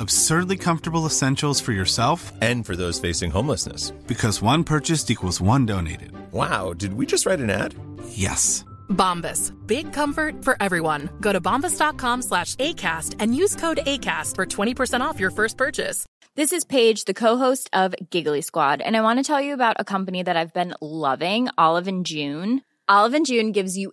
Absurdly 0.00 0.56
comfortable 0.56 1.04
essentials 1.04 1.60
for 1.60 1.72
yourself 1.72 2.32
and 2.40 2.64
for 2.64 2.74
those 2.74 2.98
facing 2.98 3.30
homelessness. 3.30 3.90
Because 4.06 4.40
one 4.40 4.64
purchased 4.64 5.10
equals 5.10 5.42
one 5.42 5.66
donated. 5.66 6.12
Wow, 6.32 6.72
did 6.72 6.94
we 6.94 7.04
just 7.04 7.26
write 7.26 7.38
an 7.38 7.50
ad? 7.50 7.74
Yes. 8.08 8.64
Bombas. 8.88 9.52
Big 9.66 9.92
comfort 9.92 10.42
for 10.42 10.56
everyone. 10.58 11.10
Go 11.20 11.34
to 11.34 11.40
bombas.com 11.40 12.22
slash 12.22 12.54
ACAST 12.54 13.16
and 13.18 13.34
use 13.34 13.54
code 13.56 13.80
ACAST 13.84 14.36
for 14.36 14.46
20% 14.46 15.02
off 15.02 15.20
your 15.20 15.30
first 15.30 15.58
purchase. 15.58 16.06
This 16.34 16.54
is 16.54 16.64
Paige, 16.64 17.04
the 17.04 17.12
co-host 17.12 17.68
of 17.74 17.94
Giggly 18.08 18.40
Squad, 18.40 18.80
and 18.80 18.96
I 18.96 19.02
want 19.02 19.18
to 19.18 19.22
tell 19.22 19.42
you 19.42 19.52
about 19.52 19.76
a 19.78 19.84
company 19.84 20.22
that 20.22 20.36
I've 20.36 20.54
been 20.54 20.72
loving, 20.80 21.48
Olive 21.58 21.88
and 21.88 22.06
June. 22.06 22.62
Olive 22.88 23.12
and 23.12 23.26
June 23.26 23.52
gives 23.52 23.76
you 23.76 23.92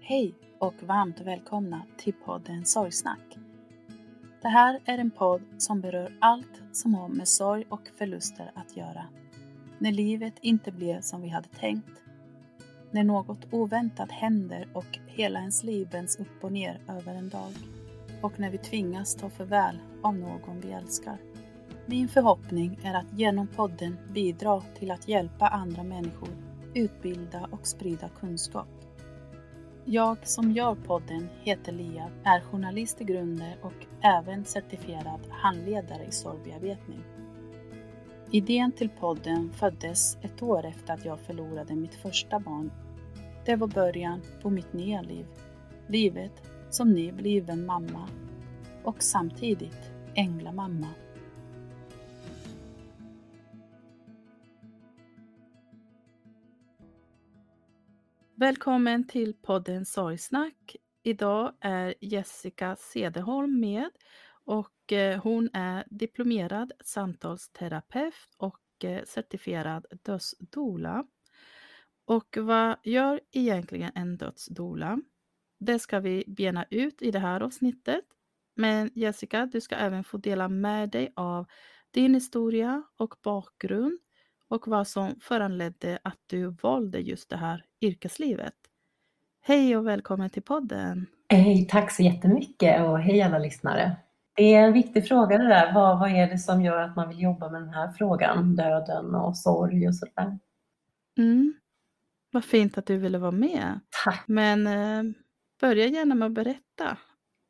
Hej 0.00 0.34
och 0.58 0.74
varmt 0.82 1.20
välkomna 1.20 1.82
till 1.98 2.12
podden 2.12 2.64
Sorgsnack. 2.64 3.38
Det 4.42 4.48
här 4.48 4.80
är 4.84 4.98
en 4.98 5.10
podd 5.10 5.42
som 5.58 5.80
berör 5.80 6.16
allt 6.20 6.62
som 6.72 6.94
har 6.94 7.08
med 7.08 7.28
sorg 7.28 7.64
och 7.68 7.88
förluster 7.98 8.52
att 8.54 8.76
göra. 8.76 9.04
När 9.78 9.92
livet 9.92 10.34
inte 10.40 10.72
blev 10.72 11.00
som 11.00 11.22
vi 11.22 11.28
hade 11.28 11.48
tänkt. 11.48 12.02
När 12.90 13.04
något 13.04 13.52
oväntat 13.52 14.10
händer 14.10 14.68
och 14.74 14.98
hela 15.06 15.38
ens 15.38 15.62
liv 15.62 15.88
vänds 15.92 16.20
upp 16.20 16.44
och 16.44 16.52
ner 16.52 16.80
över 16.88 17.14
en 17.14 17.28
dag. 17.28 17.52
Och 18.22 18.40
när 18.40 18.50
vi 18.50 18.58
tvingas 18.58 19.14
ta 19.14 19.30
farväl 19.30 19.78
av 20.02 20.14
någon 20.14 20.60
vi 20.60 20.72
älskar. 20.72 21.29
Min 21.86 22.08
förhoppning 22.08 22.78
är 22.84 22.94
att 22.94 23.18
genom 23.18 23.46
podden 23.46 23.96
bidra 24.12 24.62
till 24.78 24.90
att 24.90 25.08
hjälpa 25.08 25.48
andra 25.48 25.82
människor, 25.82 26.28
utbilda 26.74 27.48
och 27.50 27.66
sprida 27.66 28.08
kunskap. 28.08 28.68
Jag 29.84 30.26
som 30.26 30.52
gör 30.52 30.74
podden 30.74 31.28
heter 31.42 31.72
Lia, 31.72 32.10
är 32.24 32.40
journalist 32.40 33.00
i 33.00 33.04
grunden 33.04 33.52
och 33.62 33.86
även 34.00 34.44
certifierad 34.44 35.20
handledare 35.30 36.04
i 36.08 36.12
sorgbearbetning. 36.12 37.00
Idén 38.30 38.72
till 38.72 38.88
podden 38.88 39.50
föddes 39.52 40.18
ett 40.22 40.42
år 40.42 40.66
efter 40.66 40.94
att 40.94 41.04
jag 41.04 41.20
förlorade 41.20 41.74
mitt 41.74 41.94
första 41.94 42.40
barn. 42.40 42.70
Det 43.44 43.56
var 43.56 43.66
början 43.66 44.22
på 44.42 44.50
mitt 44.50 44.72
nya 44.72 45.02
liv. 45.02 45.26
Livet 45.86 46.42
som 46.70 46.92
nybliven 46.92 47.66
mamma 47.66 48.08
och 48.84 49.02
samtidigt 49.02 49.90
änglamamma. 50.14 50.88
Välkommen 58.40 59.06
till 59.06 59.34
podden 59.34 59.84
Sorgsnack. 59.86 60.76
Idag 61.02 61.52
är 61.60 61.94
Jessica 62.00 62.76
Cederholm 62.76 63.60
med 63.60 63.90
och 64.44 64.92
eh, 64.92 65.22
hon 65.22 65.50
är 65.52 65.84
diplomerad 65.90 66.72
samtalsterapeut 66.84 68.14
och 68.36 68.84
eh, 68.84 69.04
certifierad 69.04 69.86
dödsdoula. 70.02 71.04
Och 72.04 72.36
vad 72.40 72.76
gör 72.84 73.20
egentligen 73.32 73.92
en 73.94 74.16
dödsdoula? 74.16 75.00
Det 75.58 75.78
ska 75.78 76.00
vi 76.00 76.24
bena 76.26 76.64
ut 76.70 77.02
i 77.02 77.10
det 77.10 77.18
här 77.18 77.40
avsnittet. 77.40 78.04
Men 78.54 78.90
Jessica, 78.94 79.46
du 79.46 79.60
ska 79.60 79.74
även 79.74 80.04
få 80.04 80.16
dela 80.16 80.48
med 80.48 80.90
dig 80.90 81.12
av 81.16 81.46
din 81.90 82.14
historia 82.14 82.82
och 82.96 83.14
bakgrund 83.22 83.98
och 84.50 84.68
vad 84.68 84.86
som 84.86 85.14
föranledde 85.20 85.98
att 86.02 86.18
du 86.26 86.46
valde 86.46 86.98
just 86.98 87.30
det 87.30 87.36
här 87.36 87.64
yrkeslivet. 87.80 88.54
Hej 89.40 89.76
och 89.76 89.86
välkommen 89.86 90.30
till 90.30 90.42
podden! 90.42 91.06
Hej, 91.28 91.66
tack 91.70 91.92
så 91.92 92.02
jättemycket 92.02 92.82
och 92.82 92.98
hej 92.98 93.22
alla 93.22 93.38
lyssnare! 93.38 93.96
Det 94.34 94.54
är 94.54 94.62
en 94.62 94.72
viktig 94.72 95.08
fråga 95.08 95.38
det 95.38 95.48
där. 95.48 95.74
Vad, 95.74 95.98
vad 95.98 96.10
är 96.10 96.28
det 96.28 96.38
som 96.38 96.62
gör 96.62 96.82
att 96.82 96.96
man 96.96 97.08
vill 97.08 97.22
jobba 97.22 97.50
med 97.50 97.62
den 97.62 97.74
här 97.74 97.92
frågan? 97.92 98.56
Döden 98.56 99.14
och 99.14 99.36
sorg 99.36 99.88
och 99.88 99.94
sådär. 99.94 100.38
Mm. 101.18 101.54
Vad 102.30 102.44
fint 102.44 102.78
att 102.78 102.86
du 102.86 102.98
ville 102.98 103.18
vara 103.18 103.30
med. 103.30 103.80
Tack! 104.04 104.24
Men 104.26 104.66
eh, 104.66 105.12
börja 105.60 105.86
gärna 105.86 106.14
med 106.14 106.26
att 106.26 106.32
berätta 106.32 106.98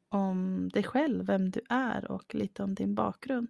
om 0.09 0.69
dig 0.73 0.83
själv, 0.83 1.27
vem 1.27 1.51
du 1.51 1.61
är 1.69 2.11
och 2.11 2.35
lite 2.35 2.63
om 2.63 2.75
din 2.75 2.95
bakgrund. 2.95 3.49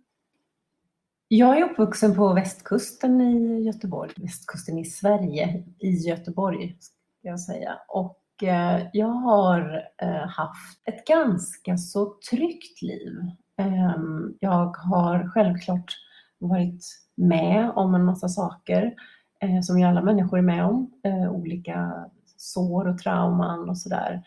Jag 1.33 1.59
är 1.59 1.65
uppvuxen 1.65 2.15
på 2.15 2.35
västkusten 2.35 3.21
i 3.21 3.63
Göteborg, 3.63 4.11
västkusten 4.17 4.79
i 4.79 4.85
Sverige, 4.85 5.65
i 5.79 5.91
Göteborg 5.91 6.77
ska 6.81 7.29
jag 7.29 7.41
säga. 7.41 7.79
Och 7.89 8.43
eh, 8.43 8.87
jag 8.93 9.09
har 9.09 9.83
eh, 10.03 10.29
haft 10.29 10.81
ett 10.85 11.07
ganska 11.07 11.77
så 11.77 12.15
tryggt 12.31 12.83
liv. 12.83 13.13
Ehm, 13.57 14.35
jag 14.41 14.77
har 14.77 15.29
självklart 15.29 15.97
varit 16.39 16.85
med 17.15 17.71
om 17.77 17.95
en 17.95 18.05
massa 18.05 18.29
saker 18.29 18.95
eh, 19.41 19.61
som 19.63 19.79
ju 19.79 19.87
alla 19.87 20.03
människor 20.03 20.39
är 20.39 20.43
med 20.43 20.65
om, 20.65 20.91
olika 21.31 22.05
sår 22.37 22.89
och 22.89 22.99
trauman 22.99 23.71
och 23.71 23.79
sådär. 23.79 24.23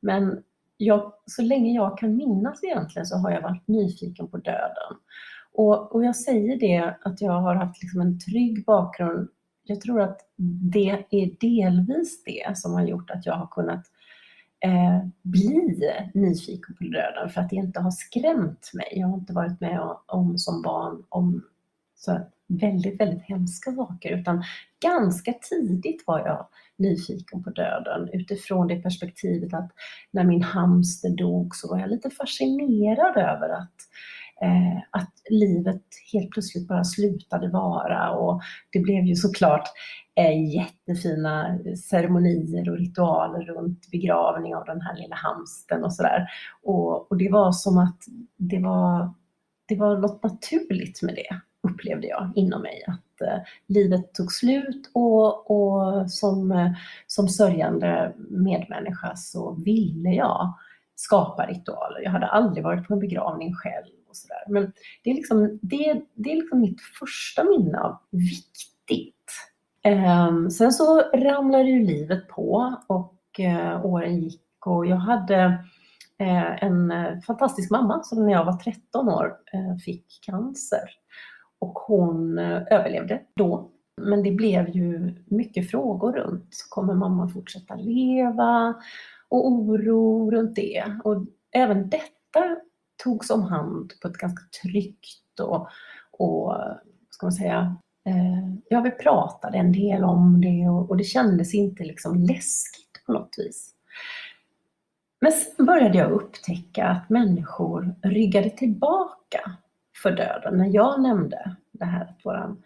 Men 0.00 0.42
jag, 0.76 1.12
så 1.26 1.42
länge 1.42 1.74
jag 1.74 1.98
kan 1.98 2.16
minnas 2.16 2.64
egentligen 2.64 3.06
så 3.06 3.16
har 3.16 3.30
jag 3.30 3.42
varit 3.42 3.68
nyfiken 3.68 4.28
på 4.28 4.36
döden. 4.36 4.96
Och, 5.58 5.94
och 5.94 6.04
jag 6.04 6.16
säger 6.16 6.56
det 6.56 6.96
att 7.02 7.20
jag 7.20 7.40
har 7.40 7.54
haft 7.54 7.82
liksom 7.82 8.00
en 8.00 8.20
trygg 8.20 8.64
bakgrund. 8.64 9.28
Jag 9.64 9.80
tror 9.80 10.00
att 10.00 10.20
det 10.72 10.90
är 11.10 11.40
delvis 11.40 12.24
det 12.24 12.58
som 12.58 12.72
har 12.72 12.86
gjort 12.86 13.10
att 13.10 13.26
jag 13.26 13.34
har 13.34 13.46
kunnat 13.46 13.84
eh, 14.64 15.08
bli 15.22 15.80
nyfiken 16.14 16.74
på 16.74 16.84
döden 16.84 17.30
för 17.30 17.40
att 17.40 17.50
det 17.50 17.56
inte 17.56 17.80
har 17.80 17.90
skrämt 17.90 18.70
mig. 18.74 18.88
Jag 18.90 19.08
har 19.08 19.18
inte 19.18 19.32
varit 19.32 19.60
med 19.60 19.80
om 20.06 20.38
som 20.38 20.62
barn 20.62 21.02
om 21.08 21.44
så 21.96 22.20
väldigt, 22.46 23.00
väldigt 23.00 23.22
hemska 23.22 23.72
saker 23.72 24.10
utan 24.10 24.44
ganska 24.80 25.32
tidigt 25.32 26.06
var 26.06 26.18
jag 26.18 26.48
nyfiken 26.76 27.42
på 27.42 27.50
döden 27.50 28.08
utifrån 28.12 28.68
det 28.68 28.82
perspektivet 28.82 29.54
att 29.54 29.70
när 30.10 30.24
min 30.24 30.42
hamster 30.42 31.10
dog 31.10 31.56
så 31.56 31.68
var 31.68 31.78
jag 31.78 31.90
lite 31.90 32.10
fascinerad 32.10 33.16
över 33.16 33.48
att 33.48 33.74
eh, 34.42 34.78
att 34.90 35.12
livet 35.30 35.82
helt 36.12 36.30
plötsligt 36.30 36.68
bara 36.68 36.84
slutade 36.84 37.48
vara 37.48 38.10
och 38.10 38.42
det 38.72 38.80
blev 38.80 39.04
ju 39.04 39.14
såklart 39.14 39.68
eh, 40.18 40.54
jättefina 40.54 41.48
eh, 41.48 41.74
ceremonier 41.74 42.70
och 42.70 42.78
ritualer 42.78 43.40
runt 43.40 43.90
begravning 43.90 44.54
av 44.54 44.64
den 44.64 44.80
här 44.80 44.96
lilla 44.96 45.16
hamsten 45.16 45.84
och 45.84 45.92
sådär. 45.92 46.28
Och, 46.62 47.10
och 47.10 47.16
det 47.16 47.28
var 47.30 47.52
som 47.52 47.78
att 47.78 47.98
det 48.36 48.58
var, 48.58 49.14
det 49.68 49.76
var 49.76 49.96
något 49.96 50.22
naturligt 50.22 51.02
med 51.02 51.14
det, 51.14 51.40
upplevde 51.70 52.06
jag 52.06 52.32
inom 52.34 52.62
mig. 52.62 52.84
Att 52.86 53.20
eh, 53.20 53.38
livet 53.66 54.14
tog 54.14 54.32
slut 54.32 54.90
och, 54.94 55.50
och 55.50 56.10
som, 56.10 56.52
eh, 56.52 56.72
som 57.06 57.28
sörjande 57.28 58.14
medmänniska 58.30 59.16
så 59.16 59.52
ville 59.52 60.10
jag 60.10 60.54
skapa 60.94 61.46
ritualer. 61.46 62.00
Jag 62.02 62.10
hade 62.10 62.26
aldrig 62.26 62.64
varit 62.64 62.88
på 62.88 62.94
en 62.94 63.00
begravning 63.00 63.54
själv 63.54 63.97
sådär. 64.18 64.44
Men 64.48 64.72
det 65.04 65.10
är, 65.10 65.14
liksom, 65.14 65.58
det, 65.62 66.02
det 66.14 66.32
är 66.32 66.36
liksom 66.36 66.60
mitt 66.60 66.80
första 66.80 67.44
minne 67.44 67.78
av 67.78 67.98
viktigt. 68.10 69.14
Eh, 69.84 70.48
sen 70.48 70.72
så 70.72 71.00
ramlade 71.00 71.64
ju 71.64 71.86
livet 71.86 72.28
på 72.28 72.76
och 72.86 73.40
eh, 73.40 73.86
åren 73.86 74.20
gick 74.20 74.42
och 74.66 74.86
jag 74.86 74.96
hade 74.96 75.64
eh, 76.18 76.64
en 76.64 76.90
eh, 76.90 77.20
fantastisk 77.20 77.70
mamma 77.70 78.02
som 78.02 78.26
när 78.26 78.32
jag 78.32 78.44
var 78.44 78.52
13 78.52 79.08
år 79.08 79.36
eh, 79.52 79.76
fick 79.84 80.18
cancer. 80.22 80.90
Och 81.58 81.78
hon 81.78 82.38
överlevde 82.38 83.22
då. 83.36 83.70
Men 84.00 84.22
det 84.22 84.30
blev 84.30 84.68
ju 84.68 85.14
mycket 85.26 85.70
frågor 85.70 86.12
runt, 86.12 86.66
kommer 86.68 86.94
mamma 86.94 87.28
fortsätta 87.28 87.74
leva? 87.74 88.74
Och 89.28 89.46
oro 89.46 90.30
runt 90.30 90.54
det. 90.54 90.84
Och 91.04 91.16
även 91.52 91.90
detta 91.90 92.56
togs 93.04 93.30
om 93.30 93.42
hand 93.42 93.92
på 94.02 94.08
ett 94.08 94.16
ganska 94.16 94.44
tryggt 94.62 95.40
och, 95.40 95.68
och 96.10 96.56
ska 97.10 97.26
man 97.26 97.32
säga, 97.32 97.76
eh, 98.06 98.54
ja, 98.68 98.80
vi 98.80 98.90
pratade 98.90 99.58
en 99.58 99.72
del 99.72 100.04
om 100.04 100.40
det 100.40 100.68
och, 100.68 100.90
och, 100.90 100.96
det 100.96 101.04
kändes 101.04 101.54
inte 101.54 101.84
liksom 101.84 102.14
läskigt 102.14 103.04
på 103.06 103.12
något 103.12 103.34
vis. 103.38 103.74
Men 105.20 105.32
sen 105.32 105.66
började 105.66 105.98
jag 105.98 106.10
upptäcka 106.10 106.86
att 106.86 107.10
människor 107.10 107.94
ryggade 108.02 108.50
tillbaka 108.50 109.56
för 110.02 110.10
döden 110.10 110.58
när 110.58 110.74
jag 110.74 111.02
nämnde 111.02 111.56
det 111.72 111.84
här 111.84 112.04
att 112.04 112.24
våran 112.24 112.62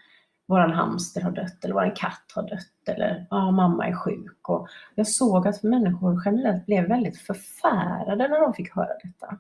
våran 0.53 0.73
hamster 0.73 1.21
har 1.21 1.31
dött 1.31 1.65
eller 1.65 1.75
våran 1.75 1.95
katt 1.95 2.33
har 2.35 2.43
dött 2.43 2.89
eller 2.97 3.27
ja, 3.31 3.51
mamma 3.51 3.87
är 3.87 3.95
sjuk. 3.95 4.49
Och 4.49 4.69
jag 4.95 5.07
såg 5.07 5.49
att 5.49 5.63
människor 5.63 6.23
generellt 6.25 6.67
blev 6.67 6.89
väldigt 6.89 7.19
förfärade 7.19 8.29
när 8.29 8.41
de 8.41 8.55
fick 8.55 8.75
höra 8.75 8.93
detta. 9.03 9.39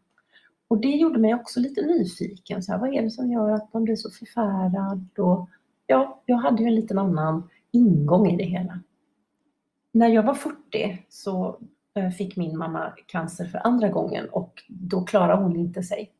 Och 0.72 0.80
det 0.80 0.88
gjorde 0.88 1.19
mig 1.19 1.34
också 1.34 1.60
lite 1.60 1.86
nyfiken. 1.86 2.62
Så 2.62 2.72
här, 2.72 2.78
vad 2.78 2.94
är 2.94 3.02
det 3.02 3.10
som 3.10 3.30
gör 3.32 3.50
att 3.50 3.72
man 3.74 3.84
blir 3.84 3.96
så 3.96 4.10
förfärad? 4.10 5.19
Och, 5.19 5.48
ja, 5.86 6.22
jag 6.26 6.36
hade 6.36 6.62
ju 6.62 6.69
en 6.69 6.74
liten 6.74 6.98
annan 6.98 7.48
ingång 7.70 8.30
i 8.30 8.36
det 8.36 8.44
hela. 8.44 8.80
När 9.92 10.08
jag 10.08 10.22
var 10.22 10.34
40 10.34 11.06
så 11.08 11.58
eh, 11.94 12.10
fick 12.10 12.36
min 12.36 12.58
mamma 12.58 12.92
cancer 13.06 13.44
för 13.44 13.66
andra 13.66 13.88
gången 13.88 14.28
och 14.28 14.62
då 14.69 15.04
klarade 15.04 15.42
hon 15.42 15.56
inte 15.56 15.82
sig. 15.82 16.12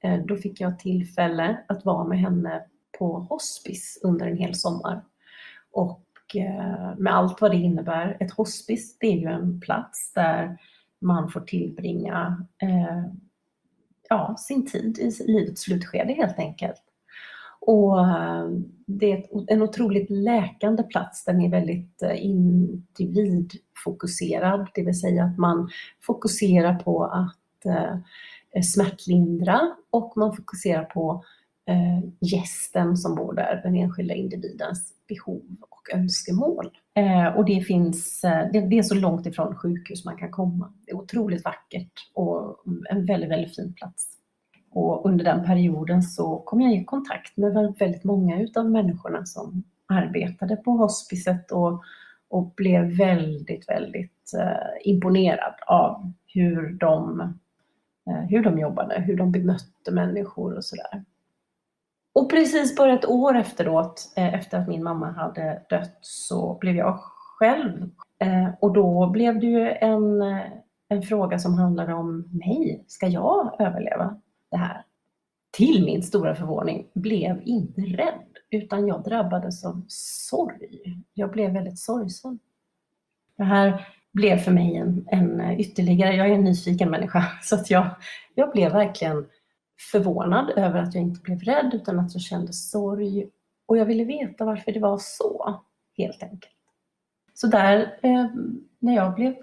Eh, 0.00 0.24
då 0.24 0.36
fick 0.36 0.60
jag 0.60 0.78
tillfälle 0.78 1.64
att 1.68 1.84
vara 1.84 2.04
med 2.04 2.18
henne 2.18 2.64
på 2.98 3.18
hospice 3.18 4.00
under 4.02 4.26
en 4.26 4.36
hel 4.36 4.54
sommar. 4.54 5.04
Och 5.72 6.36
eh, 6.36 6.98
med 6.98 7.14
allt 7.14 7.40
vad 7.40 7.50
det 7.50 7.56
innebär. 7.56 8.16
Ett 8.20 8.32
hospice 8.32 8.98
det 8.98 9.06
är 9.06 9.16
ju 9.16 9.28
en 9.28 9.60
plats 9.60 10.12
där 10.12 10.58
man 10.98 11.30
får 11.30 11.40
tillbringa 11.40 12.46
ja, 14.10 14.36
sin 14.38 14.66
tid 14.66 14.98
i 14.98 15.10
livets 15.26 15.62
slutskede 15.62 16.12
helt 16.12 16.38
enkelt. 16.38 16.82
Och 17.60 18.00
eh, 18.00 18.48
det 18.86 19.12
är 19.12 19.24
en 19.52 19.62
otroligt 19.62 20.10
läkande 20.10 20.82
plats. 20.82 21.24
Den 21.24 21.40
är 21.40 21.50
väldigt 21.50 22.02
eh, 22.02 22.24
individfokuserad, 22.24 24.68
det 24.74 24.82
vill 24.82 25.00
säga 25.00 25.24
att 25.24 25.38
man 25.38 25.70
fokuserar 26.00 26.74
på 26.74 27.04
att 27.04 27.66
eh, 27.66 27.96
smärtlindra 28.62 29.60
och 29.90 30.12
man 30.16 30.36
fokuserar 30.36 30.84
på 30.84 31.24
gästen 32.20 32.96
som 32.96 33.14
bor 33.14 33.34
där, 33.34 33.60
den 33.62 33.76
enskilda 33.76 34.14
individens 34.14 34.92
behov 35.08 35.42
och 35.80 35.98
önskemål. 35.98 36.70
Eh, 36.94 37.26
och 37.26 37.44
det 37.44 37.60
finns, 37.60 38.24
eh, 38.24 38.50
det, 38.52 38.60
det, 38.60 38.78
är 38.78 38.82
så 38.82 38.94
långt 38.94 39.26
ifrån 39.26 39.56
sjukhus 39.56 40.04
man 40.04 40.16
kan 40.16 40.30
komma. 40.30 40.72
Det 40.86 40.90
är 40.90 40.96
otroligt 40.96 41.44
vackert 41.44 41.92
och 42.14 42.56
en 42.90 43.06
väldigt, 43.06 43.30
väldigt 43.30 43.56
fin 43.56 43.74
plats. 43.74 44.06
Och 44.70 45.06
under 45.06 45.24
den 45.24 45.44
perioden 45.44 46.02
så 46.02 46.38
kom 46.38 46.60
jag 46.60 46.72
i 46.72 46.84
kontakt 46.84 47.36
med 47.36 47.74
väldigt 47.78 48.04
många 48.04 48.40
utav 48.40 48.70
människorna 48.70 49.26
som 49.26 49.62
arbetade 49.86 50.56
på 50.56 50.70
hospicet 50.70 51.50
och, 51.50 51.82
och 52.28 52.52
blev 52.56 52.96
väldigt, 52.96 53.68
väldigt 53.68 54.32
eh, 54.38 54.90
imponerad 54.90 55.54
av 55.66 56.12
hur 56.26 56.72
de, 56.72 57.20
eh, 58.10 58.22
hur 58.28 58.42
de 58.42 58.58
jobbade, 58.58 59.00
hur 59.00 59.16
de 59.16 59.32
bemötte 59.32 59.92
människor 59.92 60.56
och 60.56 60.64
sådär. 60.64 61.04
Och 62.12 62.30
precis 62.30 62.76
bara 62.76 62.92
ett 62.94 63.08
år 63.08 63.36
efteråt, 63.36 64.12
eh, 64.16 64.34
efter 64.34 64.58
att 64.58 64.68
min 64.68 64.82
mamma 64.82 65.10
hade 65.10 65.62
dött, 65.70 65.98
så 66.00 66.58
blev 66.60 66.76
jag 66.76 66.98
själv. 67.38 67.90
Eh, 68.18 68.48
och 68.60 68.72
då 68.72 69.10
blev 69.10 69.40
det 69.40 69.46
ju 69.46 69.70
en, 69.70 70.22
eh, 70.22 70.42
en 70.88 71.02
fråga 71.02 71.38
som 71.38 71.54
handlade 71.54 71.94
om 71.94 72.28
mig. 72.30 72.84
Ska 72.86 73.06
jag 73.06 73.56
överleva 73.58 74.20
det 74.50 74.56
här? 74.56 74.84
Till 75.50 75.84
min 75.84 76.02
stora 76.02 76.34
förvåning 76.34 76.86
blev 76.94 77.42
inte 77.44 77.80
rädd, 77.80 78.38
utan 78.50 78.86
jag 78.86 79.04
drabbades 79.04 79.64
av 79.64 79.84
sorg. 79.88 81.02
Jag 81.14 81.30
blev 81.30 81.52
väldigt 81.52 81.78
sorgsen. 81.78 82.38
Det 83.36 83.44
här 83.44 83.86
blev 84.12 84.36
för 84.36 84.52
mig 84.52 84.76
en, 84.76 85.06
en 85.10 85.60
ytterligare, 85.60 86.16
jag 86.16 86.28
är 86.28 86.34
en 86.34 86.44
nyfiken 86.44 86.90
människa, 86.90 87.24
så 87.42 87.54
att 87.54 87.70
jag, 87.70 87.90
jag 88.34 88.52
blev 88.52 88.72
verkligen 88.72 89.26
förvånad 89.92 90.50
över 90.50 90.78
att 90.78 90.94
jag 90.94 91.02
inte 91.02 91.20
blev 91.20 91.40
rädd 91.40 91.70
utan 91.74 91.98
att 91.98 92.14
jag 92.14 92.22
kände 92.22 92.52
sorg. 92.52 93.30
Och 93.66 93.76
jag 93.76 93.84
ville 93.84 94.04
veta 94.04 94.44
varför 94.44 94.72
det 94.72 94.80
var 94.80 94.98
så, 94.98 95.60
helt 95.96 96.22
enkelt. 96.22 96.54
Så 97.34 97.46
där, 97.46 97.98
eh, 98.02 98.26
när 98.78 98.96
jag 98.96 99.14
blev 99.14 99.34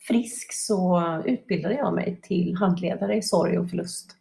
frisk 0.00 0.52
så 0.52 1.02
utbildade 1.24 1.74
jag 1.74 1.94
mig 1.94 2.20
till 2.22 2.56
handledare 2.56 3.16
i 3.16 3.22
sorg 3.22 3.58
och 3.58 3.70
förlust. 3.70 4.16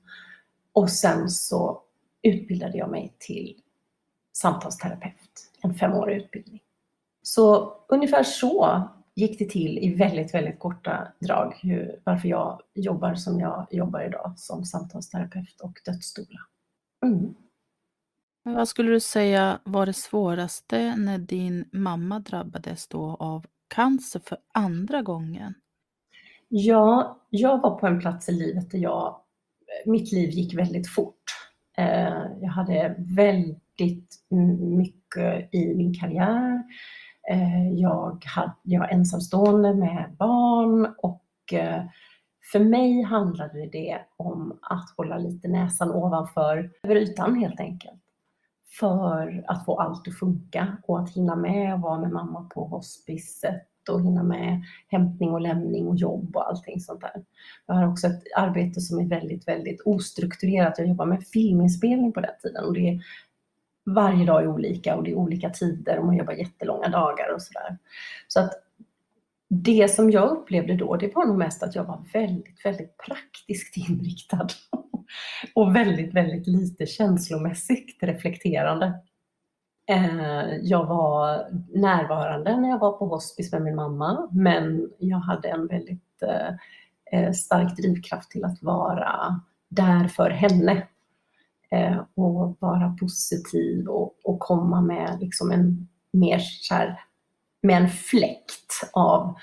Och 0.73 0.89
sen 0.89 1.29
så 1.29 1.81
utbildade 2.21 2.77
jag 2.77 2.89
mig 2.89 3.13
till 3.19 3.55
samtalsterapeut, 4.33 5.51
en 5.61 5.73
femårig 5.73 6.17
utbildning. 6.17 6.61
Så 7.21 7.73
ungefär 7.87 8.23
så 8.23 8.89
gick 9.15 9.39
det 9.39 9.49
till 9.49 9.77
i 9.77 9.93
väldigt, 9.93 10.33
väldigt 10.33 10.59
korta 10.59 11.07
drag 11.19 11.53
hur, 11.61 11.99
varför 12.03 12.27
jag 12.27 12.61
jobbar 12.73 13.15
som 13.15 13.39
jag 13.39 13.67
jobbar 13.71 14.01
idag 14.01 14.33
som 14.35 14.65
samtalsterapeut 14.65 15.61
och 15.61 15.73
dödsstola. 15.85 16.39
Mm. 17.05 17.33
Men 18.45 18.53
vad 18.53 18.67
skulle 18.67 18.91
du 18.91 18.99
säga 18.99 19.59
var 19.63 19.85
det 19.85 19.93
svåraste 19.93 20.95
när 20.95 21.17
din 21.17 21.65
mamma 21.71 22.19
drabbades 22.19 22.87
då 22.87 23.15
av 23.19 23.45
cancer 23.67 24.21
för 24.25 24.37
andra 24.53 25.01
gången? 25.01 25.53
Ja, 26.47 27.19
jag 27.29 27.61
var 27.61 27.79
på 27.79 27.87
en 27.87 27.99
plats 27.99 28.29
i 28.29 28.31
livet 28.31 28.71
där 28.71 28.79
jag, 28.79 29.21
mitt 29.85 30.11
liv 30.11 30.29
gick 30.29 30.53
väldigt 30.53 30.89
fort. 30.89 31.23
Eh, 31.77 32.25
jag 32.41 32.49
hade 32.49 32.95
väldigt 32.97 34.15
mycket 34.59 35.53
i 35.55 35.73
min 35.75 35.93
karriär. 35.93 36.63
Eh, 37.29 37.69
jag, 37.73 38.23
hade, 38.25 38.53
jag 38.63 38.79
var 38.79 38.87
ensamstående 38.87 39.73
med 39.73 40.15
barn 40.19 40.95
och 40.97 41.53
eh, 41.53 41.83
för 42.51 42.59
mig 42.59 43.01
handlade 43.01 43.69
det 43.71 43.99
om 44.17 44.59
att 44.61 44.93
hålla 44.97 45.17
lite 45.17 45.47
näsan 45.47 45.91
ovanför 45.91 46.71
över 46.83 46.95
ytan 46.95 47.35
helt 47.35 47.59
enkelt. 47.59 48.01
För 48.79 49.43
att 49.47 49.65
få 49.65 49.79
allt 49.79 50.07
att 50.07 50.19
funka 50.19 50.77
och 50.87 50.99
att 50.99 51.09
hinna 51.09 51.35
med 51.35 51.73
att 51.73 51.81
vara 51.81 51.99
med 51.99 52.11
mamma 52.11 52.49
på 52.53 52.65
hospicet 52.65 53.67
och 53.89 54.01
hinna 54.01 54.23
med 54.23 54.63
hämtning 54.87 55.31
och 55.31 55.41
lämning 55.41 55.87
och 55.87 55.95
jobb 55.95 56.35
och 56.35 56.49
allting 56.49 56.79
sånt 56.79 57.01
där. 57.01 57.23
Jag 57.65 57.75
har 57.75 57.87
också 57.87 58.07
ett 58.07 58.23
arbete 58.37 58.81
som 58.81 58.99
är 58.99 59.05
väldigt, 59.05 59.47
väldigt 59.47 59.81
ostrukturerat. 59.85 60.77
Jag 60.77 60.87
jobbar 60.87 61.05
med 61.05 61.23
filminspelning 61.23 62.11
på 62.13 62.21
den 62.21 62.31
tiden 62.41 62.65
och 62.65 62.73
det 62.73 62.99
varje 63.85 64.25
dag 64.25 64.43
är 64.43 64.47
olika 64.47 64.95
och 64.95 65.03
det 65.03 65.11
är 65.11 65.15
olika 65.15 65.49
tider 65.49 65.99
och 65.99 66.05
man 66.05 66.17
jobbar 66.17 66.33
jättelånga 66.33 66.89
dagar 66.89 67.33
och 67.33 67.41
sådär. 67.41 67.77
Så 68.27 68.39
att 68.39 68.51
det 69.49 69.91
som 69.91 70.11
jag 70.11 70.29
upplevde 70.29 70.75
då, 70.75 70.95
det 70.95 71.15
var 71.15 71.25
nog 71.25 71.37
mest 71.37 71.63
att 71.63 71.75
jag 71.75 71.83
var 71.83 72.03
väldigt, 72.13 72.65
väldigt 72.65 72.97
praktiskt 72.97 73.77
inriktad 73.77 74.47
och 75.55 75.75
väldigt, 75.75 76.13
väldigt 76.13 76.47
lite 76.47 76.85
känslomässigt 76.85 78.03
reflekterande. 78.03 78.93
Eh, 79.89 80.55
jag 80.61 80.85
var 80.85 81.47
närvarande 81.79 82.57
när 82.57 82.69
jag 82.69 82.79
var 82.79 82.91
på 82.91 83.05
hospice 83.05 83.51
med 83.51 83.61
min 83.61 83.75
mamma, 83.75 84.29
men 84.31 84.91
jag 84.97 85.17
hade 85.17 85.49
en 85.49 85.67
väldigt 85.67 86.21
eh, 86.21 86.55
eh, 87.19 87.31
stark 87.31 87.77
drivkraft 87.77 88.31
till 88.31 88.45
att 88.45 88.63
vara 88.63 89.41
där 89.69 90.07
för 90.07 90.29
henne 90.29 90.87
Eh, 91.75 91.97
och 92.15 92.57
vara 92.59 92.95
positiv 92.99 93.87
och, 93.87 94.15
och 94.23 94.39
komma 94.39 94.81
med 94.81 95.17
liksom 95.21 95.51
en 95.51 95.87
mer 96.13 96.39
så 96.39 96.73
här, 96.73 96.99
med 97.61 97.81
en 97.81 97.89
fläkt 97.89 98.89
av 98.93 99.35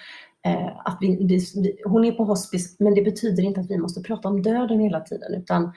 eh, 0.45 0.69
att 0.85 0.99
vi, 1.01 1.27
vi, 1.27 1.77
hon 1.85 2.05
är 2.05 2.13
på 2.13 2.25
hospice 2.25 2.77
men 2.79 2.95
det 2.95 3.03
betyder 3.03 3.43
inte 3.43 3.61
att 3.61 3.71
vi 3.71 3.79
måste 3.79 4.01
prata 4.01 4.29
om 4.29 4.43
döden 4.43 4.81
hela 4.81 5.01
tiden 5.01 5.35
utan 5.35 5.73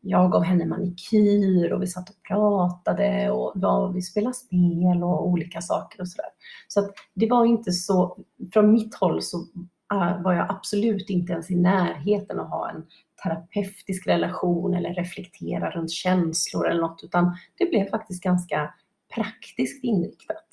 jag 0.00 0.32
gav 0.32 0.42
henne 0.42 0.66
manikyr 0.66 1.72
och 1.72 1.82
vi 1.82 1.86
satt 1.86 2.10
och 2.10 2.22
pratade 2.28 3.30
och 3.30 3.52
ja, 3.54 3.86
vi 3.86 4.02
spelade 4.02 4.34
spel 4.34 5.02
och 5.02 5.28
olika 5.28 5.60
saker 5.60 6.00
och 6.00 6.08
sådär. 6.08 6.30
Så 6.68 6.80
att 6.80 6.90
det 7.14 7.26
var 7.26 7.44
inte 7.44 7.72
så, 7.72 8.18
från 8.52 8.72
mitt 8.72 8.94
håll 8.94 9.22
så 9.22 9.46
var 9.98 10.32
jag 10.32 10.50
absolut 10.50 11.10
inte 11.10 11.32
ens 11.32 11.50
i 11.50 11.56
närheten 11.56 12.40
att 12.40 12.50
ha 12.50 12.70
en 12.70 12.86
terapeutisk 13.22 14.06
relation 14.06 14.74
eller 14.74 14.94
reflektera 14.94 15.70
runt 15.70 15.90
känslor 15.90 16.68
eller 16.68 16.80
något, 16.80 17.04
utan 17.04 17.36
det 17.58 17.66
blev 17.66 17.90
faktiskt 17.90 18.22
ganska 18.22 18.74
praktiskt 19.14 19.84
inriktat. 19.84 20.46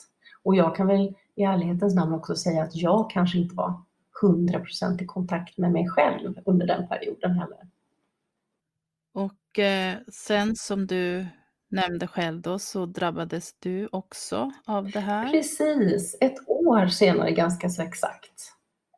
Och 0.43 0.55
jag 0.55 0.75
kan 0.75 0.87
väl 0.87 1.15
i 1.35 1.43
ärlighetens 1.43 1.95
namn 1.95 2.13
också 2.13 2.35
säga 2.35 2.63
att 2.63 2.75
jag 2.75 3.09
kanske 3.09 3.37
inte 3.37 3.55
var 3.55 3.81
100% 4.21 5.03
i 5.03 5.05
kontakt 5.05 5.57
med 5.57 5.71
mig 5.71 5.89
själv 5.89 6.39
under 6.45 6.67
den 6.67 6.87
perioden 6.87 7.31
heller. 7.31 7.67
Och 9.13 9.59
eh, 9.59 9.97
sen 10.07 10.55
som 10.55 10.87
du 10.87 11.27
nämnde 11.69 12.07
själv 12.07 12.41
då 12.41 12.59
så 12.59 12.85
drabbades 12.85 13.53
du 13.59 13.89
också 13.91 14.51
av 14.65 14.91
det 14.91 14.99
här. 14.99 15.31
Precis, 15.31 16.17
ett 16.21 16.49
år 16.49 16.87
senare 16.87 17.31
ganska 17.31 17.69
så 17.69 17.81
exakt. 17.81 18.56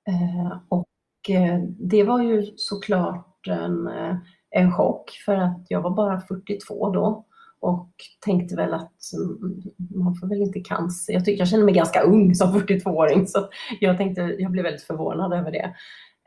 Eh, 0.09 0.57
och 0.69 1.29
eh, 1.29 1.59
det 1.79 2.03
var 2.03 2.23
ju 2.23 2.45
såklart 2.55 3.47
en, 3.47 3.87
eh, 3.87 4.15
en 4.49 4.71
chock 4.71 5.11
för 5.25 5.35
att 5.35 5.65
jag 5.69 5.81
var 5.81 5.91
bara 5.91 6.19
42 6.19 6.89
då 6.89 7.25
och 7.61 7.89
tänkte 8.25 8.55
väl 8.55 8.73
att 8.73 8.93
mm, 9.13 9.61
man 9.95 10.15
får 10.15 10.27
väl 10.27 10.41
inte 10.41 10.59
cancer. 10.59 11.13
Jag, 11.13 11.25
tycker, 11.25 11.39
jag 11.39 11.47
känner 11.47 11.65
mig 11.65 11.73
ganska 11.73 12.01
ung 12.01 12.35
som 12.35 12.53
42-åring 12.53 13.27
så 13.27 13.49
jag 13.79 13.97
tänkte, 13.97 14.21
jag 14.21 14.51
blev 14.51 14.63
väldigt 14.63 14.83
förvånad 14.83 15.33
över 15.33 15.51
det. 15.51 15.73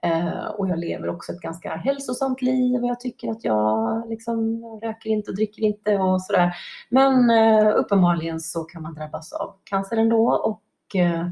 Eh, 0.05 0.47
och 0.47 0.69
jag 0.69 0.79
lever 0.79 1.09
också 1.09 1.33
ett 1.33 1.41
ganska 1.41 1.77
hälsosamt 1.77 2.43
liv 2.43 2.81
och 2.83 2.89
jag 2.89 3.01
tycker 3.01 3.31
att 3.31 3.45
jag 3.45 4.03
liksom 4.09 4.65
röker 4.83 5.11
inte 5.11 5.31
och 5.31 5.37
dricker 5.37 5.63
inte 5.63 5.99
och 5.99 6.23
sådär. 6.23 6.55
Men 6.89 7.31
eh, 7.31 7.73
uppenbarligen 7.77 8.41
så 8.41 8.65
kan 8.65 8.83
man 8.83 8.95
drabbas 8.95 9.33
av 9.33 9.55
cancer 9.65 9.97
ändå 9.97 10.33
och 10.33 10.97
eh, 11.01 11.27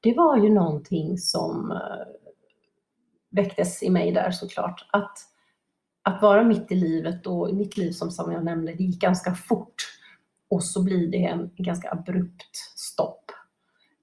det 0.00 0.14
var 0.16 0.36
ju 0.36 0.50
någonting 0.50 1.18
som 1.18 1.70
eh, 1.70 2.06
väcktes 3.30 3.82
i 3.82 3.90
mig 3.90 4.12
där 4.12 4.30
såklart. 4.30 4.88
Att, 4.92 5.18
att 6.02 6.22
vara 6.22 6.44
mitt 6.44 6.72
i 6.72 6.74
livet 6.74 7.26
och 7.26 7.50
i 7.50 7.52
mitt 7.52 7.76
liv 7.76 7.92
som, 7.92 8.10
som 8.10 8.32
jag 8.32 8.44
nämnde, 8.44 8.74
det 8.74 8.84
gick 8.84 9.00
ganska 9.00 9.34
fort 9.34 9.74
och 10.50 10.64
så 10.64 10.82
blir 10.84 11.10
det 11.10 11.24
en 11.24 11.50
ganska 11.56 11.90
abrupt 11.90 12.56
stopp 12.76 13.30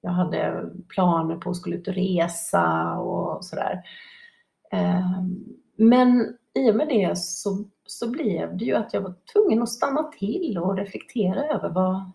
jag 0.01 0.11
hade 0.11 0.69
planer 0.87 1.35
på 1.35 1.49
att 1.49 1.57
skulle 1.57 1.75
ut 1.75 1.87
och 1.87 1.93
resa 1.93 2.97
och 2.97 3.45
sådär. 3.45 3.81
Ehm, 4.71 5.45
men 5.75 6.37
i 6.53 6.71
och 6.71 6.75
med 6.75 6.87
det 6.87 7.17
så, 7.17 7.65
så 7.85 8.11
blev 8.11 8.57
det 8.57 8.65
ju 8.65 8.75
att 8.75 8.93
jag 8.93 9.01
var 9.01 9.15
tvungen 9.33 9.61
att 9.61 9.69
stanna 9.69 10.03
till 10.03 10.57
och 10.57 10.77
reflektera 10.77 11.45
över 11.45 11.69
vad, 11.69 12.11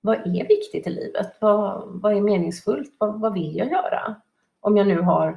vad 0.00 0.16
är 0.16 0.48
viktigt 0.48 0.86
i 0.86 0.90
livet? 0.90 1.36
Vad, 1.40 1.82
vad 1.86 2.16
är 2.16 2.20
meningsfullt? 2.20 2.94
Vad, 2.98 3.20
vad 3.20 3.34
vill 3.34 3.56
jag 3.56 3.70
göra? 3.70 4.16
Om 4.60 4.76
jag 4.76 4.86
nu 4.86 5.00
har 5.00 5.28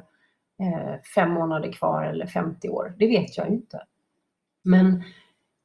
eh, 0.60 1.02
fem 1.14 1.30
månader 1.30 1.72
kvar 1.72 2.04
eller 2.04 2.26
50 2.26 2.68
år, 2.68 2.94
det 2.98 3.06
vet 3.06 3.36
jag 3.36 3.48
inte. 3.48 3.82
Men 4.62 5.02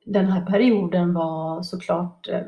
den 0.06 0.25
här 0.25 0.46
perioden 0.46 1.13
var 1.13 1.63
såklart, 1.63 2.27
eh, 2.27 2.44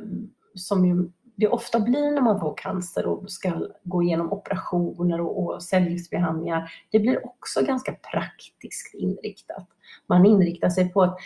som 0.56 0.86
ju 0.86 1.12
det 1.40 1.48
ofta 1.48 1.80
blir 1.80 2.12
när 2.12 2.22
man 2.22 2.40
får 2.40 2.54
cancer 2.58 3.06
och 3.06 3.32
ska 3.32 3.68
gå 3.84 4.04
igenom 4.04 4.32
operationer 4.34 5.22
och, 5.22 5.44
och 5.44 5.64
cellgiftsbehandlingar, 5.64 6.72
det 6.92 7.00
blir 7.00 7.26
också 7.26 7.66
ganska 7.66 7.92
praktiskt 7.92 8.94
inriktat. 8.94 9.68
Man 10.08 10.26
inriktar 10.26 10.70
sig 10.70 10.94
på 10.94 11.02
att 11.02 11.18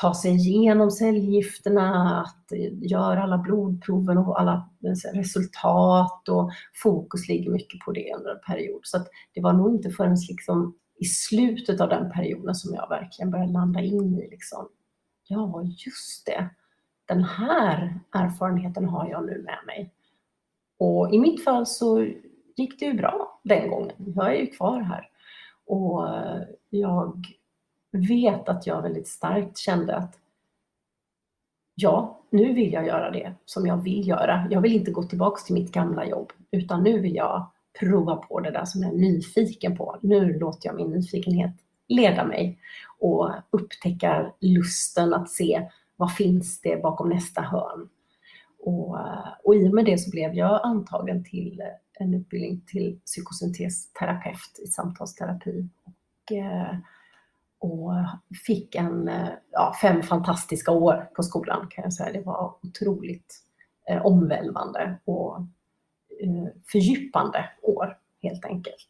ta 0.00 0.14
sig 0.14 0.30
igenom 0.30 0.90
cellgifterna, 0.90 2.20
att 2.20 2.52
eh, 2.52 2.90
göra 2.90 3.22
alla 3.22 3.38
blodproven 3.38 4.18
och 4.18 4.40
alla 4.40 4.70
eh, 4.84 5.16
resultat 5.16 6.28
och 6.28 6.50
fokus 6.82 7.28
ligger 7.28 7.50
mycket 7.50 7.80
på 7.80 7.92
det 7.92 8.14
under 8.16 8.30
en 8.30 8.40
period. 8.46 8.80
Så 8.82 8.98
det 9.34 9.40
var 9.40 9.52
nog 9.52 9.74
inte 9.74 9.90
förrän 9.90 10.16
liksom 10.28 10.74
i 10.98 11.04
slutet 11.04 11.80
av 11.80 11.88
den 11.88 12.10
perioden 12.10 12.54
som 12.54 12.74
jag 12.74 12.88
verkligen 12.88 13.30
började 13.30 13.52
landa 13.52 13.80
in 13.80 14.18
i 14.18 14.30
liksom, 14.30 14.68
ja 15.28 15.62
just 15.62 16.26
det, 16.26 16.50
den 17.08 17.24
här 17.24 18.00
erfarenheten 18.12 18.88
har 18.88 19.08
jag 19.08 19.26
nu 19.26 19.42
med 19.42 19.58
mig. 19.66 19.90
Och 20.78 21.14
i 21.14 21.18
mitt 21.18 21.44
fall 21.44 21.66
så 21.66 22.06
gick 22.56 22.80
det 22.80 22.84
ju 22.84 22.94
bra 22.94 23.40
den 23.42 23.70
gången. 23.70 23.92
Jag 24.16 24.34
är 24.34 24.40
ju 24.40 24.46
kvar 24.46 24.80
här. 24.80 25.10
Och 25.66 26.08
jag 26.70 27.26
vet 27.92 28.48
att 28.48 28.66
jag 28.66 28.82
väldigt 28.82 29.08
starkt 29.08 29.58
kände 29.58 29.96
att 29.96 30.18
ja, 31.74 32.20
nu 32.30 32.52
vill 32.52 32.72
jag 32.72 32.86
göra 32.86 33.10
det 33.10 33.34
som 33.44 33.66
jag 33.66 33.76
vill 33.76 34.08
göra. 34.08 34.46
Jag 34.50 34.60
vill 34.60 34.74
inte 34.74 34.90
gå 34.90 35.02
tillbaks 35.02 35.44
till 35.44 35.54
mitt 35.54 35.72
gamla 35.72 36.06
jobb, 36.06 36.32
utan 36.50 36.82
nu 36.82 37.00
vill 37.00 37.14
jag 37.14 37.50
prova 37.80 38.16
på 38.16 38.40
det 38.40 38.50
där 38.50 38.64
som 38.64 38.82
jag 38.82 38.92
är 38.92 38.96
nyfiken 38.96 39.76
på. 39.76 39.98
Nu 40.02 40.38
låter 40.38 40.68
jag 40.68 40.76
min 40.76 40.90
nyfikenhet 40.90 41.52
leda 41.88 42.24
mig 42.24 42.58
och 42.98 43.30
upptäcka 43.50 44.32
lusten 44.40 45.14
att 45.14 45.30
se 45.30 45.68
vad 45.98 46.14
finns 46.14 46.60
det 46.60 46.82
bakom 46.82 47.08
nästa 47.08 47.42
hörn? 47.42 47.88
Och, 48.58 48.98
och 49.44 49.54
i 49.54 49.68
och 49.68 49.74
med 49.74 49.84
det 49.84 49.98
så 49.98 50.10
blev 50.10 50.34
jag 50.34 50.60
antagen 50.62 51.24
till 51.24 51.62
en 51.98 52.14
utbildning 52.14 52.60
till 52.66 53.00
psykosyntesterapeut 53.06 54.58
i 54.64 54.66
samtalsterapi. 54.66 55.68
Och, 55.84 56.32
eh, 56.32 56.76
och 57.58 57.92
fick 58.46 58.74
en, 58.74 59.10
ja, 59.50 59.74
fem 59.82 60.02
fantastiska 60.02 60.70
år 60.70 61.10
på 61.14 61.22
skolan 61.22 61.66
kan 61.70 61.84
jag 61.84 61.92
säga. 61.92 62.12
Det 62.12 62.26
var 62.26 62.54
otroligt 62.62 63.34
eh, 63.88 64.06
omvälvande 64.06 64.98
och 65.04 65.38
eh, 66.22 66.46
fördjupande 66.72 67.50
år 67.62 67.98
helt 68.22 68.44
enkelt. 68.44 68.88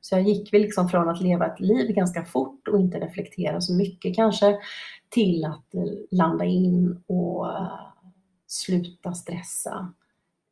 Så 0.00 0.14
jag 0.14 0.22
gick 0.22 0.52
väl 0.52 0.62
liksom 0.62 0.88
från 0.88 1.08
att 1.08 1.20
leva 1.20 1.46
ett 1.46 1.60
liv 1.60 1.94
ganska 1.94 2.24
fort 2.24 2.68
och 2.68 2.80
inte 2.80 3.00
reflektera 3.00 3.60
så 3.60 3.74
mycket 3.74 4.16
kanske 4.16 4.58
till 5.08 5.44
att 5.44 5.74
eh, 5.74 5.92
landa 6.10 6.44
in 6.44 7.02
och 7.06 7.48
eh, 7.48 7.80
sluta 8.46 9.12
stressa. 9.12 9.92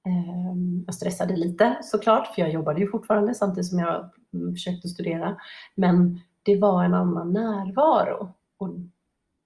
Ehm, 0.07 0.85
jag 0.87 0.95
stressade 0.95 1.37
lite 1.37 1.78
såklart, 1.83 2.26
för 2.35 2.43
jag 2.43 2.50
jobbade 2.50 2.81
ju 2.81 2.90
fortfarande 2.90 3.35
samtidigt 3.35 3.69
som 3.69 3.78
jag 3.78 4.11
mm, 4.35 4.55
försökte 4.55 4.88
studera. 4.88 5.37
Men 5.75 6.21
det 6.43 6.59
var 6.59 6.85
en 6.85 6.95
annan 6.95 7.33
närvaro. 7.33 8.33
Och 8.57 8.69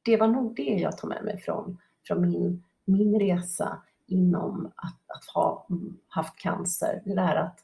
det 0.04 0.16
var 0.16 0.28
nog 0.28 0.56
det 0.56 0.62
jag 0.62 0.98
tog 0.98 1.10
med 1.10 1.24
mig 1.24 1.38
från, 1.40 1.78
från 2.06 2.20
min, 2.20 2.64
min 2.84 3.18
resa 3.18 3.82
inom 4.06 4.66
att, 4.76 5.16
att 5.16 5.24
ha 5.34 5.66
mm, 5.70 5.96
haft 6.08 6.38
cancer. 6.38 7.02
Det 7.04 7.14
där 7.14 7.36
att 7.36 7.58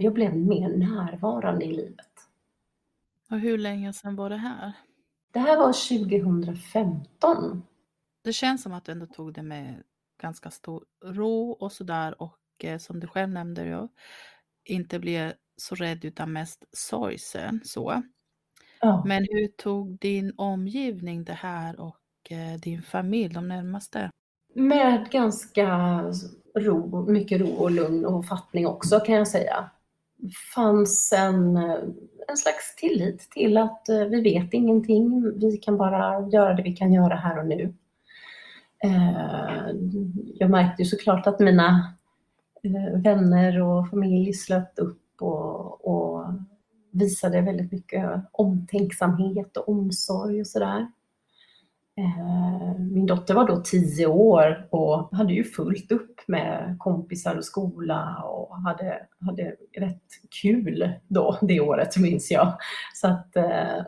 jag 0.00 0.12
blev 0.12 0.36
mer 0.36 0.68
närvarande 0.68 1.64
i 1.64 1.72
livet. 1.72 2.06
Och 3.30 3.40
hur 3.40 3.58
länge 3.58 3.92
sedan 3.92 4.16
var 4.16 4.30
det 4.30 4.36
här? 4.36 4.72
Det 5.32 5.38
här 5.38 5.56
var 5.56 5.72
2015. 5.98 7.62
Det 8.24 8.32
känns 8.32 8.62
som 8.62 8.72
att 8.72 8.84
du 8.84 8.92
ändå 8.92 9.06
tog 9.06 9.32
det 9.32 9.42
med 9.42 9.82
ganska 10.20 10.50
stor 10.50 10.84
ro 11.04 11.50
och 11.50 11.72
sådär 11.72 12.22
och 12.22 12.38
eh, 12.64 12.78
som 12.78 13.00
du 13.00 13.06
själv 13.06 13.28
nämnde, 13.28 13.66
ja, 13.66 13.88
inte 14.64 14.98
blev 14.98 15.32
så 15.56 15.74
rädd 15.74 16.04
utan 16.04 16.32
mest 16.32 16.64
sorgsen. 16.72 17.60
Så. 17.64 18.02
Ja. 18.80 19.02
Men 19.06 19.26
hur 19.30 19.48
tog 19.48 19.98
din 19.98 20.32
omgivning 20.36 21.24
det 21.24 21.32
här 21.32 21.80
och 21.80 22.32
eh, 22.32 22.60
din 22.60 22.82
familj, 22.82 23.34
de 23.34 23.48
närmaste? 23.48 24.10
Med 24.54 25.10
ganska 25.10 25.66
ro, 26.54 27.06
mycket 27.10 27.40
ro 27.40 27.48
och 27.48 27.70
lugn 27.70 28.04
och 28.04 28.26
fattning 28.26 28.66
också 28.66 29.00
kan 29.00 29.14
jag 29.14 29.28
säga. 29.28 29.70
fanns 30.54 31.12
en 31.12 31.56
eh, 31.56 31.78
en 32.28 32.36
slags 32.36 32.76
tillit 32.76 33.30
till 33.30 33.58
att 33.58 33.88
eh, 33.88 34.04
vi 34.04 34.20
vet 34.20 34.54
ingenting, 34.54 35.32
vi 35.38 35.56
kan 35.56 35.76
bara 35.76 36.28
göra 36.28 36.54
det 36.54 36.62
vi 36.62 36.76
kan 36.76 36.92
göra 36.92 37.14
här 37.14 37.38
och 37.38 37.46
nu. 37.46 37.74
Eh, 38.84 39.68
jag 40.34 40.50
märkte 40.50 40.82
ju 40.82 40.88
såklart 40.88 41.26
att 41.26 41.40
mina 41.40 41.94
vänner 42.94 43.62
och 43.62 43.90
familj 43.90 44.32
slöt 44.32 44.78
upp 44.78 45.00
och, 45.20 45.86
och 45.88 46.26
visade 46.90 47.40
väldigt 47.40 47.72
mycket 47.72 48.20
omtänksamhet 48.32 49.56
och 49.56 49.68
omsorg 49.68 50.40
och 50.40 50.46
sådär. 50.46 50.86
Min 52.78 53.06
dotter 53.06 53.34
var 53.34 53.46
då 53.46 53.60
tio 53.60 54.06
år 54.06 54.68
och 54.70 55.16
hade 55.16 55.32
ju 55.32 55.44
fullt 55.44 55.92
upp 55.92 56.20
med 56.26 56.76
kompisar 56.78 57.36
och 57.36 57.44
skola 57.44 58.22
och 58.24 58.56
hade, 58.56 59.06
hade 59.20 59.56
rätt 59.78 60.02
kul 60.42 60.92
då 61.08 61.38
det 61.40 61.60
året 61.60 61.96
minns 61.96 62.30
jag. 62.30 62.56
Så 62.94 63.08
att 63.08 63.36
eh, 63.36 63.84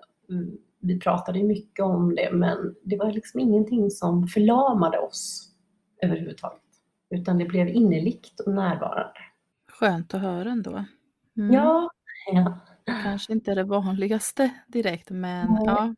vi 0.80 1.00
pratade 1.00 1.42
mycket 1.42 1.84
om 1.84 2.14
det 2.14 2.30
men 2.32 2.74
det 2.84 2.96
var 2.96 3.12
liksom 3.12 3.40
ingenting 3.40 3.90
som 3.90 4.26
förlamade 4.26 4.98
oss 4.98 5.52
överhuvudtaget. 6.02 6.62
Utan 7.10 7.38
det 7.38 7.44
blev 7.44 7.68
innerligt 7.68 8.40
och 8.40 8.52
närvarande. 8.52 9.20
Skönt 9.68 10.14
att 10.14 10.20
höra 10.20 10.50
ändå. 10.50 10.84
Mm. 11.36 11.54
Ja, 11.54 11.90
ja. 12.32 12.58
Kanske 13.02 13.32
inte 13.32 13.54
det 13.54 13.64
vanligaste 13.64 14.50
direkt 14.66 15.10
men 15.10 15.48
mm. 15.48 15.62
ja. 15.64 15.94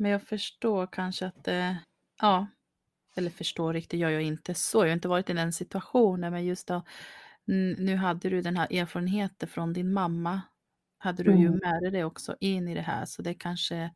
Men 0.00 0.10
jag 0.10 0.22
förstår 0.22 0.86
kanske 0.86 1.26
att 1.26 1.44
det, 1.44 1.76
ja, 2.20 2.46
eller 3.16 3.30
förstår 3.30 3.72
riktigt 3.72 4.00
gör 4.00 4.10
jag 4.10 4.22
inte 4.22 4.54
så. 4.54 4.78
Jag 4.78 4.88
har 4.88 4.92
inte 4.92 5.08
varit 5.08 5.30
i 5.30 5.32
den 5.32 5.52
situationen, 5.52 6.32
men 6.32 6.44
just 6.44 6.66
då, 6.66 6.82
nu 7.78 7.96
hade 7.96 8.30
du 8.30 8.42
den 8.42 8.56
här 8.56 8.72
erfarenheten 8.72 9.48
från 9.48 9.72
din 9.72 9.92
mamma 9.92 10.40
hade 10.98 11.22
du 11.22 11.30
ju 11.30 11.46
Mm. 11.46 11.60
med 11.62 11.82
dig 11.82 11.90
det 11.90 12.04
också 12.04 12.36
in 12.40 12.68
i 12.68 12.74
det 12.74 12.80
här 12.80 13.04
så 13.04 13.22
det 13.22 13.34
kanske 13.34 13.90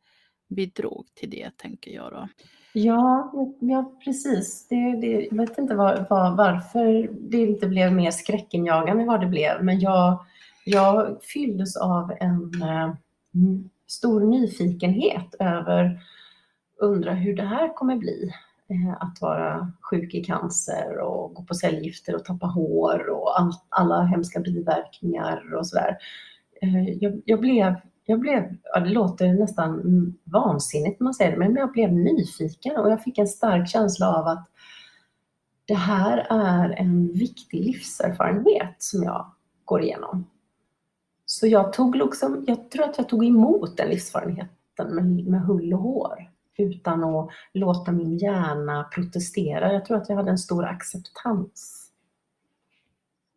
bidrog 0.48 1.06
till 1.14 1.30
det 1.30 1.56
tänker 1.56 1.90
jag 1.90 2.12
då. 2.12 2.28
Ja, 2.72 3.32
ja 3.60 3.98
precis. 4.04 4.68
Det, 4.68 5.00
det, 5.00 5.28
jag 5.30 5.36
vet 5.36 5.58
inte 5.58 5.74
var, 5.74 6.06
var, 6.10 6.36
varför 6.36 7.08
det 7.30 7.36
inte 7.36 7.66
blev 7.68 7.92
mer 7.92 8.10
skräckinjagande 8.10 9.02
än 9.02 9.08
vad 9.08 9.20
det 9.20 9.26
blev, 9.26 9.64
men 9.64 9.80
jag, 9.80 10.26
jag 10.64 11.22
fylldes 11.22 11.76
av 11.76 12.12
en 12.20 12.62
eh, 12.62 12.94
stor 13.86 14.20
nyfikenhet 14.20 15.34
över, 15.38 16.00
undra 16.80 17.12
hur 17.12 17.36
det 17.36 17.46
här 17.46 17.74
kommer 17.74 17.96
bli. 17.96 18.32
Eh, 18.68 18.92
att 19.00 19.20
vara 19.20 19.72
sjuk 19.90 20.14
i 20.14 20.24
cancer 20.24 20.98
och 20.98 21.34
gå 21.34 21.42
på 21.42 21.54
cellgifter 21.54 22.14
och 22.14 22.24
tappa 22.24 22.46
hår 22.46 23.08
och 23.08 23.40
all, 23.40 23.52
alla 23.68 24.02
hemska 24.02 24.40
biverkningar 24.40 25.54
och 25.54 25.66
sådär. 25.66 25.96
Eh, 26.62 26.88
jag, 26.88 27.22
jag 27.24 27.40
blev 27.40 27.74
jag 28.06 28.20
blev, 28.20 28.56
ja, 28.74 28.80
det 28.80 28.90
låter 28.90 29.32
nästan 29.32 29.82
vansinnigt 30.24 31.00
när 31.00 31.04
man 31.04 31.14
säger 31.14 31.30
det, 31.30 31.38
men 31.38 31.56
jag 31.56 31.72
blev 31.72 31.92
nyfiken 31.92 32.76
och 32.76 32.90
jag 32.90 33.02
fick 33.02 33.18
en 33.18 33.28
stark 33.28 33.68
känsla 33.68 34.08
av 34.08 34.26
att 34.26 34.48
det 35.64 35.74
här 35.74 36.26
är 36.30 36.70
en 36.70 37.12
viktig 37.12 37.64
livserfarenhet 37.64 38.74
som 38.78 39.02
jag 39.02 39.32
går 39.64 39.82
igenom. 39.82 40.26
Så 41.34 41.46
jag 41.46 41.72
tog 41.72 41.96
liksom, 41.96 42.44
jag 42.46 42.70
tror 42.70 42.84
att 42.84 42.98
jag 42.98 43.08
tog 43.08 43.24
emot 43.24 43.76
den 43.76 43.88
livserfarenheten 43.88 44.94
med, 44.94 45.26
med 45.26 45.40
hull 45.40 45.74
och 45.74 45.80
hår 45.80 46.30
utan 46.56 47.04
att 47.04 47.30
låta 47.52 47.92
min 47.92 48.18
hjärna 48.18 48.84
protestera. 48.84 49.72
Jag 49.72 49.84
tror 49.84 49.96
att 49.96 50.08
jag 50.08 50.16
hade 50.16 50.30
en 50.30 50.38
stor 50.38 50.64
acceptans. 50.64 51.90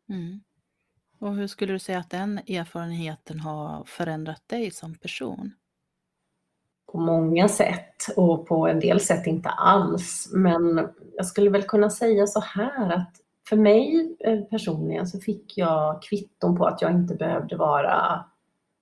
Mm. 0.10 0.40
Och 1.20 1.36
hur 1.36 1.48
skulle 1.48 1.74
du 1.74 1.80
säga 1.80 2.00
att 2.00 2.10
den 2.10 2.38
erfarenheten 2.38 3.40
har 3.40 3.84
förändrat 3.86 4.44
dig 4.48 4.72
som 4.72 4.96
person? 4.96 5.52
På 6.92 7.00
många 7.00 7.50
sätt 7.50 7.96
och 8.16 8.48
på 8.48 8.68
en 8.68 8.80
del 8.80 9.00
sätt 9.00 9.28
inte 9.28 9.50
alls. 9.50 10.30
Men 10.34 10.90
jag 11.16 11.26
skulle 11.26 11.50
väl 11.50 11.64
kunna 11.64 11.90
säga 11.90 12.28
så 12.28 12.40
här 12.40 12.92
att 12.92 13.16
för 13.50 13.58
mig 13.58 14.16
eh, 14.20 14.42
personligen 14.42 15.08
så 15.08 15.20
fick 15.20 15.58
jag 15.58 16.02
kvitton 16.02 16.58
på 16.58 16.66
att 16.66 16.82
jag 16.82 16.92
inte 16.92 17.16
behövde 17.16 17.56
vara 17.56 18.26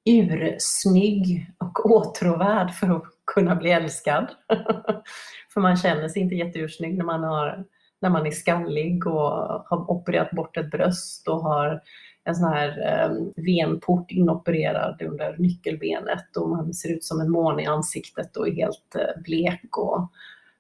ursnygg 0.06 1.52
och 1.58 1.86
åtråvärd 1.86 2.72
för 2.74 2.96
att 2.96 3.04
kunna 3.34 3.56
bli 3.56 3.72
älskad. 3.72 4.28
för 5.54 5.62
man 5.62 5.78
känner 5.78 6.08
sig 6.08 6.22
inte 6.22 6.36
jätteursnygg 6.36 6.98
när 6.98 7.06
man, 7.06 7.24
har, 7.24 7.66
när 8.02 8.10
man 8.10 8.28
är 8.28 8.32
skallig 8.32 9.08
och 9.08 9.32
har 9.66 9.92
opererat 9.92 10.32
bort 10.32 10.58
ett 10.58 10.72
bröst 10.72 11.28
och 11.28 11.44
har 11.44 11.82
en 12.24 12.36
sån 12.36 12.54
här 12.54 12.70
eh, 12.70 13.44
venport 13.44 14.12
inopererad 14.12 15.02
under 15.02 15.36
nyckelbenet 15.38 16.38
och 16.38 16.50
man 16.50 16.74
ser 16.74 16.90
ut 16.90 17.04
som 17.04 17.22
en 17.22 17.32
måne 17.32 17.64
i 17.64 17.66
ansiktet 17.66 18.38
och 18.38 18.48
är 18.48 18.52
helt 18.52 18.96
eh, 18.96 19.22
blek 19.24 19.78
och, 19.78 20.12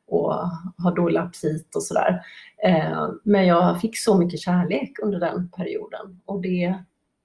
och 0.07 0.33
har 0.77 0.95
dålig 0.95 1.19
aptit 1.19 1.75
och 1.75 1.83
sådär. 1.83 2.21
Eh, 2.63 3.09
men 3.23 3.47
jag 3.47 3.81
fick 3.81 3.97
så 3.97 4.17
mycket 4.17 4.39
kärlek 4.39 4.91
under 5.03 5.19
den 5.19 5.49
perioden 5.49 6.21
och 6.25 6.41
det, 6.41 6.75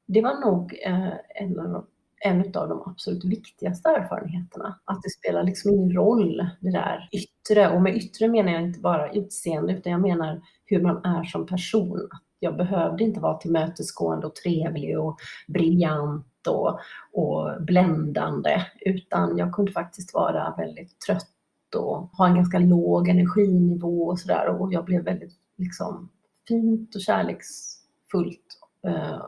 det 0.06 0.22
var 0.22 0.40
nog 0.40 0.80
eh, 0.86 1.12
en, 1.34 1.60
av, 1.60 1.86
en 2.24 2.40
av 2.40 2.68
de 2.68 2.82
absolut 2.86 3.24
viktigaste 3.24 3.88
erfarenheterna. 3.88 4.78
Att 4.84 5.02
det 5.02 5.10
spelar 5.10 5.42
liksom 5.42 5.70
ingen 5.70 5.92
roll 5.92 6.46
det 6.60 6.70
där 6.70 7.08
yttre 7.12 7.70
och 7.70 7.82
med 7.82 7.96
yttre 7.96 8.28
menar 8.28 8.52
jag 8.52 8.62
inte 8.62 8.80
bara 8.80 9.12
utseende 9.12 9.72
utan 9.72 9.92
jag 9.92 10.00
menar 10.00 10.40
hur 10.64 10.80
man 10.82 11.04
är 11.04 11.24
som 11.24 11.46
person 11.46 12.08
jag 12.40 12.56
behövde 12.56 13.04
inte 13.04 13.20
vara 13.20 13.38
tillmötesgående 13.38 14.26
och 14.26 14.34
trevlig 14.34 14.98
och 14.98 15.16
briljant 15.48 16.46
och, 16.48 16.78
och 17.12 17.62
bländande 17.62 18.62
utan 18.80 19.38
jag 19.38 19.54
kunde 19.54 19.72
faktiskt 19.72 20.14
vara 20.14 20.54
väldigt 20.58 21.00
trött 21.00 21.28
och 21.74 22.10
ha 22.18 22.26
en 22.26 22.34
ganska 22.34 22.58
låg 22.58 23.08
energinivå 23.08 24.06
och 24.06 24.18
sådär 24.18 24.46
och 24.46 24.72
jag 24.72 24.84
blev 24.84 25.04
väldigt 25.04 25.38
liksom 25.56 26.10
fint 26.48 26.94
och 26.94 27.00
kärleksfullt 27.00 28.58
eh, 28.86 29.22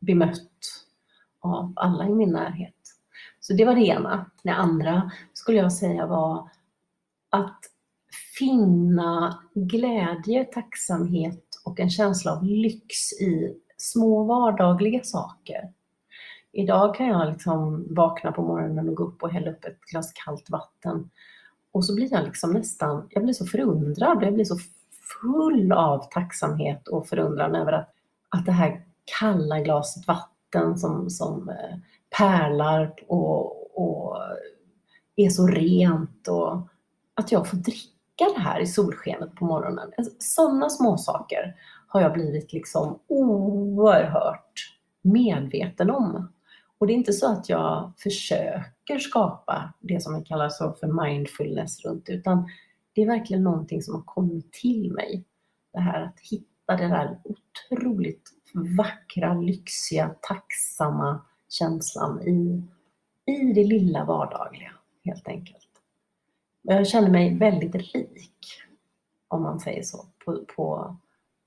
bemött 0.00 0.86
av 1.40 1.72
alla 1.76 2.08
i 2.08 2.14
min 2.14 2.32
närhet. 2.32 2.74
Så 3.40 3.52
det 3.52 3.64
var 3.64 3.74
det 3.74 3.86
ena. 3.86 4.30
Det 4.42 4.50
andra 4.50 5.10
skulle 5.32 5.58
jag 5.58 5.72
säga 5.72 6.06
var 6.06 6.50
att 7.30 7.60
finna 8.38 9.42
glädje, 9.54 10.44
tacksamhet 10.44 11.44
och 11.64 11.80
en 11.80 11.90
känsla 11.90 12.32
av 12.32 12.44
lyx 12.44 13.12
i 13.20 13.56
små 13.76 14.24
vardagliga 14.24 15.02
saker. 15.02 15.72
Idag 16.52 16.94
kan 16.94 17.06
jag 17.06 17.32
liksom 17.32 17.86
vakna 17.94 18.32
på 18.32 18.42
morgonen 18.42 18.88
och 18.88 18.94
gå 18.94 19.04
upp 19.04 19.22
och 19.22 19.30
hälla 19.30 19.50
upp 19.50 19.64
ett 19.64 19.80
glas 19.80 20.12
kallt 20.12 20.50
vatten 20.50 21.10
och 21.72 21.84
så 21.84 21.94
blir 21.94 22.12
jag 22.12 22.24
liksom 22.24 22.52
nästan, 22.52 23.08
jag 23.10 23.22
blir 23.22 23.34
så 23.34 23.46
förundrad, 23.46 24.22
jag 24.22 24.34
blir 24.34 24.44
så 24.44 24.58
full 25.22 25.72
av 25.72 26.10
tacksamhet 26.10 26.88
och 26.88 27.06
förundran 27.06 27.54
över 27.54 27.72
att, 27.72 27.94
att 28.28 28.46
det 28.46 28.52
här 28.52 28.84
kalla 29.20 29.60
glaset 29.60 30.08
vatten 30.08 30.78
som, 30.78 31.10
som 31.10 31.48
eh, 31.48 31.78
pärlar 32.18 32.94
och, 33.08 33.80
och 33.80 34.18
är 35.16 35.28
så 35.28 35.46
rent 35.46 36.28
och 36.28 36.68
att 37.14 37.32
jag 37.32 37.48
får 37.48 37.56
dricka 37.56 38.24
det 38.34 38.40
här 38.40 38.60
i 38.60 38.66
solskenet 38.66 39.34
på 39.34 39.44
morgonen. 39.44 39.92
Alltså, 39.98 40.12
Sådana 40.18 40.70
små 40.70 40.96
saker 40.96 41.56
har 41.86 42.00
jag 42.00 42.12
blivit 42.12 42.52
liksom 42.52 42.98
oerhört 43.06 44.76
medveten 45.02 45.90
om. 45.90 46.32
Och 46.80 46.86
det 46.86 46.92
är 46.92 46.94
inte 46.94 47.12
så 47.12 47.32
att 47.32 47.48
jag 47.48 47.92
försöker 47.98 48.98
skapa 48.98 49.72
det 49.80 50.02
som 50.02 50.18
vi 50.18 50.24
kallar 50.24 50.48
så 50.48 50.72
för 50.72 51.06
mindfulness 51.06 51.84
runt 51.84 52.08
utan 52.08 52.50
det 52.92 53.02
är 53.02 53.06
verkligen 53.06 53.42
någonting 53.42 53.82
som 53.82 53.94
har 53.94 54.02
kommit 54.02 54.52
till 54.52 54.92
mig. 54.92 55.24
Det 55.72 55.80
här 55.80 56.02
att 56.02 56.20
hitta 56.20 56.76
den 56.76 56.90
där 56.90 57.20
otroligt 57.24 58.30
vackra, 58.78 59.34
lyxiga, 59.34 60.14
tacksamma 60.20 61.24
känslan 61.48 62.22
i, 62.22 62.62
i 63.32 63.52
det 63.52 63.64
lilla 63.64 64.04
vardagliga 64.04 64.72
helt 65.04 65.28
enkelt. 65.28 65.68
Jag 66.62 66.88
känner 66.88 67.10
mig 67.10 67.38
väldigt 67.38 67.74
rik, 67.74 68.46
om 69.28 69.42
man 69.42 69.60
säger 69.60 69.82
så, 69.82 70.06
på, 70.24 70.44
på, 70.56 70.96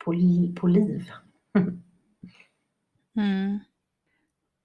på, 0.05 0.13
på 0.59 0.67
liv. 0.67 1.09
Mm. 3.15 3.59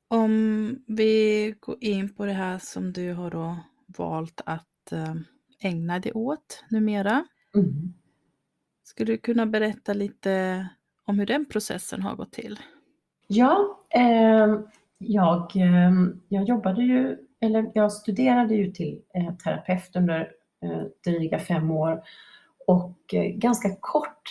Om 0.08 0.84
vi 0.86 1.54
går 1.60 1.76
in 1.80 2.14
på 2.14 2.26
det 2.26 2.32
här 2.32 2.58
som 2.58 2.92
du 2.92 3.12
har 3.12 3.30
då 3.30 3.56
valt 3.86 4.40
att 4.46 4.92
eh, 4.92 5.14
ägna 5.60 5.98
dig 5.98 6.12
åt 6.12 6.64
numera. 6.70 7.24
Mm. 7.54 7.94
Skulle 8.84 9.12
du 9.12 9.18
kunna 9.18 9.46
berätta 9.46 9.92
lite 9.92 10.68
om 11.04 11.18
hur 11.18 11.26
den 11.26 11.46
processen 11.46 12.02
har 12.02 12.16
gått 12.16 12.32
till? 12.32 12.58
Ja, 13.26 13.78
eh, 13.90 14.60
jag, 14.98 15.56
eh, 15.56 15.92
jag 16.28 16.44
jobbade 16.44 16.82
ju, 16.82 17.18
eller 17.40 17.70
jag 17.74 17.92
studerade 17.92 18.54
ju 18.54 18.72
till 18.72 19.02
eh, 19.14 19.34
terapeut 19.34 19.96
under 19.96 20.32
eh, 20.64 20.82
dryga 21.04 21.38
fem 21.38 21.70
år 21.70 22.02
och 22.66 23.14
eh, 23.14 23.24
ganska 23.24 23.76
kort, 23.80 24.22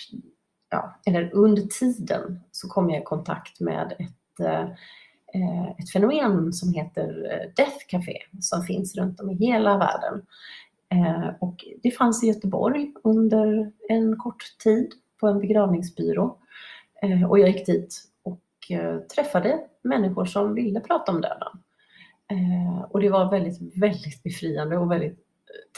ja, 0.69 0.99
eller 1.05 1.35
under 1.35 1.61
tiden 1.61 2.39
så 2.51 2.69
kom 2.69 2.89
jag 2.89 3.01
i 3.01 3.05
kontakt 3.05 3.59
med 3.59 3.95
ett, 3.99 4.45
eh, 4.45 4.69
Eh, 5.37 5.69
ett 5.69 5.91
fenomen 5.91 6.53
som 6.53 6.73
heter 6.73 7.31
eh, 7.31 7.53
Death 7.55 7.77
Café 7.87 8.17
som 8.39 8.63
finns 8.63 8.95
runt 8.95 9.19
om 9.19 9.29
i 9.29 9.35
hela 9.35 9.77
världen. 9.77 10.25
Eh, 10.89 11.29
och 11.39 11.65
det 11.83 11.91
fanns 11.91 12.23
i 12.23 12.27
Göteborg 12.27 12.93
under 13.03 13.71
en 13.89 14.17
kort 14.17 14.43
tid 14.63 14.91
på 15.19 15.27
en 15.27 15.39
begravningsbyrå. 15.39 16.37
Och 17.29 17.39
jag 17.39 17.49
gick 17.49 17.65
dit 17.65 18.03
och 18.23 18.41
träffade 19.15 19.59
människor 19.81 20.25
som 20.25 20.53
ville 20.53 20.79
prata 20.79 21.11
om 21.11 21.21
döden. 21.21 21.47
Och 22.89 23.01
det 23.01 23.09
var 23.09 23.31
väldigt, 23.31 23.77
väldigt 23.77 24.23
befriande 24.23 24.77
och 24.77 24.91
väldigt 24.91 25.19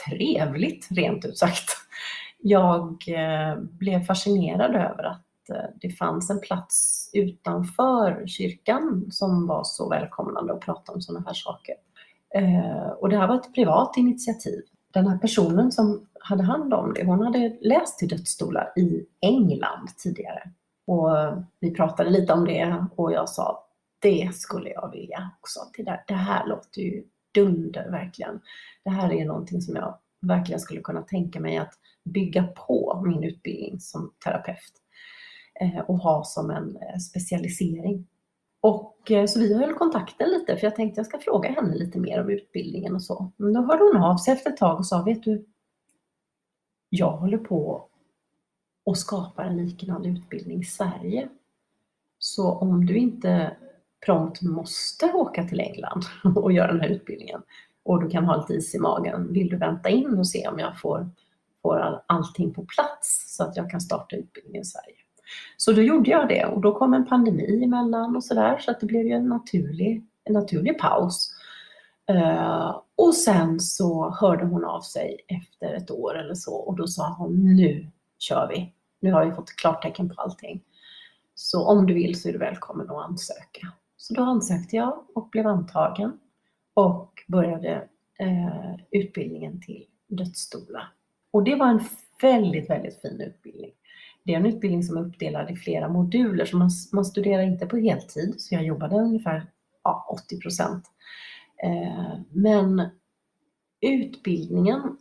trevligt 0.08 0.88
rent 0.90 1.24
ut 1.24 1.38
sagt. 1.38 1.70
Jag 2.38 2.98
blev 3.78 4.04
fascinerad 4.04 4.70
över 4.70 5.02
att 5.04 5.29
Eh, 5.48 5.70
det 5.80 5.90
fanns 5.90 6.30
en 6.30 6.40
plats 6.40 7.10
utanför 7.12 8.26
kyrkan 8.26 9.06
som 9.10 9.46
var 9.46 9.64
så 9.64 9.88
välkomnande 9.88 10.52
att 10.52 10.60
prata 10.60 10.92
om 10.92 11.02
sådana 11.02 11.26
här 11.26 11.34
saker. 11.34 11.74
Eh, 12.34 12.90
och 12.90 13.08
det 13.08 13.16
här 13.16 13.28
var 13.28 13.34
ett 13.34 13.54
privat 13.54 13.96
initiativ. 13.96 14.62
Den 14.92 15.06
här 15.06 15.18
personen 15.18 15.72
som 15.72 16.06
hade 16.20 16.42
hand 16.42 16.74
om 16.74 16.94
det, 16.94 17.04
hon 17.04 17.20
hade 17.20 17.58
läst 17.60 17.98
till 17.98 18.08
dödsstolar 18.08 18.72
i 18.76 19.06
England 19.20 19.88
tidigare. 19.96 20.50
Och 20.86 21.18
eh, 21.18 21.38
vi 21.60 21.70
pratade 21.74 22.10
lite 22.10 22.32
om 22.32 22.44
det 22.44 22.86
och 22.96 23.12
jag 23.12 23.28
sa, 23.28 23.66
det 23.98 24.30
skulle 24.34 24.70
jag 24.70 24.90
vilja 24.90 25.30
också. 25.40 25.60
Det 26.06 26.14
här 26.14 26.46
låter 26.46 26.80
ju 26.80 27.04
dunder 27.34 27.90
verkligen. 27.90 28.40
Det 28.84 28.90
här 28.90 29.12
är 29.12 29.24
någonting 29.24 29.60
som 29.60 29.76
jag 29.76 29.98
verkligen 30.20 30.60
skulle 30.60 30.80
kunna 30.80 31.02
tänka 31.02 31.40
mig 31.40 31.56
att 31.58 31.74
bygga 32.04 32.42
på 32.42 33.02
min 33.06 33.24
utbildning 33.24 33.80
som 33.80 34.12
terapeut 34.24 34.79
Eh, 35.60 35.80
och 35.80 35.98
ha 35.98 36.24
som 36.24 36.50
en 36.50 36.76
eh, 36.76 36.98
specialisering. 36.98 38.06
Och 38.60 39.10
eh, 39.10 39.26
så 39.26 39.38
vi 39.40 39.54
höll 39.54 39.74
kontakten 39.74 40.28
lite 40.30 40.56
för 40.56 40.66
jag 40.66 40.76
tänkte 40.76 40.98
jag 40.98 41.06
ska 41.06 41.18
fråga 41.18 41.50
henne 41.50 41.74
lite 41.74 41.98
mer 41.98 42.20
om 42.20 42.30
utbildningen 42.30 42.94
och 42.94 43.02
så. 43.02 43.32
Men 43.36 43.52
då 43.52 43.60
hörde 43.60 43.84
hon 43.84 44.02
av 44.02 44.16
sig 44.16 44.34
efter 44.34 44.50
ett 44.50 44.56
tag 44.56 44.78
och 44.78 44.86
sa, 44.86 45.02
vet 45.02 45.22
du, 45.22 45.46
jag 46.88 47.10
håller 47.10 47.38
på 47.38 47.88
och 48.84 48.98
skapar 48.98 49.44
en 49.44 49.56
liknande 49.56 50.08
utbildning 50.08 50.60
i 50.60 50.64
Sverige. 50.64 51.28
Så 52.18 52.52
om 52.52 52.86
du 52.86 52.98
inte 52.98 53.56
prompt 54.06 54.42
måste 54.42 55.12
åka 55.12 55.44
till 55.44 55.60
England 55.60 56.04
och 56.36 56.52
göra 56.52 56.72
den 56.72 56.80
här 56.80 56.88
utbildningen 56.88 57.42
och 57.82 58.02
du 58.02 58.10
kan 58.10 58.24
ha 58.24 58.36
lite 58.36 58.54
is 58.54 58.74
i 58.74 58.78
magen, 58.78 59.32
vill 59.32 59.48
du 59.48 59.56
vänta 59.56 59.88
in 59.88 60.18
och 60.18 60.28
se 60.28 60.48
om 60.48 60.58
jag 60.58 60.80
får, 60.80 61.10
får 61.62 62.02
allting 62.06 62.54
på 62.54 62.64
plats 62.64 63.36
så 63.36 63.44
att 63.44 63.56
jag 63.56 63.70
kan 63.70 63.80
starta 63.80 64.16
utbildningen 64.16 64.62
i 64.62 64.64
Sverige? 64.64 64.99
Så 65.56 65.72
då 65.72 65.82
gjorde 65.82 66.10
jag 66.10 66.28
det 66.28 66.44
och 66.44 66.60
då 66.60 66.74
kom 66.78 66.94
en 66.94 67.06
pandemi 67.06 67.64
emellan 67.64 68.16
och 68.16 68.24
sådär 68.24 68.58
så 68.58 68.70
att 68.70 68.80
det 68.80 68.86
blev 68.86 69.06
ju 69.06 69.12
en 69.12 69.28
naturlig, 69.28 70.06
en 70.24 70.32
naturlig 70.32 70.78
paus. 70.78 71.34
Uh, 72.10 72.80
och 72.96 73.14
sen 73.14 73.60
så 73.60 74.10
hörde 74.10 74.44
hon 74.44 74.64
av 74.64 74.80
sig 74.80 75.20
efter 75.28 75.74
ett 75.74 75.90
år 75.90 76.18
eller 76.18 76.34
så 76.34 76.54
och 76.54 76.76
då 76.76 76.86
sa 76.86 77.14
hon 77.18 77.56
nu 77.56 77.90
kör 78.18 78.48
vi. 78.48 78.74
Nu 79.00 79.12
har 79.12 79.24
vi 79.26 79.32
fått 79.32 79.56
klartecken 79.56 80.08
på 80.08 80.22
allting. 80.22 80.62
Så 81.34 81.66
om 81.66 81.86
du 81.86 81.94
vill 81.94 82.20
så 82.20 82.28
är 82.28 82.32
du 82.32 82.38
välkommen 82.38 82.90
att 82.90 83.04
ansöka. 83.04 83.68
Så 83.96 84.14
då 84.14 84.22
ansökte 84.22 84.76
jag 84.76 85.04
och 85.14 85.28
blev 85.28 85.46
antagen 85.46 86.18
och 86.74 87.12
började 87.28 87.88
eh, 88.18 88.74
utbildningen 88.90 89.60
till 89.60 89.86
dödsstola. 90.08 90.82
Och 91.30 91.44
det 91.44 91.54
var 91.54 91.66
en 91.66 91.80
väldigt, 92.22 92.70
väldigt 92.70 93.00
fin 93.00 93.20
utbildning. 93.20 93.72
Det 94.24 94.34
är 94.34 94.36
en 94.36 94.46
utbildning 94.46 94.82
som 94.82 94.96
är 94.96 95.00
uppdelad 95.00 95.50
i 95.50 95.56
flera 95.56 95.88
moduler, 95.88 96.44
så 96.44 96.56
man, 96.56 96.70
man 96.92 97.04
studerar 97.04 97.42
inte 97.42 97.66
på 97.66 97.76
heltid, 97.76 98.34
så 98.38 98.54
jag 98.54 98.64
jobbade 98.64 98.96
ungefär 98.96 99.46
ja, 99.84 100.06
80 100.26 100.40
procent. 100.40 100.84
Eh, 101.64 102.20
men 102.30 102.88
utbildningen 103.80 104.96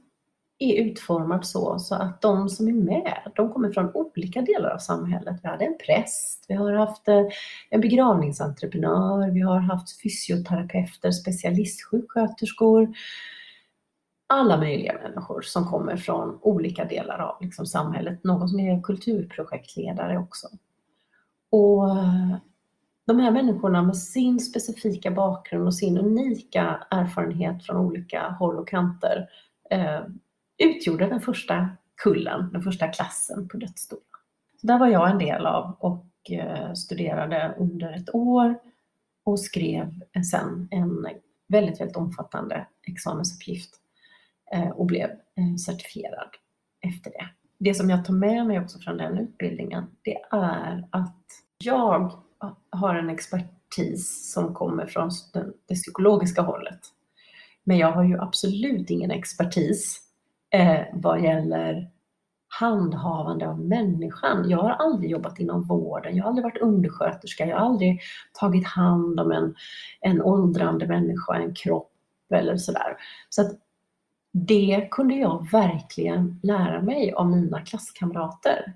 är 0.59 0.83
utformad 0.83 1.45
så, 1.45 1.79
så 1.79 1.95
att 1.95 2.21
de 2.21 2.49
som 2.49 2.67
är 2.67 2.73
med, 2.73 3.31
de 3.35 3.53
kommer 3.53 3.71
från 3.71 3.91
olika 3.93 4.41
delar 4.41 4.69
av 4.69 4.77
samhället. 4.77 5.39
Vi 5.43 5.49
hade 5.49 5.65
en 5.65 5.77
präst, 5.85 6.45
vi 6.47 6.55
har 6.55 6.73
haft 6.73 7.07
eh, 7.07 7.25
en 7.69 7.81
begravningsentreprenör, 7.81 9.31
vi 9.31 9.41
har 9.41 9.59
haft 9.59 10.01
fysioterapeuter, 10.01 11.11
specialistsjuksköterskor, 11.11 12.93
alla 14.29 14.57
möjliga 14.57 14.93
människor 15.03 15.41
som 15.41 15.65
kommer 15.65 15.97
från 15.97 16.39
olika 16.41 16.85
delar 16.85 17.19
av 17.19 17.37
liksom, 17.41 17.65
samhället. 17.65 18.23
Någon 18.23 18.49
som 18.49 18.59
är 18.59 18.81
kulturprojektledare 18.81 20.17
också. 20.17 20.47
Och 21.51 21.89
eh, 21.89 22.35
de 23.07 23.19
här 23.19 23.31
människorna 23.31 23.83
med 23.83 23.97
sin 23.97 24.39
specifika 24.39 25.11
bakgrund 25.11 25.67
och 25.67 25.75
sin 25.75 25.97
unika 25.97 26.87
erfarenhet 26.91 27.65
från 27.65 27.77
olika 27.77 28.29
håll 28.29 28.57
och 28.57 28.67
kanter 28.67 29.29
eh, 29.69 30.01
utgjorde 30.57 31.07
den 31.07 31.21
första 31.21 31.69
kullen, 32.03 32.49
den 32.53 32.61
första 32.61 32.87
klassen 32.87 33.47
på 33.47 33.57
dödsstolen. 33.57 34.03
Där 34.61 34.79
var 34.79 34.87
jag 34.87 35.11
en 35.11 35.17
del 35.17 35.45
av 35.45 35.75
och 35.79 36.31
eh, 36.31 36.73
studerade 36.73 37.55
under 37.59 37.93
ett 37.93 38.15
år 38.15 38.59
och 39.23 39.39
skrev 39.39 39.93
sen 40.31 40.67
en 40.71 41.07
väldigt, 41.47 41.81
väldigt 41.81 41.97
omfattande 41.97 42.67
examensuppgift 42.87 43.79
Eh, 44.53 44.69
och 44.69 44.85
blev 44.85 45.09
eh, 45.09 45.55
certifierad 45.65 46.29
efter 46.81 47.11
det. 47.11 47.29
Det 47.57 47.73
som 47.73 47.89
jag 47.89 48.05
tar 48.05 48.13
med 48.13 48.47
mig 48.47 48.59
också 48.59 48.79
från 48.79 48.97
den 48.97 49.17
utbildningen, 49.17 49.83
det 50.01 50.17
är 50.31 50.87
att 50.89 51.25
jag 51.63 52.11
har 52.69 52.95
en 52.95 53.09
expertis 53.09 54.31
som 54.33 54.53
kommer 54.53 54.85
från 54.85 55.09
det 55.67 55.75
psykologiska 55.75 56.41
hållet. 56.41 56.79
Men 57.63 57.77
jag 57.77 57.91
har 57.91 58.03
ju 58.03 58.19
absolut 58.19 58.89
ingen 58.89 59.11
expertis 59.11 60.01
eh, 60.51 60.81
vad 60.93 61.23
gäller 61.23 61.91
handhavande 62.59 63.47
av 63.47 63.59
människan. 63.59 64.49
Jag 64.49 64.57
har 64.57 64.69
aldrig 64.69 65.11
jobbat 65.11 65.39
inom 65.39 65.63
vården, 65.63 66.15
jag 66.15 66.23
har 66.23 66.29
aldrig 66.29 66.43
varit 66.43 66.61
undersköterska, 66.61 67.45
jag 67.45 67.57
har 67.57 67.65
aldrig 67.65 68.01
tagit 68.33 68.67
hand 68.67 69.19
om 69.19 69.31
en, 69.31 69.55
en 70.01 70.21
åldrande 70.21 70.87
människa, 70.87 71.35
en 71.35 71.53
kropp 71.55 71.91
eller 72.33 72.57
sådär. 72.57 72.97
Så 73.29 73.41
att 73.41 73.51
det 74.31 74.87
kunde 74.91 75.15
jag 75.15 75.51
verkligen 75.51 76.39
lära 76.43 76.81
mig 76.81 77.13
av 77.13 77.27
mina 77.27 77.61
klasskamrater. 77.61 78.73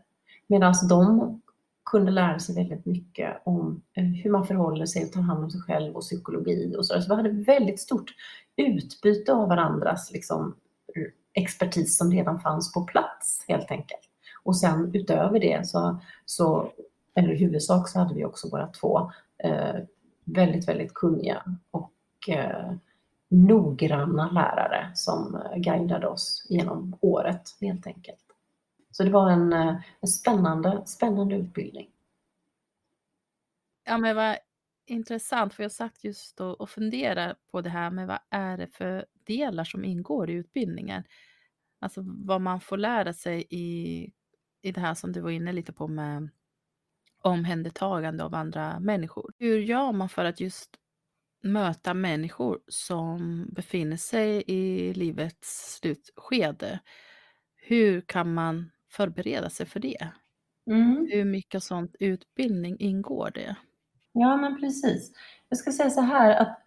Medan 0.48 0.74
de 0.90 1.42
kunde 1.86 2.12
lära 2.12 2.40
sig 2.40 2.56
väldigt 2.56 2.86
mycket 2.86 3.42
om 3.44 3.82
eh, 3.94 4.04
hur 4.04 4.32
man 4.32 4.48
förhåller 4.48 4.86
sig 4.86 5.06
och 5.06 5.12
tar 5.12 5.22
hand 5.22 5.44
om 5.44 5.52
sig 5.52 5.62
själv 5.62 5.96
och 5.96 6.02
psykologi 6.02 6.76
och 6.78 6.86
så. 6.86 7.02
Så 7.02 7.10
vi 7.10 7.16
hade 7.16 7.30
väldigt 7.30 7.80
stort 7.80 8.14
utbyte 8.56 9.34
av 9.34 9.50
varandras 9.50 10.12
liksom, 10.12 10.56
expertis 11.34 11.98
som 11.98 12.12
redan 12.12 12.40
fanns 12.40 12.74
på 12.74 12.82
plats 12.82 13.46
helt 13.48 13.72
enkelt. 13.72 14.10
Och 14.44 14.58
sen 14.58 14.92
utöver 14.96 15.40
det 15.40 15.68
så, 15.68 16.00
så 16.26 16.72
eller 17.16 17.32
i 17.32 17.38
huvudsak 17.38 17.90
så 17.90 18.00
hade 18.00 18.14
vi 18.14 18.26
också 18.26 18.50
våra 18.50 18.68
två 18.68 19.12
eh, 19.44 19.76
väldigt, 20.26 20.68
väldigt 20.68 20.94
kunniga 20.94 21.44
och 21.72 22.30
eh, 22.30 22.74
noggranna 23.34 24.32
lärare 24.32 24.92
som 24.96 25.36
eh, 25.36 25.58
guidade 25.58 26.08
oss 26.08 26.46
genom 26.50 26.98
året 27.02 27.42
helt 27.62 27.88
enkelt. 27.88 28.26
Så 28.92 29.04
det 29.04 29.10
var 29.10 29.32
en, 29.32 29.54
eh, 29.54 29.76
en 30.02 30.08
spännande, 30.08 30.84
spännande 30.86 31.36
utbildning. 31.36 31.90
Ja 33.86 33.98
men 33.98 34.16
vad 34.16 34.38
intressant, 34.86 35.54
för 35.54 35.64
jag 35.64 35.72
satt 35.72 36.04
just 36.04 36.42
och, 36.42 36.62
och 36.62 36.70
funderade 36.70 37.36
på 37.52 37.62
det 37.62 37.70
här 37.70 37.92
med 37.92 38.08
vad 38.08 38.20
är 38.30 38.58
det 38.58 38.68
för 38.68 39.06
delar 39.24 39.64
som 39.64 39.86
ingår 39.86 40.30
i 40.30 40.34
utbildningen? 40.34 41.04
Alltså 41.80 42.02
vad 42.06 42.42
man 42.42 42.62
får 42.62 42.78
lära 42.78 43.14
sig 43.14 43.48
i, 43.50 44.04
i 44.62 44.72
det 44.72 44.82
här 44.82 44.94
som 44.94 45.12
du 45.12 45.22
var 45.22 45.30
inne 45.30 45.52
lite 45.52 45.74
på 45.74 45.88
med 45.88 46.30
omhändertagande 47.22 48.24
av 48.24 48.36
andra 48.36 48.80
människor. 48.80 49.34
Hur 49.38 49.60
gör 49.60 49.92
man 49.92 50.10
för 50.10 50.26
att 50.26 50.40
just 50.40 50.70
möta 51.44 51.94
människor 51.94 52.60
som 52.68 53.48
befinner 53.52 53.98
sig 53.98 54.44
i 54.48 54.94
livets 54.94 55.78
slutskede? 55.80 56.80
Hur 57.56 58.02
kan 58.02 58.34
man 58.34 58.72
förbereda 58.92 59.50
sig 59.50 59.66
för 59.66 59.80
det? 59.80 60.08
Mm. 60.68 61.08
Hur 61.12 61.26
mycket 61.26 61.64
sånt 61.64 61.96
utbildning 62.00 62.80
ingår 62.80 63.32
det? 63.34 63.56
Ja, 64.12 64.38
men 64.38 64.60
precis. 64.60 65.12
Jag 65.50 65.60
ska 65.60 65.72
säga 65.72 65.90
så 65.90 66.02
här 66.02 66.42
att 66.42 66.60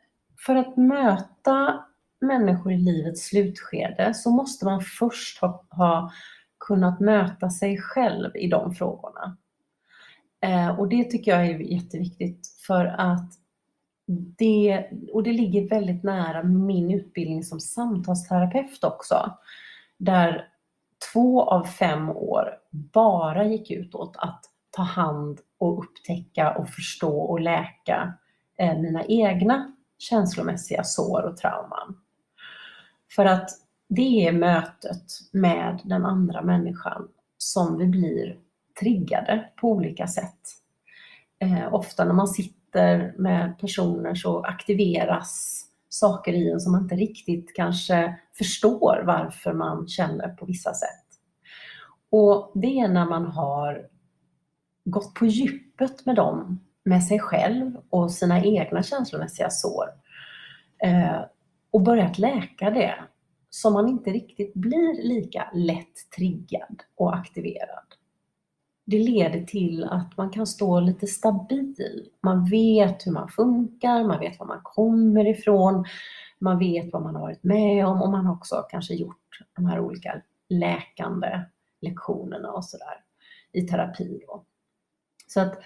för 0.46 0.54
att 0.56 0.76
möta 0.76 1.84
människor 2.20 2.72
i 2.72 2.76
livets 2.76 3.28
slutskede 3.28 4.14
så 4.14 4.30
måste 4.30 4.64
man 4.64 4.80
först 4.80 5.40
ha, 5.40 5.66
ha 5.70 6.12
kunnat 6.58 7.00
möta 7.00 7.50
sig 7.50 7.78
själv 7.80 8.36
i 8.36 8.48
de 8.48 8.74
frågorna. 8.74 9.36
Eh, 10.40 10.80
och 10.80 10.88
det 10.88 11.04
tycker 11.04 11.30
jag 11.30 11.46
är 11.46 11.58
jätteviktigt 11.58 12.46
för 12.66 12.84
att 12.84 13.32
det, 14.38 14.86
och 15.12 15.22
det 15.22 15.32
ligger 15.32 15.68
väldigt 15.68 16.04
nära 16.04 16.42
min 16.42 16.90
utbildning 16.90 17.42
som 17.42 17.60
samtalsterapeut 17.60 18.84
också, 18.84 19.38
där 19.98 20.48
två 21.12 21.42
av 21.42 21.64
fem 21.64 22.10
år 22.10 22.54
bara 22.70 23.44
gick 23.44 23.70
ut 23.70 23.94
åt 23.94 24.16
att 24.16 24.44
ta 24.70 24.82
hand 24.82 25.40
och 25.58 25.78
upptäcka 25.78 26.54
och 26.54 26.68
förstå 26.68 27.18
och 27.18 27.40
läka 27.40 28.14
eh, 28.58 28.78
mina 28.78 29.04
egna 29.04 29.72
känslomässiga 29.98 30.84
sår 30.84 31.22
och 31.22 31.36
trauman. 31.36 32.00
För 33.16 33.24
att 33.24 33.50
det 33.88 34.26
är 34.26 34.32
mötet 34.32 35.06
med 35.32 35.80
den 35.84 36.04
andra 36.04 36.42
människan 36.42 37.08
som 37.38 37.78
vi 37.78 37.86
blir 37.86 38.38
triggade 38.80 39.50
på 39.60 39.70
olika 39.70 40.06
sätt. 40.06 40.40
Eh, 41.38 41.74
ofta 41.74 42.04
när 42.04 42.12
man 42.12 42.28
sitter 42.28 42.65
med 43.16 43.58
personer 43.60 44.14
så 44.14 44.42
aktiveras 44.42 45.62
saker 45.88 46.32
i 46.32 46.50
en 46.50 46.60
som 46.60 46.72
man 46.72 46.82
inte 46.82 46.94
riktigt 46.94 47.52
kanske 47.54 48.18
förstår 48.38 49.02
varför 49.06 49.52
man 49.52 49.88
känner 49.88 50.28
på 50.28 50.46
vissa 50.46 50.74
sätt. 50.74 51.06
Och 52.10 52.52
det 52.54 52.80
är 52.80 52.88
när 52.88 53.06
man 53.06 53.26
har 53.26 53.88
gått 54.84 55.14
på 55.14 55.26
djupet 55.26 56.06
med 56.06 56.16
dem, 56.16 56.60
med 56.84 57.04
sig 57.04 57.18
själv 57.18 57.76
och 57.90 58.12
sina 58.12 58.44
egna 58.44 58.82
känslomässiga 58.82 59.50
sår 59.50 59.86
eh, 60.84 61.20
och 61.70 61.82
börjat 61.82 62.18
läka 62.18 62.70
det 62.70 62.94
som 63.50 63.72
man 63.72 63.88
inte 63.88 64.10
riktigt 64.10 64.54
blir 64.54 65.02
lika 65.08 65.50
lätt 65.54 66.10
triggad 66.16 66.82
och 66.96 67.16
aktiverad. 67.16 67.95
Det 68.88 68.98
leder 68.98 69.44
till 69.44 69.84
att 69.84 70.16
man 70.16 70.30
kan 70.30 70.46
stå 70.46 70.80
lite 70.80 71.06
stabil. 71.06 72.08
Man 72.22 72.44
vet 72.44 73.06
hur 73.06 73.12
man 73.12 73.28
funkar, 73.28 74.04
man 74.04 74.18
vet 74.18 74.38
var 74.38 74.46
man 74.46 74.60
kommer 74.62 75.26
ifrån, 75.26 75.84
man 76.38 76.58
vet 76.58 76.92
vad 76.92 77.02
man 77.02 77.14
har 77.14 77.22
varit 77.22 77.42
med 77.42 77.86
om 77.86 78.02
och 78.02 78.10
man 78.10 78.26
har 78.26 78.34
också 78.34 78.66
kanske 78.70 78.94
gjort 78.94 79.40
de 79.56 79.66
här 79.66 79.80
olika 79.80 80.22
läkande 80.48 81.40
lektionerna 81.80 82.52
och 82.52 82.64
sådär 82.64 83.04
i 83.52 83.62
terapi. 83.62 84.20
Då. 84.26 84.44
Så 85.26 85.40
att 85.40 85.58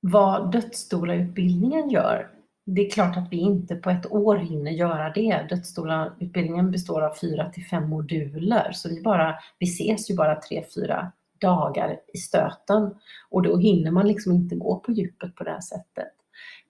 vad 0.00 0.52
dödsstolarutbildningen 0.52 1.90
gör, 1.90 2.30
det 2.64 2.86
är 2.86 2.90
klart 2.90 3.16
att 3.16 3.32
vi 3.32 3.36
inte 3.36 3.76
på 3.76 3.90
ett 3.90 4.12
år 4.12 4.36
hinner 4.36 4.70
göra 4.70 5.10
det. 5.10 5.46
Dödsdolautbildningen 5.48 6.70
består 6.70 7.02
av 7.02 7.14
fyra 7.14 7.50
till 7.50 7.66
fem 7.66 7.88
moduler, 7.88 8.72
så 8.72 8.88
vi, 8.88 9.02
bara, 9.02 9.38
vi 9.58 9.66
ses 9.66 10.10
ju 10.10 10.16
bara 10.16 10.40
tre, 10.40 10.64
fyra 10.74 11.12
dagar 11.40 12.00
i 12.14 12.18
stöten 12.18 12.94
och 13.30 13.42
då 13.42 13.56
hinner 13.56 13.90
man 13.90 14.08
liksom 14.08 14.32
inte 14.32 14.56
gå 14.56 14.76
på 14.80 14.92
djupet 14.92 15.34
på 15.34 15.44
det 15.44 15.50
här 15.50 15.60
sättet. 15.60 16.12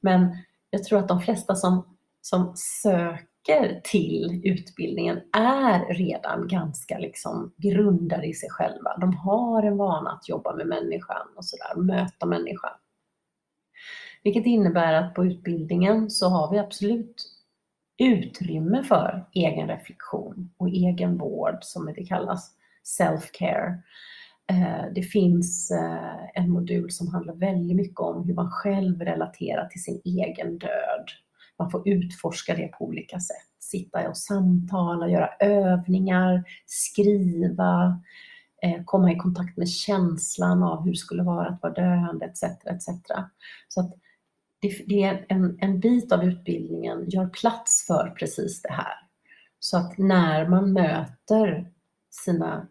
Men 0.00 0.36
jag 0.70 0.84
tror 0.84 0.98
att 0.98 1.08
de 1.08 1.20
flesta 1.20 1.54
som, 1.54 1.96
som 2.20 2.52
söker 2.56 3.80
till 3.84 4.40
utbildningen 4.44 5.20
är 5.32 5.94
redan 5.94 6.48
ganska 6.48 6.98
liksom 6.98 7.52
grundade 7.56 8.26
i 8.26 8.34
sig 8.34 8.50
själva. 8.50 8.96
De 9.00 9.16
har 9.16 9.62
en 9.62 9.76
vana 9.76 10.10
att 10.10 10.28
jobba 10.28 10.56
med 10.56 10.66
människan 10.66 11.26
och 11.36 11.44
sådär, 11.44 11.82
möta 11.82 12.26
människan. 12.26 12.72
Vilket 14.22 14.46
innebär 14.46 14.94
att 14.94 15.14
på 15.14 15.24
utbildningen 15.24 16.10
så 16.10 16.28
har 16.28 16.50
vi 16.50 16.58
absolut 16.58 17.24
utrymme 17.98 18.82
för 18.82 19.26
egen 19.32 19.68
reflektion 19.68 20.50
och 20.56 20.68
egen 20.68 21.18
vård 21.18 21.58
som 21.60 21.92
det 21.96 22.04
kallas, 22.04 22.54
self-care. 23.00 23.82
Eh, 24.50 24.92
det 24.94 25.02
finns 25.02 25.70
eh, 25.70 26.42
en 26.42 26.50
modul 26.50 26.90
som 26.90 27.08
handlar 27.08 27.34
väldigt 27.34 27.76
mycket 27.76 28.00
om 28.00 28.24
hur 28.24 28.34
man 28.34 28.50
själv 28.50 29.00
relaterar 29.00 29.66
till 29.66 29.82
sin 29.82 30.00
egen 30.04 30.58
död. 30.58 31.04
Man 31.58 31.70
får 31.70 31.88
utforska 31.88 32.54
det 32.54 32.68
på 32.68 32.84
olika 32.84 33.20
sätt. 33.20 33.48
Sitta 33.58 34.08
och 34.08 34.16
samtala, 34.16 35.08
göra 35.08 35.28
övningar, 35.40 36.44
skriva, 36.66 38.00
eh, 38.62 38.84
komma 38.84 39.12
i 39.12 39.16
kontakt 39.16 39.56
med 39.56 39.68
känslan 39.68 40.62
av 40.62 40.84
hur 40.84 40.90
det 40.90 40.96
skulle 40.96 41.22
vara 41.22 41.48
att 41.48 41.62
vara 41.62 41.72
döende 41.72 42.26
etc. 42.26 42.42
etc. 42.42 42.88
Så 43.68 43.80
att 43.80 43.94
det, 44.60 45.02
är 45.02 45.26
en, 45.28 45.58
en 45.60 45.80
bit 45.80 46.12
av 46.12 46.24
utbildningen 46.24 47.08
gör 47.08 47.28
plats 47.28 47.86
för 47.86 48.14
precis 48.18 48.62
det 48.62 48.72
här. 48.72 48.94
Så 49.58 49.76
att 49.76 49.98
när 49.98 50.48
man 50.48 50.72
möter 50.72 51.72
sina 52.10 52.68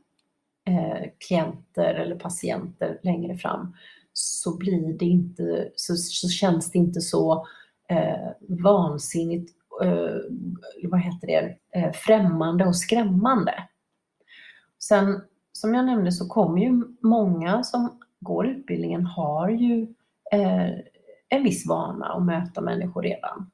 Eh, 0.67 1.09
klienter 1.27 1.93
eller 1.93 2.15
patienter 2.15 2.99
längre 3.03 3.37
fram 3.37 3.75
så 4.13 4.57
blir 4.57 4.93
det 4.93 5.05
inte, 5.05 5.71
så, 5.75 5.95
så 5.95 6.29
känns 6.29 6.71
det 6.71 6.77
inte 6.77 7.01
så 7.01 7.47
eh, 7.89 8.29
vansinnigt, 8.63 9.53
eh, 9.83 10.15
vad 10.83 11.01
heter 11.01 11.27
det, 11.27 11.57
eh, 11.79 11.91
främmande 11.93 12.65
och 12.65 12.75
skrämmande. 12.75 13.53
Sen 14.79 15.21
som 15.51 15.73
jag 15.73 15.85
nämnde 15.85 16.11
så 16.11 16.27
kommer 16.27 16.61
ju 16.61 16.83
många 17.01 17.63
som 17.63 17.99
går 18.19 18.47
utbildningen 18.47 19.05
har 19.05 19.49
ju 19.49 19.81
eh, 20.31 20.69
en 21.29 21.43
viss 21.43 21.67
vana 21.67 22.05
att 22.05 22.25
möta 22.25 22.61
människor 22.61 23.01
redan. 23.01 23.51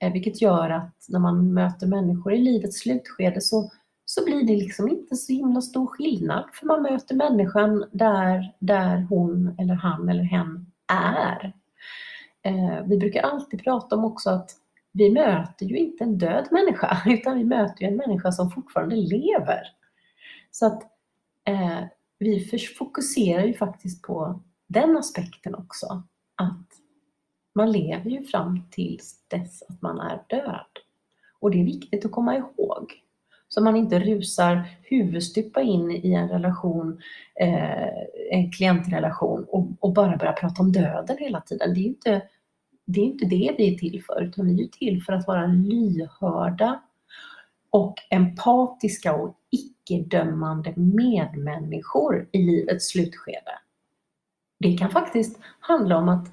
Eh, 0.00 0.12
vilket 0.12 0.42
gör 0.42 0.70
att 0.70 1.06
när 1.08 1.18
man 1.20 1.52
möter 1.54 1.86
människor 1.86 2.32
i 2.32 2.38
livets 2.38 2.78
slutskede 2.80 3.40
så 3.40 3.70
så 4.14 4.24
blir 4.24 4.42
det 4.42 4.56
liksom 4.56 4.88
inte 4.88 5.16
så 5.16 5.32
himla 5.32 5.60
stor 5.60 5.86
skillnad 5.86 6.44
för 6.52 6.66
man 6.66 6.82
möter 6.82 7.14
människan 7.14 7.84
där, 7.92 8.54
där 8.58 9.06
hon 9.10 9.56
eller 9.58 9.74
han 9.74 10.08
eller 10.08 10.22
hen 10.22 10.66
är. 10.86 11.52
Eh, 12.42 12.86
vi 12.86 12.96
brukar 12.98 13.22
alltid 13.22 13.64
prata 13.64 13.96
om 13.96 14.04
också 14.04 14.30
att 14.30 14.50
vi 14.92 15.10
möter 15.10 15.66
ju 15.66 15.76
inte 15.76 16.04
en 16.04 16.18
död 16.18 16.48
människa 16.50 17.02
utan 17.06 17.38
vi 17.38 17.44
möter 17.44 17.82
ju 17.82 17.88
en 17.88 17.96
människa 17.96 18.32
som 18.32 18.50
fortfarande 18.50 18.96
lever. 18.96 19.62
Så 20.50 20.66
att 20.66 20.82
eh, 21.44 21.84
vi 22.18 22.48
fokuserar 22.78 23.44
ju 23.44 23.54
faktiskt 23.54 24.02
på 24.02 24.40
den 24.66 24.96
aspekten 24.96 25.54
också. 25.54 26.02
Att 26.36 26.68
man 27.54 27.72
lever 27.72 28.10
ju 28.10 28.24
fram 28.24 28.62
tills 28.70 29.24
dess 29.28 29.62
att 29.68 29.82
man 29.82 30.00
är 30.00 30.22
död. 30.28 30.66
Och 31.40 31.50
det 31.50 31.60
är 31.60 31.64
viktigt 31.64 32.04
att 32.04 32.12
komma 32.12 32.36
ihåg. 32.36 33.03
Så 33.54 33.60
man 33.60 33.76
inte 33.76 33.98
rusar 33.98 34.64
huvudstupa 34.82 35.62
in 35.62 35.90
i 35.90 36.12
en 36.12 36.28
relation, 36.28 37.02
eh, 37.40 37.88
en 38.30 38.52
klientrelation 38.52 39.44
och, 39.44 39.66
och, 39.80 39.92
bara 39.92 40.16
börjar 40.16 40.32
prata 40.32 40.62
om 40.62 40.72
döden 40.72 41.16
hela 41.18 41.40
tiden. 41.40 41.74
Det 41.74 41.80
är 41.80 41.84
inte 41.84 42.22
det, 42.86 43.00
är 43.00 43.04
inte 43.04 43.24
det 43.24 43.54
vi 43.58 43.74
är 43.74 43.78
till 43.78 44.04
för, 44.04 44.22
utan 44.22 44.46
vi 44.46 44.64
är 44.64 44.68
till 44.68 45.02
för 45.02 45.12
att 45.12 45.26
vara 45.26 45.46
lyhörda 45.46 46.82
och 47.70 47.94
empatiska 48.10 49.14
och 49.14 49.36
icke-dömande 49.50 50.72
medmänniskor 50.76 52.28
i 52.32 52.38
livets 52.38 52.88
slutskede. 52.88 53.58
Det 54.58 54.78
kan 54.78 54.90
faktiskt 54.90 55.38
handla 55.60 55.96
om 55.96 56.08
att 56.08 56.32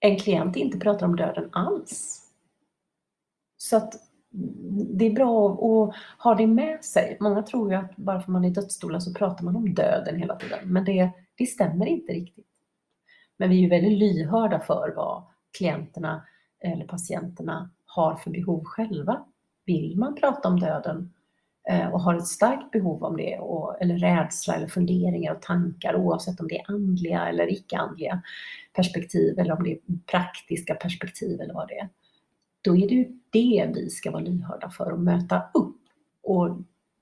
en 0.00 0.18
klient 0.18 0.56
inte 0.56 0.78
pratar 0.78 1.06
om 1.06 1.16
döden 1.16 1.48
alls. 1.52 2.22
Så 3.56 3.76
att 3.76 4.07
det 4.70 5.06
är 5.06 5.10
bra 5.10 5.52
att 5.52 5.94
ha 6.18 6.34
det 6.34 6.46
med 6.46 6.84
sig. 6.84 7.16
Många 7.20 7.42
tror 7.42 7.70
ju 7.70 7.76
att 7.76 7.96
bara 7.96 8.20
för 8.20 8.32
man 8.32 8.44
är 8.44 8.50
dödsstolar 8.50 9.00
så 9.00 9.14
pratar 9.14 9.44
man 9.44 9.56
om 9.56 9.74
döden 9.74 10.16
hela 10.16 10.36
tiden, 10.36 10.58
men 10.62 10.84
det, 10.84 11.10
det 11.34 11.46
stämmer 11.46 11.86
inte 11.86 12.12
riktigt. 12.12 12.46
Men 13.36 13.50
vi 13.50 13.56
är 13.56 13.60
ju 13.60 13.68
väldigt 13.68 13.98
lyhörda 13.98 14.60
för 14.60 14.92
vad 14.96 15.22
klienterna 15.58 16.22
eller 16.60 16.86
patienterna 16.86 17.70
har 17.86 18.16
för 18.16 18.30
behov 18.30 18.64
själva. 18.64 19.24
Vill 19.66 19.98
man 19.98 20.14
prata 20.14 20.48
om 20.48 20.60
döden 20.60 21.12
eh, 21.68 21.88
och 21.88 22.00
har 22.00 22.14
ett 22.14 22.26
starkt 22.26 22.70
behov 22.70 23.04
om 23.04 23.16
det, 23.16 23.38
och, 23.38 23.82
eller 23.82 23.98
rädsla 23.98 24.54
eller 24.54 24.68
funderingar 24.68 25.34
och 25.34 25.42
tankar 25.42 25.96
oavsett 25.96 26.40
om 26.40 26.48
det 26.48 26.58
är 26.58 26.70
andliga 26.70 27.28
eller 27.28 27.52
icke-andliga 27.52 28.22
perspektiv 28.72 29.38
eller 29.38 29.52
om 29.52 29.62
det 29.62 29.72
är 29.72 29.78
praktiska 30.06 30.74
perspektiv 30.74 31.40
eller 31.40 31.54
vad 31.54 31.68
det 31.68 31.78
är 31.78 31.88
då 32.62 32.76
är 32.76 32.88
det 32.88 32.94
ju 32.94 33.18
det 33.30 33.72
vi 33.74 33.90
ska 33.90 34.10
vara 34.10 34.22
lyhörda 34.22 34.70
för 34.70 34.92
och 34.92 35.00
möta 35.00 35.50
upp. 35.54 35.82
Och 36.22 36.56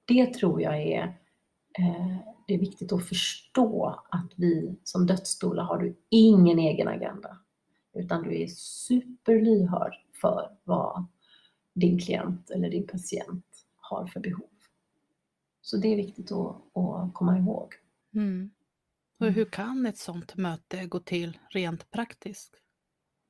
det 0.05 0.35
tror 0.35 0.63
jag 0.63 0.83
är, 0.83 1.03
eh, 1.79 2.17
det 2.47 2.55
är 2.55 2.59
viktigt 2.59 2.93
att 2.93 3.09
förstå 3.09 4.01
att 4.09 4.33
vi 4.37 4.77
som 4.85 5.07
dödsstolar 5.07 5.65
har 5.65 5.79
du 5.79 5.97
ingen 6.11 6.59
egen 6.59 6.89
agenda. 6.89 7.39
Utan 7.95 8.23
du 8.23 8.43
är 8.43 8.47
superlyhörd 8.47 9.95
för 10.21 10.51
vad 10.65 11.07
din 11.75 11.99
klient 11.99 12.51
eller 12.51 12.71
din 12.71 12.87
patient 12.87 13.45
har 13.77 14.07
för 14.07 14.21
behov. 14.21 14.49
Så 15.61 15.77
det 15.77 15.93
är 15.93 15.97
viktigt 15.97 16.33
att, 16.33 16.77
att 16.77 17.15
komma 17.15 17.39
ihåg. 17.39 17.75
Mm. 18.15 18.51
Och 19.19 19.27
hur 19.27 19.45
kan 19.45 19.87
ett 19.87 19.99
sådant 19.99 20.37
möte 20.37 20.87
gå 20.87 21.01
till 21.01 21.39
rent 21.51 21.91
praktiskt? 21.91 22.55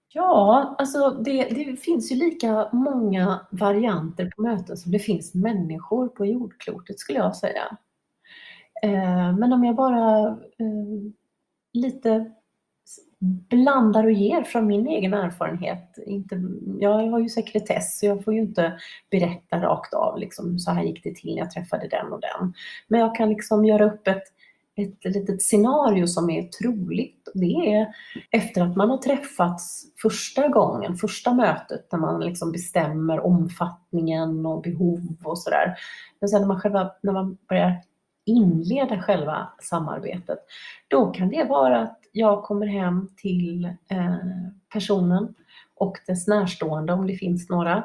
Ja, 0.08 0.74
alltså 0.78 1.10
det, 1.10 1.44
det, 1.44 1.76
finns 1.76 2.12
ju 2.12 2.16
lika 2.16 2.68
många 2.72 3.46
varianter 3.50 4.30
på 4.36 4.42
möten 4.42 4.76
som 4.76 4.92
det 4.92 4.98
finns 4.98 5.34
människor 5.34 6.08
på 6.08 6.26
jordklotet 6.26 6.98
skulle 6.98 7.18
jag 7.18 7.36
säga. 7.36 7.76
Eh, 8.82 9.36
men 9.38 9.52
om 9.52 9.64
jag 9.64 9.76
bara 9.76 10.28
eh, 10.28 11.12
lite 11.72 12.32
blandar 13.20 14.04
och 14.04 14.12
ger 14.12 14.42
från 14.42 14.66
min 14.66 14.86
egen 14.86 15.14
erfarenhet. 15.14 15.98
Inte, 16.06 16.42
jag 16.80 17.10
har 17.10 17.18
ju 17.18 17.28
sekretess 17.28 17.98
så 17.98 18.06
jag 18.06 18.24
får 18.24 18.34
ju 18.34 18.40
inte 18.40 18.78
berätta 19.10 19.58
rakt 19.62 19.94
av 19.94 20.18
liksom, 20.18 20.58
så 20.58 20.70
här 20.70 20.82
gick 20.82 21.04
det 21.04 21.14
till 21.14 21.34
när 21.34 21.42
jag 21.42 21.50
träffade 21.50 21.88
den 21.88 22.12
och 22.12 22.20
den. 22.20 22.54
Men 22.88 23.00
jag 23.00 23.14
kan 23.14 23.28
liksom 23.28 23.64
göra 23.64 23.84
upp 23.84 24.08
ett 24.08 24.24
ett 24.76 25.04
litet 25.04 25.42
scenario 25.42 26.06
som 26.06 26.30
är 26.30 26.42
troligt. 26.42 27.28
Det 27.34 27.74
är 27.74 27.86
efter 28.30 28.62
att 28.62 28.76
man 28.76 28.90
har 28.90 28.98
träffats 28.98 29.84
första 30.02 30.48
gången, 30.48 30.96
första 30.96 31.34
mötet, 31.34 31.92
när 31.92 31.98
man 31.98 32.20
liksom 32.20 32.52
bestämmer 32.52 33.26
omfattningen 33.26 34.46
och 34.46 34.62
behov 34.62 35.16
och 35.24 35.38
sådär. 35.38 35.74
Men 36.20 36.28
sen 36.28 36.40
när 36.40 36.48
man, 36.48 36.60
själva, 36.60 36.92
när 37.02 37.12
man 37.12 37.38
börjar 37.48 37.82
inleda 38.24 39.02
själva 39.02 39.48
samarbetet, 39.62 40.38
då 40.88 41.10
kan 41.10 41.28
det 41.28 41.44
vara 41.44 41.80
att 41.80 42.00
jag 42.12 42.44
kommer 42.44 42.66
hem 42.66 43.08
till 43.16 43.64
eh, 43.64 44.16
personen 44.72 45.34
och 45.74 45.98
dess 46.06 46.26
närstående, 46.26 46.92
om 46.92 47.06
det 47.06 47.16
finns 47.16 47.48
några, 47.48 47.76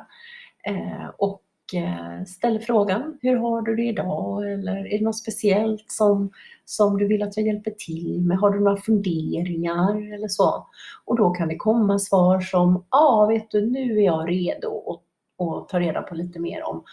eh, 0.68 1.10
och 1.18 1.42
Eh, 1.74 2.24
ställer 2.26 2.60
frågan, 2.60 3.18
hur 3.22 3.36
har 3.36 3.62
du 3.62 3.76
det 3.76 3.88
idag? 3.88 4.52
Eller 4.52 4.86
är 4.94 4.98
det 4.98 5.04
något 5.04 5.18
speciellt 5.18 5.92
som, 5.92 6.32
som 6.66 6.98
du 6.98 7.08
vill 7.08 7.24
att 7.24 7.38
jag 7.38 7.46
hjälper 7.46 7.72
till 7.72 8.22
med? 8.22 8.38
Har 8.38 8.52
du 8.52 8.60
några 8.60 8.78
funderingar 8.78 10.14
eller 10.14 10.28
så? 10.28 10.68
Och 11.06 11.18
då 11.18 11.32
kan 11.32 11.48
det 11.48 11.56
komma 11.56 12.00
svar 12.00 12.40
som, 12.40 12.86
ja 12.92 12.98
ah, 13.00 13.26
vet 13.26 13.52
du, 13.52 13.70
nu 13.70 14.00
är 14.00 14.06
jag 14.06 14.30
redo 14.30 14.84
att, 14.90 15.48
att 15.48 15.70
ta 15.70 15.80
reda 15.80 16.02
på 16.02 16.16
lite 16.16 16.40
mer 16.40 16.64
om 16.64 16.84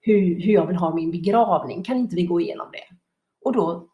hur, 0.00 0.40
hur 0.40 0.52
jag 0.52 0.66
vill 0.66 0.76
ha 0.76 0.94
min 0.94 1.10
begravning. 1.10 1.82
Kan 1.82 1.96
inte 1.96 2.16
vi 2.16 2.26
gå 2.26 2.40
igenom 2.40 2.66
det? 2.72 2.96
Och 3.44 3.52
då 3.52 3.88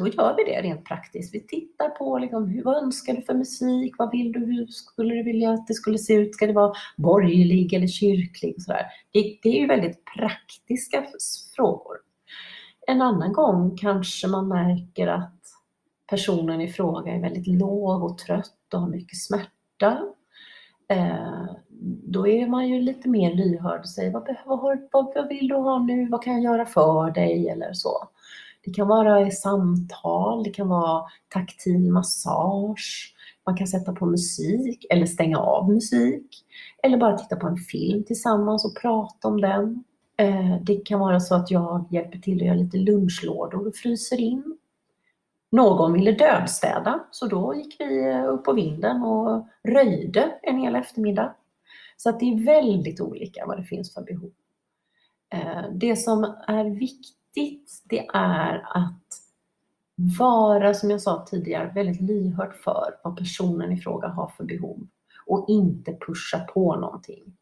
då 0.00 0.08
gör 0.08 0.36
vi 0.36 0.44
det 0.44 0.62
rent 0.62 0.84
praktiskt. 0.84 1.34
Vi 1.34 1.46
tittar 1.46 1.88
på 1.88 2.18
liksom, 2.18 2.62
vad 2.64 2.82
önskar 2.82 3.14
du 3.14 3.22
för 3.22 3.34
musik? 3.34 3.94
Vad 3.98 4.10
vill 4.10 4.32
du? 4.32 4.38
Hur 4.38 4.66
skulle 4.66 5.14
du 5.14 5.22
vilja 5.22 5.50
att 5.50 5.66
det 5.66 5.74
skulle 5.74 5.98
se 5.98 6.14
ut? 6.14 6.34
Ska 6.34 6.46
det 6.46 6.52
vara 6.52 6.72
borgerlig 6.96 7.72
eller 7.72 7.86
kyrklig? 7.86 8.62
Så 8.62 8.72
det, 8.72 9.38
det, 9.42 9.48
är 9.48 9.60
ju 9.60 9.66
väldigt 9.66 10.04
praktiska 10.04 11.06
frågor. 11.56 11.96
En 12.86 13.02
annan 13.02 13.32
gång 13.32 13.76
kanske 13.76 14.28
man 14.28 14.48
märker 14.48 15.06
att 15.06 15.40
personen 16.10 16.60
i 16.60 16.68
fråga 16.68 17.12
är 17.12 17.20
väldigt 17.20 17.46
låg 17.46 18.04
och 18.04 18.18
trött 18.18 18.74
och 18.74 18.80
har 18.80 18.88
mycket 18.88 19.18
smärta. 19.18 19.98
Eh, 20.88 21.44
då 22.04 22.28
är 22.28 22.46
man 22.46 22.68
ju 22.68 22.80
lite 22.80 23.08
mer 23.08 23.34
lyhörd 23.34 23.80
och 23.80 23.88
säger 23.88 24.10
vad, 24.10 24.36
vad, 24.46 24.78
vad, 24.92 25.12
vad 25.14 25.28
vill 25.28 25.48
du 25.48 25.54
ha 25.54 25.78
nu? 25.78 26.08
Vad 26.08 26.22
kan 26.22 26.32
jag 26.32 26.42
göra 26.42 26.66
för 26.66 27.10
dig? 27.10 27.48
Eller 27.48 27.72
så. 27.72 28.08
Det 28.64 28.70
kan 28.70 28.88
vara 28.88 29.30
samtal, 29.30 30.44
det 30.44 30.50
kan 30.50 30.68
vara 30.68 31.04
taktil 31.28 31.92
massage, 31.92 33.14
man 33.46 33.56
kan 33.56 33.66
sätta 33.66 33.92
på 33.92 34.06
musik 34.06 34.86
eller 34.90 35.06
stänga 35.06 35.38
av 35.38 35.72
musik. 35.72 36.44
Eller 36.82 36.98
bara 36.98 37.18
titta 37.18 37.36
på 37.36 37.46
en 37.46 37.56
film 37.56 38.04
tillsammans 38.04 38.64
och 38.64 38.82
prata 38.82 39.28
om 39.28 39.40
den. 39.40 39.84
Eh, 40.16 40.56
det 40.62 40.76
kan 40.76 41.00
vara 41.00 41.20
så 41.20 41.34
att 41.34 41.50
jag 41.50 41.84
hjälper 41.90 42.18
till 42.18 42.40
att 42.40 42.46
göra 42.46 42.56
lite 42.56 42.76
lunchlådor 42.76 43.66
och 43.66 43.74
fryser 43.74 44.20
in. 44.20 44.58
Någon 45.52 45.92
ville 45.92 46.12
dödstäda, 46.12 47.04
så 47.10 47.26
då 47.26 47.54
gick 47.54 47.76
vi 47.80 48.08
eh, 48.08 48.24
upp 48.24 48.44
på 48.44 48.52
vinden 48.52 49.02
och 49.02 49.46
röjde 49.64 50.34
en 50.42 50.58
hel 50.58 50.76
eftermiddag. 50.76 51.34
Så 51.96 52.10
att 52.10 52.20
det 52.20 52.26
är 52.26 52.44
väldigt 52.44 53.00
olika 53.00 53.46
vad 53.46 53.58
det 53.58 53.64
finns 53.64 53.94
för 53.94 54.02
behov. 54.02 54.30
Eh, 55.32 55.62
det 55.72 55.96
som 55.96 56.34
är 56.46 56.64
viktigt, 56.64 57.19
det 57.84 58.08
är 58.14 58.66
att 58.76 59.20
vara, 60.18 60.74
som 60.74 60.90
jag 60.90 61.00
sa 61.00 61.26
tidigare, 61.26 61.72
väldigt 61.74 62.00
lyhörd 62.00 62.54
för 62.54 62.94
vad 63.04 63.16
personen 63.16 63.72
i 63.72 63.76
fråga 63.76 64.08
har 64.08 64.28
för 64.28 64.44
behov 64.44 64.86
och 65.26 65.44
inte 65.48 65.96
pusha 66.06 66.38
på 66.38 66.76
någonting. 66.76 67.36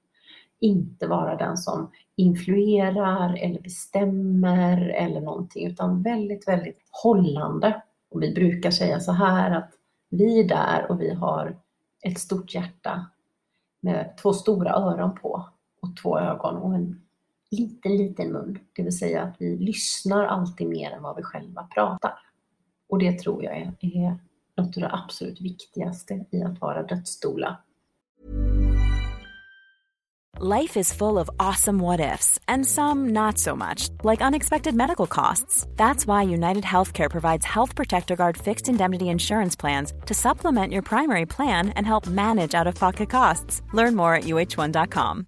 Inte 0.61 1.07
vara 1.07 1.37
den 1.37 1.57
som 1.57 1.91
influerar 2.17 3.37
eller 3.37 3.61
bestämmer 3.61 4.89
eller 4.89 5.21
någonting 5.21 5.67
utan 5.67 6.03
väldigt, 6.03 6.49
väldigt 6.49 6.79
hållande. 6.91 7.83
Och 8.11 8.23
vi 8.23 8.35
brukar 8.35 8.71
säga 8.71 9.01
så 9.01 9.13
här 9.13 9.51
att 9.51 9.71
vi 10.09 10.41
är 10.41 10.49
där 10.49 10.91
och 10.91 11.01
vi 11.01 11.15
har 11.15 11.59
ett 12.03 12.19
stort 12.19 12.55
hjärta 12.55 13.07
med 13.81 14.17
två 14.23 14.33
stora 14.33 14.73
öron 14.73 15.15
på 15.15 15.47
och 15.83 15.97
två 16.03 16.19
ögon 16.19 16.57
och 16.57 16.75
en 16.75 17.03
liten, 17.51 17.97
liten 17.97 18.33
mun. 18.33 18.59
Det 18.73 18.83
vill 18.83 18.99
säga 18.99 19.23
att 19.23 19.37
vi 19.39 19.57
lyssnar 19.57 20.27
alltid 20.27 20.69
mer 20.69 20.91
än 20.91 21.03
vad 21.03 21.17
vi 21.17 21.23
själva 21.23 21.63
pratar. 21.63 22.19
Och 22.89 22.99
det 22.99 23.19
tror 23.19 23.45
jag 23.45 23.57
är, 23.57 23.73
är 23.81 24.19
något 24.57 24.77
av 24.77 24.83
det 24.83 24.93
absolut 24.93 25.41
viktigaste 25.41 26.25
i 26.31 26.43
att 26.43 26.61
vara 26.61 26.83
dödsdoula. 26.83 27.59
Life 30.41 30.77
is 30.77 30.93
full 30.93 31.19
of 31.19 31.29
awesome 31.41 31.81
what 31.81 31.99
ifs 31.99 32.39
and 32.47 32.65
some 32.65 33.09
not 33.09 33.39
so 33.39 33.57
much, 33.57 33.89
like 34.05 34.21
unexpected 34.21 34.73
medical 34.73 35.09
costs. 35.09 35.67
That's 35.75 36.07
why 36.07 36.23
United 36.23 36.63
Healthcare 36.63 37.11
provides 37.11 37.45
Health 37.45 37.75
Protector 37.75 38.15
Guard 38.15 38.37
fixed 38.37 38.69
indemnity 38.69 39.09
insurance 39.09 39.57
plans 39.57 39.93
to 40.07 40.15
supplement 40.15 40.73
your 40.73 40.83
primary 40.83 41.27
plan 41.27 41.71
and 41.71 41.85
help 41.85 42.07
manage 42.07 42.55
out 42.55 42.69
of 42.69 42.77
pocket 42.77 43.11
costs. 43.11 43.63
Learn 43.73 43.97
more 43.97 44.15
at 44.15 44.25
uh1.com. 44.25 45.28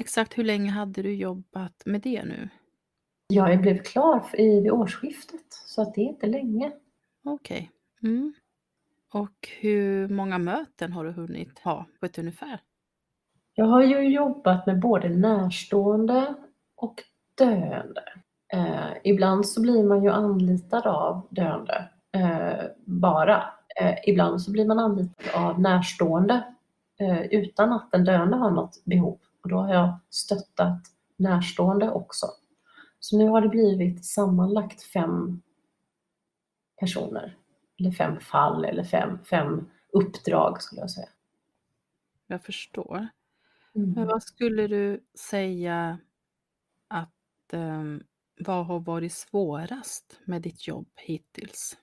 Exakt 0.00 0.38
hur 0.38 0.44
länge 0.44 0.70
hade 0.70 1.02
du 1.02 1.14
jobbat 1.14 1.82
med 1.86 2.00
det 2.00 2.24
nu? 2.24 2.48
Jag 3.28 3.60
blev 3.60 3.82
klar 3.82 4.24
i, 4.40 4.60
vid 4.60 4.72
årsskiftet, 4.72 5.46
så 5.50 5.82
att 5.82 5.94
det 5.94 6.00
är 6.00 6.08
inte 6.08 6.26
länge. 6.26 6.72
Okej. 7.24 7.70
Okay. 8.00 8.10
Mm. 8.10 8.34
Och 9.12 9.48
hur 9.60 10.08
många 10.08 10.38
möten 10.38 10.92
har 10.92 11.04
du 11.04 11.10
hunnit 11.10 11.58
ha 11.58 11.86
på 12.00 12.06
ett 12.06 12.18
ungefär? 12.18 12.60
Jag 13.54 13.64
har 13.64 13.82
ju 13.82 14.08
jobbat 14.08 14.66
med 14.66 14.80
både 14.80 15.08
närstående 15.08 16.34
och 16.76 17.02
döende. 17.34 18.04
Eh, 18.52 18.90
ibland 19.04 19.48
så 19.48 19.62
blir 19.62 19.82
man 19.82 20.02
ju 20.02 20.10
anlitad 20.10 20.86
av 20.86 21.26
döende 21.30 21.88
eh, 22.12 22.64
bara. 22.84 23.42
Eh, 23.80 23.94
ibland 24.06 24.42
så 24.42 24.52
blir 24.52 24.66
man 24.66 24.78
anlitad 24.78 25.34
av 25.34 25.60
närstående 25.60 26.54
eh, 27.00 27.22
utan 27.22 27.72
att 27.72 27.92
den 27.92 28.04
döende 28.04 28.36
har 28.36 28.50
något 28.50 28.84
behov. 28.84 29.18
Och 29.42 29.48
då 29.48 29.56
har 29.56 29.74
jag 29.74 29.98
stöttat 30.10 30.82
närstående 31.16 31.90
också. 31.90 32.26
Så 33.00 33.18
nu 33.18 33.28
har 33.28 33.40
det 33.40 33.48
blivit 33.48 34.04
sammanlagt 34.04 34.82
fem 34.82 35.42
personer, 36.80 37.36
eller 37.78 37.90
fem 37.90 38.20
fall 38.20 38.64
eller 38.64 38.84
fem, 38.84 39.18
fem 39.24 39.70
uppdrag 39.92 40.62
skulle 40.62 40.80
jag 40.80 40.90
säga. 40.90 41.08
Jag 42.26 42.42
förstår. 42.42 43.08
Mm. 43.74 43.92
Men 43.92 44.06
vad 44.06 44.22
skulle 44.22 44.66
du 44.66 45.04
säga 45.18 45.98
att 46.88 47.52
um, 47.52 48.02
vad 48.40 48.66
har 48.66 48.80
varit 48.80 49.12
svårast 49.12 50.20
med 50.24 50.42
ditt 50.42 50.68
jobb 50.68 50.88
hittills? 50.96 51.76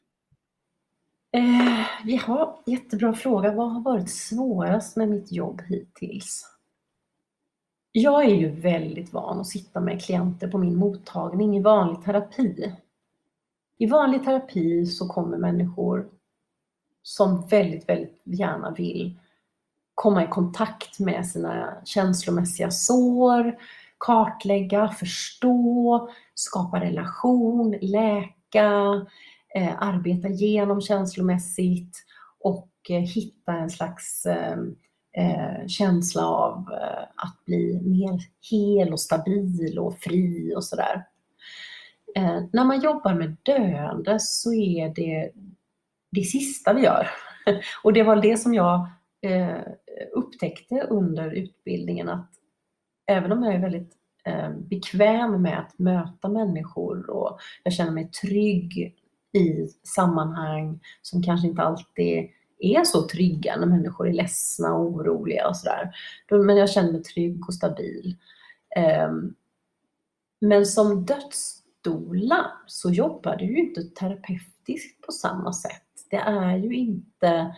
Eh, 1.31 1.85
ja, 2.05 2.63
jättebra 2.65 3.13
fråga. 3.13 3.51
Vad 3.51 3.73
har 3.73 3.81
varit 3.81 4.09
svårast 4.09 4.97
med 4.97 5.09
mitt 5.09 5.31
jobb 5.31 5.61
hittills? 5.61 6.54
Jag 7.97 8.25
är 8.25 8.35
ju 8.35 8.49
väldigt 8.49 9.13
van 9.13 9.39
att 9.39 9.47
sitta 9.47 9.79
med 9.79 10.03
klienter 10.03 10.47
på 10.47 10.57
min 10.57 10.75
mottagning 10.75 11.57
i 11.57 11.61
vanlig 11.61 12.03
terapi. 12.03 12.73
I 13.77 13.85
vanlig 13.85 14.23
terapi 14.23 14.85
så 14.85 15.07
kommer 15.07 15.37
människor 15.37 16.07
som 17.03 17.47
väldigt, 17.47 17.89
väldigt 17.89 18.21
gärna 18.23 18.71
vill 18.71 19.19
komma 19.93 20.23
i 20.23 20.27
kontakt 20.27 20.99
med 20.99 21.27
sina 21.27 21.77
känslomässiga 21.85 22.71
sår, 22.71 23.57
kartlägga, 23.97 24.87
förstå, 24.87 26.09
skapa 26.33 26.79
relation, 26.79 27.77
läka, 27.81 29.05
eh, 29.55 29.73
arbeta 29.77 30.27
igenom 30.27 30.81
känslomässigt 30.81 32.05
och 32.39 32.71
eh, 32.89 33.01
hitta 33.01 33.53
en 33.53 33.69
slags 33.69 34.25
eh, 34.25 34.57
eh, 35.17 35.67
känsla 35.67 36.27
av 36.27 36.57
eh, 36.71 37.03
att 37.15 37.45
bli 37.45 37.81
mer 37.83 38.19
hel 38.51 38.93
och 38.93 38.99
stabil 38.99 39.79
och 39.79 39.97
fri 39.97 40.53
och 40.55 40.63
sådär. 40.63 41.05
Eh, 42.15 42.43
när 42.53 42.65
man 42.65 42.81
jobbar 42.81 43.13
med 43.13 43.37
döende 43.43 44.17
så 44.19 44.53
är 44.53 44.93
det 44.95 45.31
det 46.11 46.21
sista 46.21 46.73
vi 46.73 46.81
gör. 46.81 47.07
och 47.83 47.93
det 47.93 48.03
var 48.03 48.15
det 48.15 48.37
som 48.37 48.53
jag 48.53 48.87
eh, 49.21 49.61
upptäckte 50.13 50.81
under 50.81 51.31
utbildningen 51.31 52.09
att 52.09 52.31
även 53.07 53.31
om 53.31 53.43
jag 53.43 53.53
är 53.53 53.59
väldigt 53.59 53.93
eh, 54.25 54.49
bekväm 54.49 55.41
med 55.41 55.59
att 55.59 55.79
möta 55.79 56.27
människor 56.29 57.09
och 57.09 57.39
jag 57.63 57.73
känner 57.73 57.91
mig 57.91 58.11
trygg 58.11 58.95
i 59.33 59.67
sammanhang 59.95 60.79
som 61.01 61.23
kanske 61.23 61.47
inte 61.47 61.61
alltid 61.61 62.29
är 62.59 62.83
så 62.83 63.07
trygga 63.07 63.55
när 63.55 63.67
människor 63.67 64.07
är 64.07 64.13
ledsna 64.13 64.73
och 64.73 64.85
oroliga 64.85 65.47
och 65.47 65.57
sådär. 65.57 65.95
Men 66.29 66.57
jag 66.57 66.69
känner 66.69 66.91
mig 66.91 67.03
trygg 67.03 67.47
och 67.47 67.53
stabil. 67.53 68.15
Ehm, 68.75 69.33
men 70.41 70.65
som 70.65 71.05
dödsdola 71.05 72.51
så 72.65 72.89
jobbar 72.89 73.35
du 73.35 73.45
ju 73.45 73.57
inte 73.57 73.81
terapeutiskt 73.83 75.05
på 75.05 75.11
samma 75.11 75.53
sätt. 75.53 75.81
Det 76.09 76.17
är 76.17 76.57
ju 76.57 76.75
inte 76.75 77.55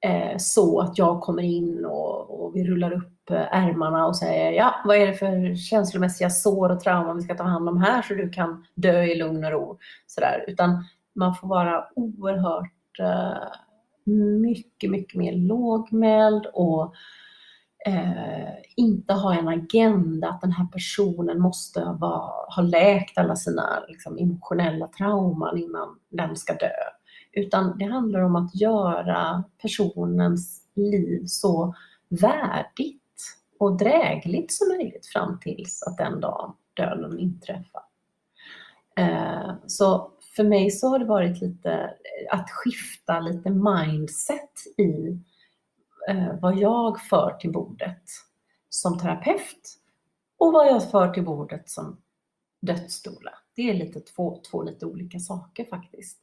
eh, 0.00 0.36
så 0.38 0.80
att 0.80 0.98
jag 0.98 1.20
kommer 1.20 1.42
in 1.42 1.84
och, 1.84 2.44
och 2.44 2.56
vi 2.56 2.64
rullar 2.64 2.92
upp 2.92 3.30
eh, 3.30 3.54
ärmarna 3.56 4.06
och 4.06 4.16
säger 4.16 4.52
ja, 4.52 4.74
vad 4.84 4.96
är 4.96 5.06
det 5.06 5.14
för 5.14 5.54
känslomässiga 5.54 6.30
sår 6.30 6.70
och 6.70 6.80
trauman 6.80 7.16
vi 7.16 7.22
ska 7.22 7.34
ta 7.34 7.44
hand 7.44 7.68
om 7.68 7.82
här 7.82 8.02
så 8.02 8.14
du 8.14 8.30
kan 8.30 8.66
dö 8.74 9.02
i 9.02 9.14
lugn 9.14 9.44
och 9.44 9.50
ro. 9.50 9.78
Sådär. 10.06 10.44
Utan 10.48 10.84
man 11.14 11.34
får 11.34 11.48
vara 11.48 11.84
oerhört 11.94 12.98
eh, 13.00 13.48
mycket, 14.06 14.90
mycket 14.90 15.18
mer 15.18 15.32
lågmäld 15.32 16.46
och 16.52 16.94
eh, 17.86 18.54
inte 18.76 19.14
ha 19.14 19.34
en 19.34 19.48
agenda 19.48 20.28
att 20.28 20.40
den 20.40 20.52
här 20.52 20.66
personen 20.66 21.40
måste 21.40 21.80
vara, 21.80 22.54
ha 22.56 22.62
läkt 22.62 23.18
alla 23.18 23.36
sina 23.36 23.84
liksom, 23.88 24.18
emotionella 24.18 24.86
trauman 24.86 25.58
innan 25.58 25.98
den 26.08 26.36
ska 26.36 26.52
dö. 26.54 26.72
Utan 27.32 27.78
det 27.78 27.84
handlar 27.84 28.20
om 28.20 28.36
att 28.36 28.54
göra 28.54 29.44
personens 29.62 30.62
liv 30.74 31.22
så 31.26 31.74
värdigt 32.08 33.02
och 33.58 33.78
drägligt 33.78 34.52
som 34.52 34.68
möjligt 34.68 35.06
fram 35.06 35.38
tills 35.40 35.82
att 35.82 35.98
den 35.98 36.20
dagen 36.20 36.52
döden 36.74 37.18
inträffar. 37.18 37.82
Eh, 38.96 39.54
så 39.66 40.10
för 40.36 40.44
mig 40.44 40.70
så 40.70 40.88
har 40.88 40.98
det 40.98 41.04
varit 41.04 41.40
lite 41.40 41.70
eh, 41.72 42.38
att 42.38 42.50
skifta 42.50 43.20
lite 43.20 43.50
mindset 43.50 44.50
i 44.78 45.18
eh, 46.08 46.40
vad 46.40 46.58
jag 46.58 47.00
för 47.00 47.36
till 47.40 47.52
bordet 47.52 48.02
som 48.68 48.98
terapeut 48.98 49.78
och 50.36 50.52
vad 50.52 50.66
jag 50.66 50.90
för 50.90 51.08
till 51.08 51.24
bordet 51.24 51.68
som 51.68 52.02
dödsdoula. 52.60 53.38
Det 53.54 53.70
är 53.70 53.74
lite 53.74 54.00
två, 54.00 54.40
två 54.50 54.62
lite 54.62 54.86
olika 54.86 55.18
saker 55.18 55.64
faktiskt. 55.64 56.18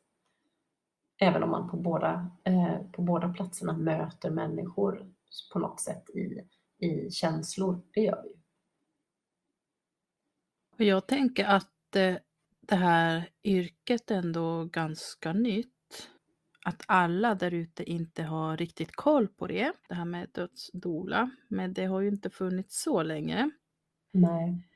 Även 1.18 1.43
om 1.43 1.49
man 1.49 1.70
på 1.70 1.78
båda, 1.78 2.32
eh, 2.43 2.78
på 2.91 3.01
båda 3.01 3.34
platserna 3.34 3.78
möter 3.78 4.30
människor 4.30 5.07
på 5.53 5.59
något 5.59 5.80
sätt 5.80 6.09
i, 6.09 6.41
i 6.86 7.11
känslor. 7.11 7.82
Det 7.93 8.01
gör 8.01 8.24
vi. 8.24 8.36
Och 10.78 10.84
jag 10.84 11.07
tänker 11.07 11.45
att 11.45 11.95
eh, 11.95 12.16
det 12.68 12.76
här 12.76 13.30
yrket 13.43 14.11
ändå 14.11 14.66
ganska 14.66 15.34
nytt. 15.34 15.70
Att 16.66 16.84
alla 16.88 17.36
där 17.36 17.53
ute 17.53 17.84
inte 17.84 18.24
har 18.24 18.57
riktigt 18.57 18.95
koll 18.95 19.28
på 19.28 19.47
det, 19.47 19.72
det 19.89 19.95
här 19.95 20.05
med 20.05 20.30
dödsdola. 20.32 21.30
Men 21.47 21.74
det 21.74 21.86
har 21.86 22.01
ju 22.01 22.07
inte 22.07 22.30
funnits 22.30 22.84
så 22.84 23.03
länge. 23.03 23.49
Nej. 24.11 24.68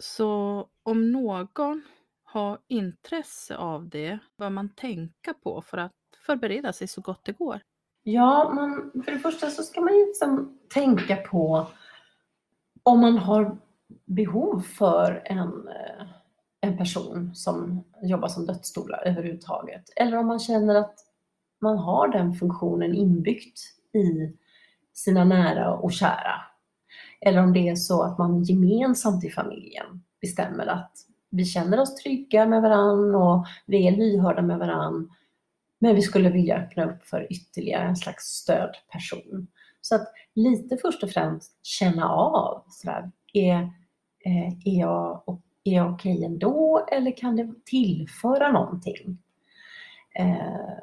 Så 0.00 0.66
om 0.82 1.12
någon 1.12 1.82
har 2.22 2.58
intresse 2.68 3.56
av 3.56 3.88
det, 3.88 4.18
bör 4.38 4.50
man 4.50 4.68
tänka 4.68 5.34
på 5.34 5.62
för 5.62 5.78
att 5.78 5.92
förbereda 6.26 6.72
sig 6.72 6.88
så 6.88 7.00
gott 7.00 7.24
det 7.24 7.32
går? 7.32 7.60
Ja, 8.02 8.52
man, 8.54 9.02
för 9.04 9.12
det 9.12 9.18
första 9.18 9.50
så 9.50 9.62
ska 9.62 9.80
man 9.80 9.94
liksom 9.94 10.58
tänka 10.68 11.16
på 11.16 11.66
om 12.82 13.00
man 13.00 13.18
har 13.18 13.58
behov 14.04 14.60
för 14.60 15.22
en, 15.24 15.68
eh, 15.68 16.06
en 16.68 16.78
person 16.78 17.34
som 17.34 17.84
jobbar 18.02 18.28
som 18.28 18.46
dödsstola 18.46 18.96
överhuvudtaget. 18.96 19.82
Eller 19.96 20.16
om 20.16 20.26
man 20.26 20.38
känner 20.38 20.74
att 20.74 20.94
man 21.60 21.78
har 21.78 22.08
den 22.08 22.34
funktionen 22.34 22.94
inbyggt 22.94 23.60
i 23.92 24.36
sina 24.92 25.24
nära 25.24 25.74
och 25.74 25.92
kära. 25.92 26.34
Eller 27.20 27.42
om 27.42 27.52
det 27.52 27.68
är 27.68 27.76
så 27.76 28.02
att 28.02 28.18
man 28.18 28.42
gemensamt 28.42 29.24
i 29.24 29.30
familjen 29.30 30.02
bestämmer 30.20 30.66
att 30.66 30.92
vi 31.30 31.44
känner 31.44 31.80
oss 31.80 31.94
trygga 31.94 32.46
med 32.46 32.62
varann 32.62 33.14
och 33.14 33.46
vi 33.66 33.88
är 33.88 33.96
lyhörda 33.96 34.42
med 34.42 34.58
varann. 34.58 35.10
Men 35.78 35.94
vi 35.94 36.02
skulle 36.02 36.30
vilja 36.30 36.56
öppna 36.56 36.84
upp 36.84 37.04
för 37.04 37.32
ytterligare 37.32 37.88
en 37.88 37.96
slags 37.96 38.24
stödperson. 38.24 39.46
Så 39.80 39.94
att 39.94 40.12
lite 40.34 40.76
först 40.76 41.02
och 41.02 41.10
främst 41.10 41.66
känna 41.66 42.08
av, 42.08 42.62
sådär, 42.68 43.10
är, 43.32 43.72
eh, 44.24 44.48
är 44.64 44.80
jag, 44.80 45.22
är 45.68 45.76
jag 45.76 45.92
okej 45.92 46.24
ändå 46.24 46.86
eller 46.92 47.16
kan 47.16 47.36
det 47.36 47.54
tillföra 47.64 48.52
någonting? 48.52 49.18
Eh, 50.14 50.78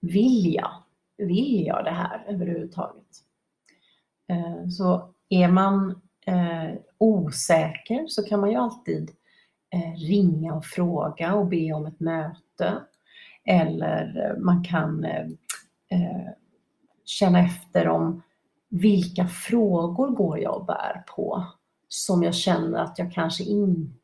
vill 0.00 0.54
jag? 0.54 0.70
Vill 1.18 1.66
jag 1.66 1.84
det 1.84 1.90
här 1.90 2.24
överhuvudtaget? 2.28 3.06
Eh, 4.28 4.68
så 4.68 5.14
är 5.28 5.48
man 5.48 6.00
eh, 6.26 6.74
osäker 6.98 8.06
så 8.06 8.22
kan 8.22 8.40
man 8.40 8.50
ju 8.50 8.56
alltid 8.56 9.10
eh, 9.70 9.94
ringa 9.94 10.54
och 10.54 10.64
fråga 10.64 11.34
och 11.34 11.46
be 11.46 11.72
om 11.72 11.86
ett 11.86 12.00
möte. 12.00 12.82
Eller 13.44 14.36
man 14.38 14.64
kan 14.64 15.04
eh, 15.04 15.26
eh, 15.90 16.28
känna 17.04 17.38
efter 17.38 17.88
om 17.88 18.22
vilka 18.68 19.26
frågor 19.26 20.08
går 20.10 20.38
jag 20.38 20.56
och 20.56 20.66
bär 20.66 21.04
på 21.16 21.46
som 21.88 22.22
jag 22.22 22.34
känner 22.34 22.78
att 22.78 22.98
jag 22.98 23.12
kanske 23.12 23.44
inte 23.44 23.97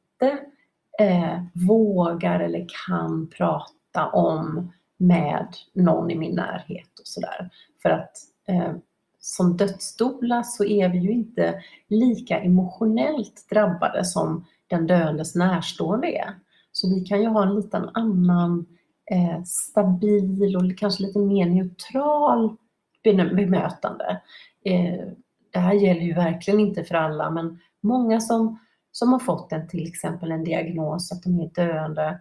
eh, 1.01 1.43
vågar 1.53 2.41
eller 2.41 2.67
kan 2.87 3.31
prata 3.31 4.11
om 4.13 4.73
med 4.97 5.49
någon 5.73 6.11
i 6.11 6.15
min 6.15 6.35
närhet 6.35 6.99
och 7.01 7.07
sådär. 7.07 7.51
För 7.83 7.91
att 7.91 8.13
eh, 8.49 8.73
som 9.21 9.57
dödsdoula 9.57 10.43
så 10.43 10.65
är 10.65 10.89
vi 10.89 10.99
ju 10.99 11.13
inte 11.13 11.63
lika 11.89 12.41
emotionellt 12.41 13.47
drabbade 13.51 14.05
som 14.05 14.45
den 14.67 14.87
döendes 14.87 15.35
närstående 15.35 16.07
är. 16.07 16.35
Så 16.73 16.95
vi 16.95 17.01
kan 17.01 17.21
ju 17.21 17.29
ha 17.29 17.43
en 17.43 17.55
liten 17.55 17.91
annan 17.95 18.67
eh, 19.11 19.43
stabil 19.45 20.57
och 20.57 20.79
kanske 20.79 21.03
lite 21.03 21.19
mer 21.19 21.47
neutral 21.47 22.57
bemötande. 23.05 24.21
Eh, 24.65 25.09
det 25.53 25.59
här 25.59 25.75
gäller 25.75 26.01
ju 26.01 26.15
verkligen 26.15 26.61
inte 26.61 26.85
för 26.85 26.95
alla 26.95 27.31
men 27.31 27.61
många 27.81 28.21
som, 28.21 28.59
som 28.95 29.13
har 29.13 29.19
fått 29.19 29.53
en, 29.53 29.69
till 29.69 29.87
exempel 29.89 30.33
en 30.33 30.45
diagnos 30.45 31.13
att 31.13 31.23
de 31.23 31.41
är 31.41 31.49
döende, 31.49 32.21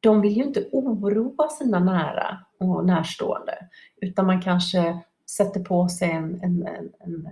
de 0.00 0.20
vill 0.20 0.36
ju 0.36 0.44
inte 0.44 0.68
oroa 0.72 1.48
sina 1.48 1.78
nära 1.78 2.38
och 2.60 2.86
närstående 2.86 3.68
utan 3.96 4.26
man 4.26 4.42
kanske 4.42 4.98
sätter 5.30 5.60
på 5.60 5.88
sig 5.88 6.10
en, 6.10 6.40
en, 6.42 6.66
en, 7.00 7.28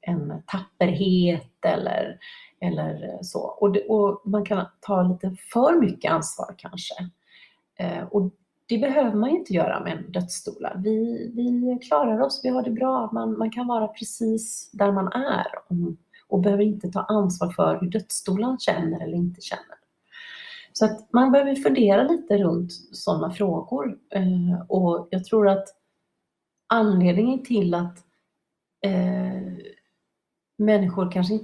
en 0.00 0.42
tapperhet 0.46 1.64
eller, 1.66 2.18
eller 2.60 3.18
så. 3.22 3.40
Och, 3.40 3.72
det, 3.72 3.86
och, 3.86 4.22
man 4.24 4.44
kan 4.44 4.66
ta 4.80 5.02
lite 5.02 5.36
för 5.52 5.80
mycket 5.80 6.12
ansvar 6.12 6.54
kanske. 6.58 6.94
Eh, 7.78 8.02
och 8.02 8.30
det 8.68 8.78
behöver 8.78 9.16
man 9.16 9.30
inte 9.30 9.52
göra 9.52 9.80
med 9.80 9.92
en 9.92 10.12
dödsstola. 10.12 10.72
Vi, 10.76 11.30
vi 11.34 11.78
klarar 11.86 12.20
oss, 12.20 12.40
vi 12.44 12.48
har 12.48 12.62
det 12.62 12.70
bra. 12.70 13.10
Man, 13.12 13.38
man 13.38 13.50
kan 13.50 13.66
vara 13.66 13.88
precis 13.88 14.70
där 14.72 14.92
man 14.92 15.12
är 15.12 15.46
och, 15.68 15.76
och 16.32 16.40
behöver 16.40 16.64
inte 16.64 16.90
ta 16.90 17.00
ansvar 17.00 17.50
för 17.50 17.78
hur 17.80 17.90
dödsstolen 17.90 18.58
känner 18.58 19.00
eller 19.00 19.16
inte 19.16 19.40
känner. 19.40 19.76
Så 20.72 20.84
att 20.84 21.12
man 21.12 21.32
behöver 21.32 21.54
fundera 21.54 22.02
lite 22.02 22.38
runt 22.38 22.72
sådana 22.92 23.30
frågor. 23.30 23.98
Eh, 24.10 24.62
och 24.68 25.08
jag 25.10 25.24
tror 25.24 25.48
att 25.48 25.68
anledningen 26.68 27.44
till 27.44 27.74
att 27.74 27.98
eh, 28.84 29.42
människor 30.58 31.10
kanske, 31.10 31.38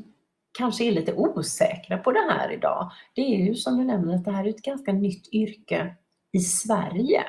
kanske 0.58 0.84
är 0.84 0.92
lite 0.92 1.14
osäkra 1.14 1.98
på 1.98 2.12
det 2.12 2.26
här 2.30 2.52
idag, 2.52 2.90
det 3.14 3.22
är 3.22 3.46
ju 3.46 3.54
som 3.54 3.78
du 3.78 3.84
nämner 3.84 4.14
att 4.14 4.24
det 4.24 4.32
här 4.32 4.44
är 4.44 4.48
ett 4.48 4.62
ganska 4.62 4.92
nytt 4.92 5.28
yrke 5.32 5.96
i 6.32 6.38
Sverige. 6.38 7.22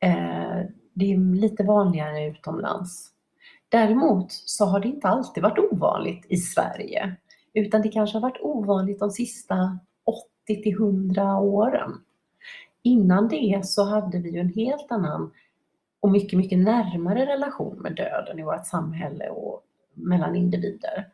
Eh, 0.00 0.60
det 0.94 1.12
är 1.12 1.34
lite 1.34 1.64
vanligare 1.64 2.26
utomlands. 2.26 3.10
Däremot 3.70 4.32
så 4.32 4.64
har 4.64 4.80
det 4.80 4.88
inte 4.88 5.08
alltid 5.08 5.42
varit 5.42 5.72
ovanligt 5.72 6.26
i 6.28 6.36
Sverige, 6.36 7.16
utan 7.54 7.82
det 7.82 7.88
kanske 7.88 8.16
har 8.16 8.22
varit 8.22 8.40
ovanligt 8.40 8.98
de 8.98 9.10
sista 9.10 9.78
80 10.46 10.62
till 10.62 10.72
100 10.72 11.38
åren. 11.38 11.92
Innan 12.82 13.28
det 13.28 13.60
så 13.64 13.84
hade 13.84 14.18
vi 14.18 14.30
ju 14.30 14.40
en 14.40 14.52
helt 14.54 14.92
annan 14.92 15.30
och 16.00 16.10
mycket, 16.10 16.38
mycket 16.38 16.58
närmare 16.58 17.26
relation 17.26 17.78
med 17.78 17.96
döden 17.96 18.38
i 18.38 18.42
vårt 18.42 18.66
samhälle 18.66 19.28
och 19.28 19.62
mellan 19.94 20.36
individer. 20.36 21.08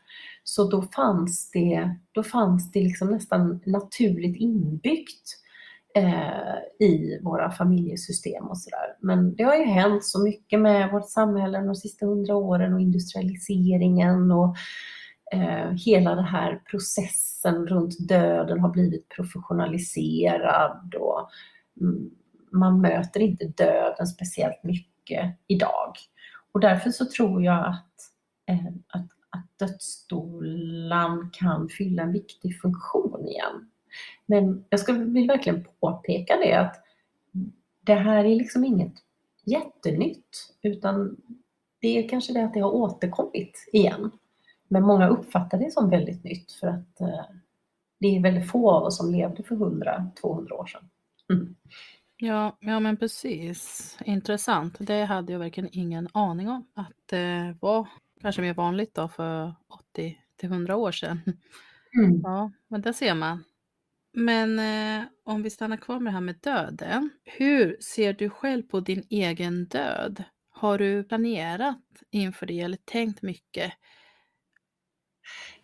Så 0.45 0.71
då 0.71 0.83
fanns 0.83 1.51
det, 1.51 1.97
då 2.13 2.23
fanns 2.23 2.73
det 2.73 2.81
liksom 2.81 3.11
nästan 3.11 3.61
naturligt 3.65 4.37
inbyggt 4.37 5.39
eh, 5.97 6.87
i 6.87 7.21
våra 7.23 7.51
familjesystem 7.51 8.45
och 8.45 8.59
sådär. 8.59 8.97
Men 9.01 9.37
det 9.37 9.43
har 9.43 9.55
ju 9.57 9.65
hänt 9.65 10.05
så 10.05 10.25
mycket 10.25 10.61
med 10.61 10.93
vårt 10.93 11.11
samhälle 11.11 11.61
de 11.61 11.75
sista 11.75 12.07
hundra 12.07 12.37
åren 12.37 12.75
och 12.75 12.81
industrialiseringen 12.81 14.33
och 14.33 14.57
eh, 15.33 15.71
hela 15.87 16.15
den 16.15 16.25
här 16.25 16.63
processen 16.71 17.67
runt 17.67 18.09
döden 18.09 18.61
har 18.61 18.71
blivit 18.71 19.09
professionaliserad 19.09 20.95
och 20.95 21.29
mm, 21.81 22.11
man 22.53 22.81
möter 22.81 23.21
inte 23.21 23.45
döden 23.45 24.07
speciellt 24.07 24.65
mycket 24.65 25.39
idag. 25.47 25.93
Och 26.53 26.61
därför 26.61 26.91
så 26.91 27.05
tror 27.05 27.43
jag 27.43 27.67
att, 27.67 27.95
eh, 28.49 28.67
att, 28.89 29.09
att 29.31 29.59
dödsstolen 29.59 31.31
kan 31.33 31.69
fylla 31.69 32.03
en 32.03 32.13
viktig 32.13 32.61
funktion 32.61 33.29
igen. 33.29 33.71
Men 34.27 34.65
jag 34.69 34.81
ska, 34.81 34.93
vill 34.93 35.29
verkligen 35.29 35.67
påpeka 35.81 36.37
det 36.37 36.53
att 36.53 36.77
det 37.81 37.95
här 37.95 38.25
är 38.25 38.35
liksom 38.35 38.65
inget 38.65 38.95
jättenytt 39.45 40.55
utan 40.63 41.17
det 41.81 41.99
är 41.99 42.09
kanske 42.09 42.33
det 42.33 42.45
att 42.45 42.55
det 42.55 42.61
har 42.61 42.75
återkommit 42.75 43.69
igen. 43.73 44.11
Men 44.69 44.83
många 44.83 45.09
uppfattar 45.09 45.59
det 45.59 45.71
som 45.73 45.91
väldigt 45.91 46.25
nytt 46.25 46.53
för 46.53 46.67
att 46.67 47.01
eh, 47.01 47.25
det 48.01 48.17
är 48.17 48.23
väldigt 48.23 48.51
få 48.51 48.71
av 48.71 48.83
oss 48.83 48.97
som 48.97 49.13
levde 49.13 49.43
för 49.43 49.57
100-200 49.57 50.53
år 50.53 50.67
sedan. 50.67 50.89
Mm. 51.33 51.57
Ja, 52.17 52.57
ja 52.61 52.81
men 52.81 52.97
precis. 52.97 53.99
Intressant. 54.05 54.77
Det 54.79 55.05
hade 55.05 55.33
jag 55.33 55.39
verkligen 55.39 55.71
ingen 55.73 56.09
aning 56.13 56.49
om 56.49 56.67
att 56.75 56.97
det 57.07 57.57
var 57.61 57.89
kanske 58.21 58.43
mer 58.43 58.55
vanligt 58.55 58.95
då 58.95 59.09
för 59.09 59.55
80 59.69 60.19
till 60.37 60.49
100 60.49 60.77
år 60.77 60.93
sedan. 60.93 61.21
Mm. 61.99 62.21
Ja, 62.25 62.51
men 62.69 62.81
där 62.81 62.93
ser 62.93 63.15
man. 63.15 63.45
Men 64.19 64.59
eh, 64.59 65.05
om 65.25 65.43
vi 65.43 65.51
stannar 65.51 65.77
kvar 65.77 66.01
med 66.01 66.13
det 66.13 66.15
här 66.15 66.21
med 66.21 66.39
döden. 66.43 67.11
Hur 67.25 67.77
ser 67.81 68.13
du 68.13 68.31
själv 68.31 68.63
på 68.63 68.81
din 68.81 69.03
egen 69.11 69.65
död? 69.65 70.25
Har 70.51 70.79
du 70.79 71.05
planerat 71.05 71.83
inför 72.11 72.47
det 72.47 72.61
eller 72.61 72.79
tänkt 72.85 73.23
mycket? 73.23 73.73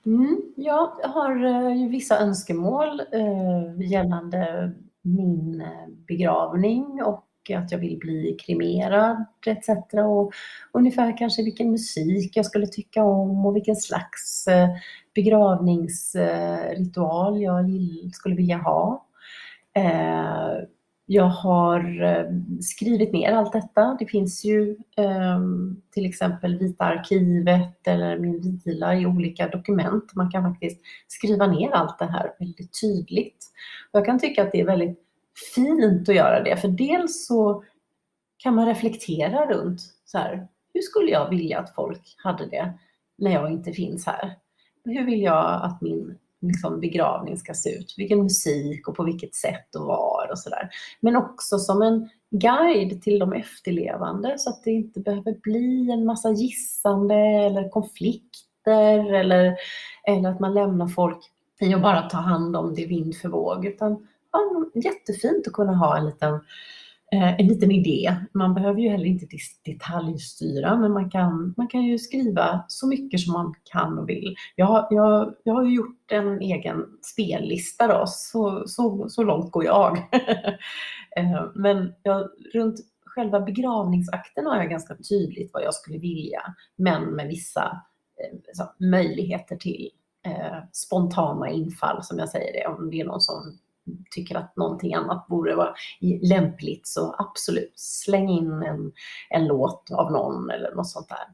Mm, 0.06 0.40
jag 0.56 0.86
har 0.86 1.44
eh, 1.44 1.88
vissa 1.88 2.18
önskemål 2.18 3.00
eh, 3.00 3.90
gällande 3.90 4.72
min 5.02 5.60
eh, 5.60 5.88
begravning 6.06 7.02
och 7.02 7.28
att 7.50 7.72
jag 7.72 7.78
vill 7.78 7.98
bli 7.98 8.36
kremerad 8.46 9.24
etc. 9.46 9.68
Och 9.94 10.32
ungefär 10.72 11.18
kanske 11.18 11.42
vilken 11.42 11.70
musik 11.70 12.36
jag 12.36 12.46
skulle 12.46 12.66
tycka 12.66 13.04
om 13.04 13.46
och 13.46 13.56
vilken 13.56 13.76
slags 13.76 14.46
eh, 14.46 14.68
begravningsritual 15.14 17.42
jag 17.42 17.64
skulle 18.12 18.34
vilja 18.34 18.56
ha. 18.56 19.06
Eh, 19.74 20.52
jag 21.06 21.24
har 21.24 22.02
eh, 22.02 22.24
skrivit 22.60 23.12
ner 23.12 23.32
allt 23.32 23.52
detta. 23.52 23.96
Det 23.98 24.06
finns 24.06 24.44
ju 24.44 24.76
ehm, 24.96 25.82
till 25.90 26.06
exempel 26.06 26.58
Vita 26.58 26.84
arkivet 26.84 27.86
eller 27.86 28.18
Min 28.18 28.60
vila 28.64 28.94
i 28.94 29.06
olika 29.06 29.48
dokument. 29.48 30.14
Man 30.14 30.30
kan 30.30 30.42
faktiskt 30.42 30.80
skriva 31.08 31.46
ner 31.46 31.70
allt 31.70 31.98
det 31.98 32.06
här 32.06 32.32
väldigt 32.38 32.80
tydligt. 32.80 33.46
jag 33.92 34.04
kan 34.04 34.18
tycka 34.18 34.42
att 34.42 34.52
det 34.52 34.60
är 34.60 34.66
väldigt 34.66 35.01
fint 35.54 36.08
att 36.08 36.14
göra 36.14 36.42
det. 36.42 36.56
För 36.56 36.68
dels 36.68 37.26
så 37.26 37.64
kan 38.38 38.54
man 38.54 38.66
reflektera 38.66 39.46
runt 39.46 39.80
så 40.04 40.18
här, 40.18 40.48
hur 40.74 40.80
skulle 40.80 41.10
jag 41.10 41.30
vilja 41.30 41.58
att 41.58 41.74
folk 41.74 42.14
hade 42.16 42.46
det 42.46 42.72
när 43.18 43.30
jag 43.30 43.52
inte 43.52 43.72
finns 43.72 44.06
här? 44.06 44.36
Hur 44.84 45.06
vill 45.06 45.22
jag 45.22 45.60
att 45.64 45.80
min 45.80 46.18
liksom, 46.40 46.80
begravning 46.80 47.36
ska 47.36 47.54
se 47.54 47.78
ut? 47.78 47.94
Vilken 47.98 48.22
musik 48.22 48.88
och 48.88 48.96
på 48.96 49.04
vilket 49.04 49.34
sätt 49.34 49.74
och 49.74 49.86
var 49.86 50.28
och 50.30 50.38
sådär. 50.38 50.70
Men 51.00 51.16
också 51.16 51.58
som 51.58 51.82
en 51.82 52.08
guide 52.30 53.02
till 53.02 53.18
de 53.18 53.32
efterlevande 53.32 54.38
så 54.38 54.50
att 54.50 54.64
det 54.64 54.70
inte 54.70 55.00
behöver 55.00 55.34
bli 55.42 55.90
en 55.90 56.06
massa 56.06 56.30
gissande 56.30 57.14
eller 57.14 57.68
konflikter 57.68 59.14
eller, 59.14 59.56
eller 60.04 60.30
att 60.30 60.40
man 60.40 60.54
lämnar 60.54 60.88
folk 60.88 61.18
i 61.60 61.74
att 61.74 61.82
bara 61.82 62.02
ta 62.02 62.18
hand 62.18 62.56
om 62.56 62.74
det 62.74 62.86
vind 62.86 63.16
för 63.16 63.28
våg. 63.28 63.66
Utan 63.66 64.08
ja, 64.32 64.64
jättefint 64.74 65.46
att 65.46 65.52
kunna 65.52 65.74
ha 65.74 65.98
en 65.98 66.06
liten, 66.06 66.34
eh, 67.12 67.40
en 67.40 67.46
liten 67.46 67.70
idé. 67.70 68.16
Man 68.32 68.54
behöver 68.54 68.80
ju 68.80 68.88
heller 68.88 69.06
inte 69.06 69.26
detaljstyra, 69.64 70.76
men 70.76 70.92
man 70.92 71.10
kan, 71.10 71.54
man 71.56 71.68
kan 71.68 71.82
ju 71.82 71.98
skriva 71.98 72.64
så 72.68 72.86
mycket 72.86 73.20
som 73.20 73.32
man 73.32 73.54
kan 73.64 73.98
och 73.98 74.08
vill. 74.08 74.34
Jag, 74.56 74.86
jag, 74.90 75.34
jag 75.44 75.54
har 75.54 75.64
ju 75.64 75.74
gjort 75.74 76.12
en 76.12 76.40
egen 76.40 76.86
spellista 77.02 77.86
då, 77.86 78.04
så, 78.06 78.62
så, 78.66 79.08
så 79.08 79.22
långt 79.22 79.52
går 79.52 79.64
jag. 79.64 79.98
Eh, 81.16 81.44
men 81.54 81.94
jag, 82.02 82.28
runt 82.54 82.80
själva 83.06 83.40
begravningsakten 83.40 84.46
har 84.46 84.56
jag 84.56 84.70
ganska 84.70 84.96
tydligt 84.96 85.50
vad 85.52 85.62
jag 85.62 85.74
skulle 85.74 85.98
vilja, 85.98 86.40
men 86.76 87.04
med 87.04 87.28
vissa 87.28 87.82
eh, 88.20 88.38
så, 88.52 88.84
möjligheter 88.84 89.56
till 89.56 89.90
spontana 90.72 91.50
infall, 91.50 92.02
som 92.02 92.18
jag 92.18 92.28
säger 92.28 92.52
det, 92.52 92.66
om 92.66 92.90
det 92.90 93.00
är 93.00 93.04
någon 93.04 93.20
som 93.20 93.58
tycker 94.10 94.36
att 94.36 94.56
någonting 94.56 94.94
annat 94.94 95.26
borde 95.26 95.54
vara 95.54 95.74
lämpligt 96.22 96.86
så 96.86 97.14
absolut, 97.18 97.72
släng 97.76 98.28
in 98.28 98.62
en, 98.62 98.92
en 99.30 99.46
låt 99.46 99.90
av 99.92 100.12
någon 100.12 100.50
eller 100.50 100.74
något 100.74 100.88
sånt 100.88 101.08
där. 101.08 101.26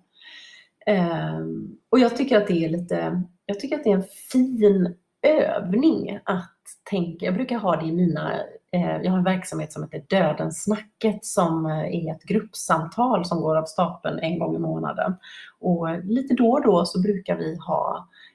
Um, 1.39 1.79
och 1.91 1.99
jag 1.99 2.17
tycker 2.17 2.37
att 2.41 2.47
det 2.47 2.65
är 2.65 2.69
lite, 2.69 3.23
jag 3.47 3.61
tycker 3.61 3.77
att 3.77 3.85
det 3.85 3.91
är 3.91 3.97
en 3.97 4.09
fin 4.33 4.95
övning 5.23 6.21
att 6.25 6.55
tänka, 6.91 7.27
jag 7.27 7.35
brukar 7.35 7.59
ha 7.59 7.77
det 7.77 7.87
i 7.87 7.93
mina, 7.93 8.41
eh, 8.73 8.97
jag 9.03 9.11
har 9.11 9.19
en 9.19 9.25
verksamhet 9.25 9.73
som 9.73 9.83
heter 9.83 10.05
Dödensnacket 10.09 11.25
som 11.25 11.67
eh, 11.67 11.79
är 11.79 12.15
ett 12.15 12.23
gruppsamtal 12.23 13.25
som 13.25 13.41
går 13.41 13.57
av 13.57 13.65
stapeln 13.65 14.19
en 14.19 14.39
gång 14.39 14.57
i 14.57 14.59
månaden. 14.59 15.15
Och 15.61 16.05
lite 16.05 16.35
då 16.35 16.51
och 16.51 16.63
då 16.63 16.85
så 16.85 17.01
brukar 17.01 17.37
vi 17.37 17.57
ha 17.67 18.09
Eh, 18.09 18.28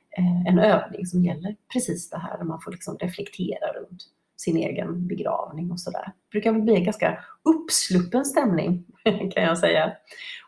en 0.47 0.59
övning 0.59 1.05
som 1.05 1.23
gäller 1.23 1.55
precis 1.73 2.09
det 2.09 2.17
här, 2.17 2.37
där 2.37 2.45
man 2.45 2.61
får 2.61 2.71
liksom 2.71 2.97
reflektera 2.97 3.73
runt 3.73 4.03
sin 4.37 4.57
egen 4.57 5.07
begravning 5.07 5.71
och 5.71 5.79
sådär. 5.79 6.05
Det 6.05 6.31
brukar 6.31 6.53
bli 6.53 6.75
en 6.75 6.83
ganska 6.83 7.23
uppsluppen 7.43 8.25
stämning 8.25 8.85
kan 9.33 9.43
jag 9.43 9.57
säga. 9.57 9.93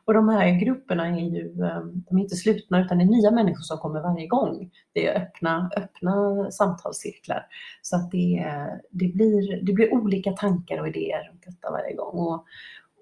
Och 0.06 0.14
de 0.14 0.30
här 0.30 0.60
grupperna 0.60 1.08
är 1.08 1.22
ju 1.22 1.64
eh, 1.64 1.86
de 1.86 2.18
är 2.18 2.22
inte 2.22 2.36
slutna 2.36 2.82
utan 2.82 2.98
det 2.98 3.04
är 3.04 3.06
nya 3.06 3.32
människor 3.32 3.62
som 3.62 3.78
kommer 3.78 4.02
varje 4.02 4.28
gång. 4.28 4.72
Det 4.94 5.08
är 5.08 5.22
öppna, 5.22 5.72
öppna 5.78 6.48
samtalscirklar. 6.52 7.48
Så 7.82 7.96
att 7.96 8.12
det, 8.12 8.46
det, 8.90 9.08
blir, 9.08 9.66
det 9.66 9.74
blir 9.74 9.94
olika 9.94 10.32
tankar 10.32 10.80
och 10.80 10.88
idéer 10.88 11.30
runt 11.30 11.44
detta 11.46 11.72
varje 11.72 11.96
gång. 11.96 12.20
Och, 12.20 12.46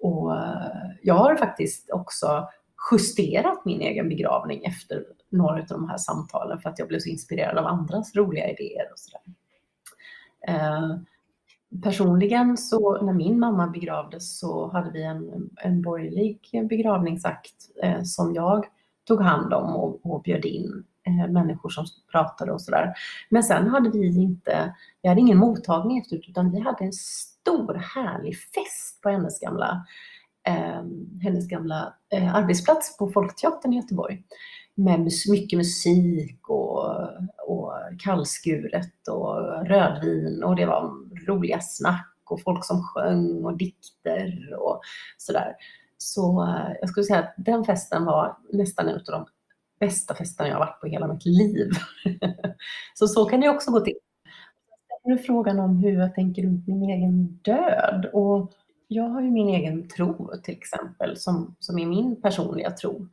och 0.00 0.36
eh, 0.36 0.90
jag 1.02 1.14
har 1.14 1.36
faktiskt 1.36 1.90
också 1.90 2.48
justerat 2.90 3.64
min 3.64 3.80
egen 3.80 4.08
begravning 4.08 4.64
efter 4.64 5.04
några 5.30 5.60
av 5.60 5.66
de 5.66 5.88
här 5.88 5.96
samtalen 5.96 6.60
för 6.60 6.70
att 6.70 6.78
jag 6.78 6.88
blev 6.88 6.98
så 6.98 7.08
inspirerad 7.08 7.58
av 7.58 7.66
andras 7.66 8.16
roliga 8.16 8.50
idéer 8.50 8.88
och 8.92 8.98
sådär. 8.98 9.20
Eh, 10.48 10.96
personligen 11.82 12.56
så 12.56 13.02
när 13.02 13.12
min 13.12 13.38
mamma 13.38 13.66
begravdes 13.66 14.38
så 14.38 14.70
hade 14.72 14.90
vi 14.90 15.02
en, 15.02 15.50
en 15.56 15.82
borgerlig 15.82 16.38
begravningsakt 16.68 17.54
eh, 17.82 18.02
som 18.02 18.34
jag 18.34 18.66
tog 19.04 19.20
hand 19.20 19.54
om 19.54 19.76
och, 19.76 20.06
och 20.06 20.22
bjöd 20.22 20.44
in 20.44 20.84
eh, 21.06 21.30
människor 21.30 21.68
som 21.68 21.86
pratade 22.12 22.52
och 22.52 22.60
sådär. 22.60 22.94
Men 23.28 23.42
sen 23.42 23.68
hade 23.68 23.90
vi 23.90 24.22
inte, 24.22 24.74
vi 25.02 25.08
hade 25.08 25.20
ingen 25.20 25.38
mottagning 25.38 25.98
efteråt 25.98 26.28
utan 26.28 26.50
vi 26.50 26.60
hade 26.60 26.84
en 26.84 26.92
stor 26.92 27.74
härlig 27.74 28.36
fest 28.36 29.02
på 29.02 29.08
hennes 29.08 29.40
gamla 29.40 29.70
eh, 29.70 29.78
Ehm, 30.46 31.20
hennes 31.22 31.48
gamla 31.48 31.94
eh, 32.12 32.34
arbetsplats 32.34 32.96
på 32.96 33.10
Folkteatern 33.10 33.72
i 33.72 33.76
Göteborg. 33.76 34.22
Med 34.74 35.10
mycket 35.30 35.56
musik 35.56 36.48
och, 36.48 36.84
och 37.46 37.72
kallskuret 37.98 39.08
och 39.10 39.66
rödvin 39.66 40.42
och 40.44 40.56
det 40.56 40.66
var 40.66 40.90
roliga 41.26 41.60
snack 41.60 42.10
och 42.24 42.42
folk 42.42 42.64
som 42.64 42.82
sjöng 42.82 43.44
och 43.44 43.56
dikter 43.56 44.56
och 44.58 44.80
sådär. 45.18 45.54
Så 45.98 46.42
eh, 46.42 46.72
jag 46.80 46.90
skulle 46.90 47.04
säga 47.04 47.18
att 47.18 47.34
den 47.36 47.64
festen 47.64 48.04
var 48.04 48.36
nästan 48.52 48.88
en 48.88 48.94
av 48.94 49.02
de 49.06 49.26
bästa 49.80 50.14
festerna 50.14 50.48
jag 50.48 50.56
har 50.56 50.66
varit 50.66 50.80
på 50.80 50.86
i 50.86 50.90
hela 50.90 51.08
mitt 51.08 51.26
liv. 51.26 51.70
så 52.94 53.08
så 53.08 53.24
kan 53.24 53.40
det 53.40 53.48
också 53.48 53.70
gå 53.70 53.80
till. 53.80 53.98
Nu 55.04 55.14
är 55.14 55.18
frågan 55.18 55.60
om 55.60 55.76
hur 55.76 55.98
jag 55.98 56.14
tänker 56.14 56.42
runt 56.42 56.68
min 56.68 56.90
egen 56.90 57.26
död. 57.26 58.10
Och 58.12 58.52
jag 58.94 59.08
har 59.08 59.22
ju 59.22 59.30
min 59.30 59.48
egen 59.48 59.88
tro 59.88 60.30
till 60.42 60.54
exempel, 60.54 61.16
som, 61.16 61.56
som 61.60 61.78
är 61.78 61.86
min 61.86 62.22
personliga 62.22 62.70
tro. 62.70 63.08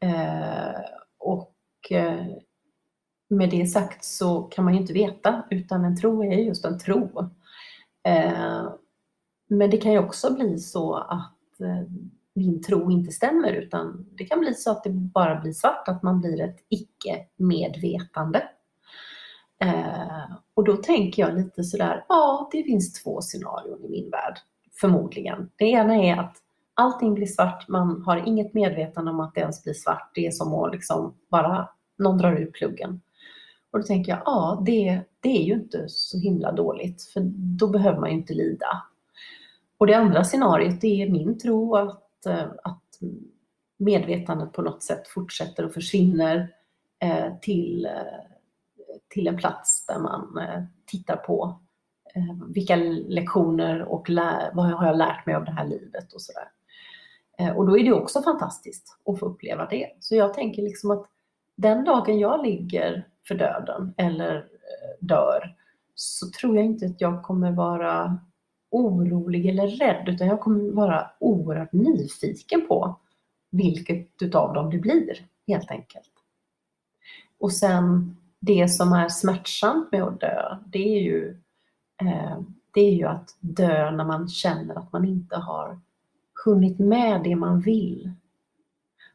Eh, 0.00 0.80
och 1.18 1.54
eh, 1.90 2.26
med 3.28 3.50
det 3.50 3.66
sagt 3.66 4.04
så 4.04 4.42
kan 4.42 4.64
man 4.64 4.74
ju 4.74 4.80
inte 4.80 4.92
veta, 4.92 5.42
utan 5.50 5.84
en 5.84 5.96
tro 5.96 6.24
är 6.24 6.36
just 6.36 6.64
en 6.64 6.78
tro. 6.78 7.30
Eh, 8.08 8.68
men 9.48 9.70
det 9.70 9.76
kan 9.76 9.92
ju 9.92 9.98
också 9.98 10.34
bli 10.34 10.58
så 10.58 10.94
att 10.94 11.60
eh, 11.60 11.90
min 12.34 12.62
tro 12.62 12.90
inte 12.90 13.12
stämmer, 13.12 13.52
utan 13.52 14.06
det 14.18 14.24
kan 14.24 14.40
bli 14.40 14.54
så 14.54 14.70
att 14.70 14.84
det 14.84 14.90
bara 14.90 15.40
blir 15.40 15.52
svart, 15.52 15.88
att 15.88 16.02
man 16.02 16.20
blir 16.20 16.40
ett 16.40 16.58
icke-medvetande. 16.68 18.48
Eh, 19.60 20.36
och 20.54 20.64
då 20.64 20.76
tänker 20.76 21.22
jag 21.22 21.34
lite 21.34 21.64
sådär, 21.64 22.04
ja, 22.08 22.48
det 22.52 22.62
finns 22.62 23.02
två 23.02 23.20
scenarion 23.20 23.84
i 23.84 23.88
min 23.88 24.10
värld. 24.10 24.38
Förmodligen. 24.80 25.50
Det 25.56 25.64
ena 25.64 25.94
är 25.94 26.16
att 26.16 26.36
allting 26.74 27.14
blir 27.14 27.26
svart, 27.26 27.68
man 27.68 28.02
har 28.02 28.16
inget 28.26 28.54
medvetande 28.54 29.10
om 29.10 29.20
att 29.20 29.34
det 29.34 29.40
ens 29.40 29.64
blir 29.64 29.74
svart. 29.74 30.10
Det 30.14 30.26
är 30.26 30.30
som 30.30 30.54
att 30.54 30.72
liksom 30.72 31.14
bara 31.30 31.68
någon 31.98 32.18
drar 32.18 32.32
ur 32.32 32.50
pluggen. 32.50 33.00
Och 33.70 33.78
då 33.80 33.86
tänker 33.86 34.12
jag, 34.12 34.22
ja 34.24 34.62
det, 34.66 35.00
det 35.20 35.28
är 35.28 35.42
ju 35.42 35.54
inte 35.54 35.88
så 35.88 36.18
himla 36.18 36.52
dåligt 36.52 37.02
för 37.02 37.20
då 37.34 37.68
behöver 37.68 38.00
man 38.00 38.10
ju 38.10 38.16
inte 38.16 38.34
lida. 38.34 38.82
Och 39.78 39.86
det 39.86 39.94
andra 39.94 40.24
scenariot 40.24 40.80
det 40.80 41.02
är 41.02 41.10
min 41.10 41.38
tro 41.38 41.76
att, 41.76 42.26
eh, 42.26 42.44
att 42.62 42.98
medvetandet 43.76 44.52
på 44.52 44.62
något 44.62 44.82
sätt 44.82 45.08
fortsätter 45.08 45.64
och 45.64 45.72
försvinner 45.72 46.52
eh, 46.98 47.38
till, 47.40 47.86
eh, 47.86 49.02
till 49.08 49.26
en 49.26 49.36
plats 49.36 49.86
där 49.86 49.98
man 49.98 50.38
tittar 50.86 51.16
på 51.16 51.60
Eh, 52.16 52.46
vilka 52.54 52.76
lektioner 53.08 53.82
och 53.82 54.06
vad 54.52 54.66
har 54.66 54.86
jag 54.86 54.96
lärt 54.96 55.26
mig 55.26 55.34
av 55.34 55.44
det 55.44 55.50
här 55.50 55.68
livet 55.68 56.12
och 56.12 56.22
sådär. 56.22 56.48
Eh, 57.38 57.56
och 57.56 57.66
då 57.66 57.78
är 57.78 57.84
det 57.84 57.92
också 57.92 58.22
fantastiskt 58.22 58.98
att 59.04 59.18
få 59.18 59.26
uppleva 59.26 59.66
det. 59.66 59.90
Så 60.00 60.14
jag 60.14 60.34
tänker 60.34 60.62
liksom 60.62 60.90
att 60.90 61.06
den 61.56 61.84
dagen 61.84 62.18
jag 62.18 62.46
ligger 62.46 63.08
för 63.28 63.34
döden 63.34 63.94
eller 63.96 64.36
eh, 64.36 65.06
dör 65.06 65.54
så 65.94 66.30
tror 66.30 66.56
jag 66.56 66.64
inte 66.64 66.86
att 66.86 67.00
jag 67.00 67.22
kommer 67.22 67.52
vara 67.52 68.18
orolig 68.70 69.46
eller 69.46 69.66
rädd 69.68 70.08
utan 70.08 70.26
jag 70.26 70.40
kommer 70.40 70.70
vara 70.70 71.10
oerhört 71.20 71.72
nyfiken 71.72 72.68
på 72.68 73.00
vilket 73.50 74.22
utav 74.22 74.54
dem 74.54 74.70
det 74.70 74.78
blir 74.78 75.26
helt 75.46 75.70
enkelt. 75.70 76.10
Och 77.38 77.52
sen 77.52 78.16
det 78.40 78.68
som 78.68 78.92
är 78.92 79.08
smärtsamt 79.08 79.92
med 79.92 80.02
att 80.02 80.20
dö, 80.20 80.58
det 80.66 80.98
är 80.98 81.02
ju 81.02 81.43
Eh, 82.02 82.40
det 82.74 82.80
är 82.80 82.92
ju 82.92 83.04
att 83.04 83.36
dö 83.40 83.90
när 83.90 84.04
man 84.04 84.28
känner 84.28 84.74
att 84.74 84.92
man 84.92 85.04
inte 85.04 85.36
har 85.36 85.80
hunnit 86.44 86.78
med 86.78 87.22
det 87.24 87.36
man 87.36 87.60
vill. 87.60 88.12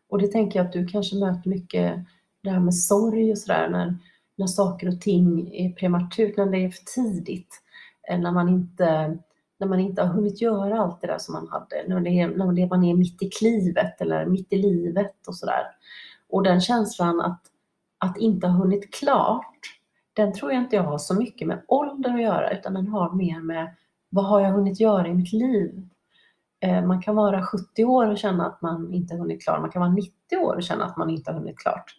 Och 0.10 0.22
det 0.22 0.28
tänker 0.28 0.60
jag 0.60 0.66
att 0.66 0.74
du 0.74 0.88
kanske 0.88 1.16
möter 1.16 1.50
mycket 1.50 2.00
det 2.42 2.50
här 2.50 2.60
med 2.60 2.76
sorg 2.76 3.32
och 3.32 3.38
sådär 3.38 3.70
när, 3.70 3.98
när 4.36 4.48
saker 4.48 4.88
och 4.88 5.02
ting 5.02 5.56
är 5.56 5.72
prematurt, 5.72 6.38
när 6.38 6.46
det 6.46 6.58
är 6.58 6.70
för 6.70 6.86
tidigt. 6.86 7.62
Eh, 8.10 8.20
när 8.20 8.32
man 8.32 8.50
inte 8.50 9.18
när 9.60 9.68
man 9.68 9.80
inte 9.80 10.02
har 10.02 10.14
hunnit 10.14 10.42
göra 10.42 10.80
allt 10.80 11.02
det 11.02 11.08
där 11.08 11.18
som 11.18 11.34
man 11.34 11.48
hade, 11.48 11.84
när, 11.88 12.00
det 12.00 12.28
när 12.28 12.68
man 12.68 12.84
är 12.84 12.94
mitt 12.94 13.22
i 13.22 13.30
klivet 13.30 14.02
eller 14.02 14.26
mitt 14.26 14.54
i 14.54 14.58
livet 14.58 15.28
och 15.28 15.36
sådär. 15.36 15.64
Och 16.30 16.44
den 16.44 16.62
känslan 16.62 17.22
att, 17.22 17.42
att 17.98 18.18
inte 18.18 18.48
ha 18.48 18.54
hunnit 18.54 18.94
klart, 18.94 19.79
den 20.20 20.34
tror 20.34 20.52
jag 20.52 20.62
inte 20.62 20.76
jag 20.76 20.84
har 20.84 20.98
så 20.98 21.16
mycket 21.16 21.48
med 21.48 21.64
ålder 21.68 22.14
att 22.14 22.22
göra, 22.22 22.52
utan 22.52 22.74
den 22.74 22.88
har 22.88 23.14
mer 23.14 23.42
med 23.42 23.76
vad 24.10 24.26
har 24.26 24.40
jag 24.40 24.52
hunnit 24.52 24.80
göra 24.80 25.08
i 25.08 25.14
mitt 25.14 25.34
liv? 25.34 25.88
Eh, 26.62 26.86
man 26.86 27.02
kan 27.02 27.16
vara 27.16 27.44
70 27.46 27.86
år 27.86 28.08
och 28.08 28.18
känna 28.18 28.48
att 28.48 28.62
man 28.62 28.94
inte 28.94 29.16
hunnit 29.16 29.44
klart. 29.44 29.62
Man 29.62 29.70
kan 29.72 29.80
vara 29.80 29.92
90 29.92 30.38
år 30.38 30.56
och 30.56 30.64
känna 30.64 30.86
att 30.86 30.98
man 30.98 31.10
inte 31.10 31.32
har 31.32 31.40
hunnit 31.40 31.60
klart. 31.60 31.96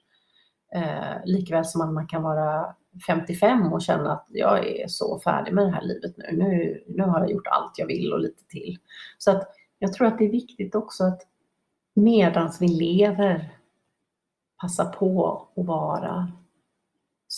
Eh, 0.75 1.25
likväl 1.25 1.65
som 1.65 1.95
man 1.95 2.07
kan 2.07 2.23
vara 2.23 2.75
55 3.07 3.73
och 3.73 3.83
känna 3.83 4.13
att 4.13 4.27
jag 4.29 4.67
är 4.67 4.89
så 4.89 5.21
färdig 5.21 5.55
med 5.55 5.67
det 5.67 5.73
här 5.73 5.83
livet 5.83 6.17
nu. 6.17 6.37
nu. 6.37 6.85
Nu 6.89 7.03
har 7.03 7.21
jag 7.21 7.31
gjort 7.31 7.47
allt 7.47 7.79
jag 7.79 7.87
vill 7.87 8.13
och 8.13 8.21
lite 8.21 8.45
till. 8.49 8.79
Så 9.19 9.31
att 9.31 9.49
jag 9.79 9.93
tror 9.93 10.07
att 10.07 10.19
det 10.19 10.25
är 10.25 10.33
viktigt 10.33 10.75
också 10.75 11.05
att 11.05 11.23
medans 11.95 12.63
vi 12.63 12.69
lever 12.69 13.53
passa 14.61 14.85
på 14.85 15.49
att 15.57 15.67
vara 15.67 16.33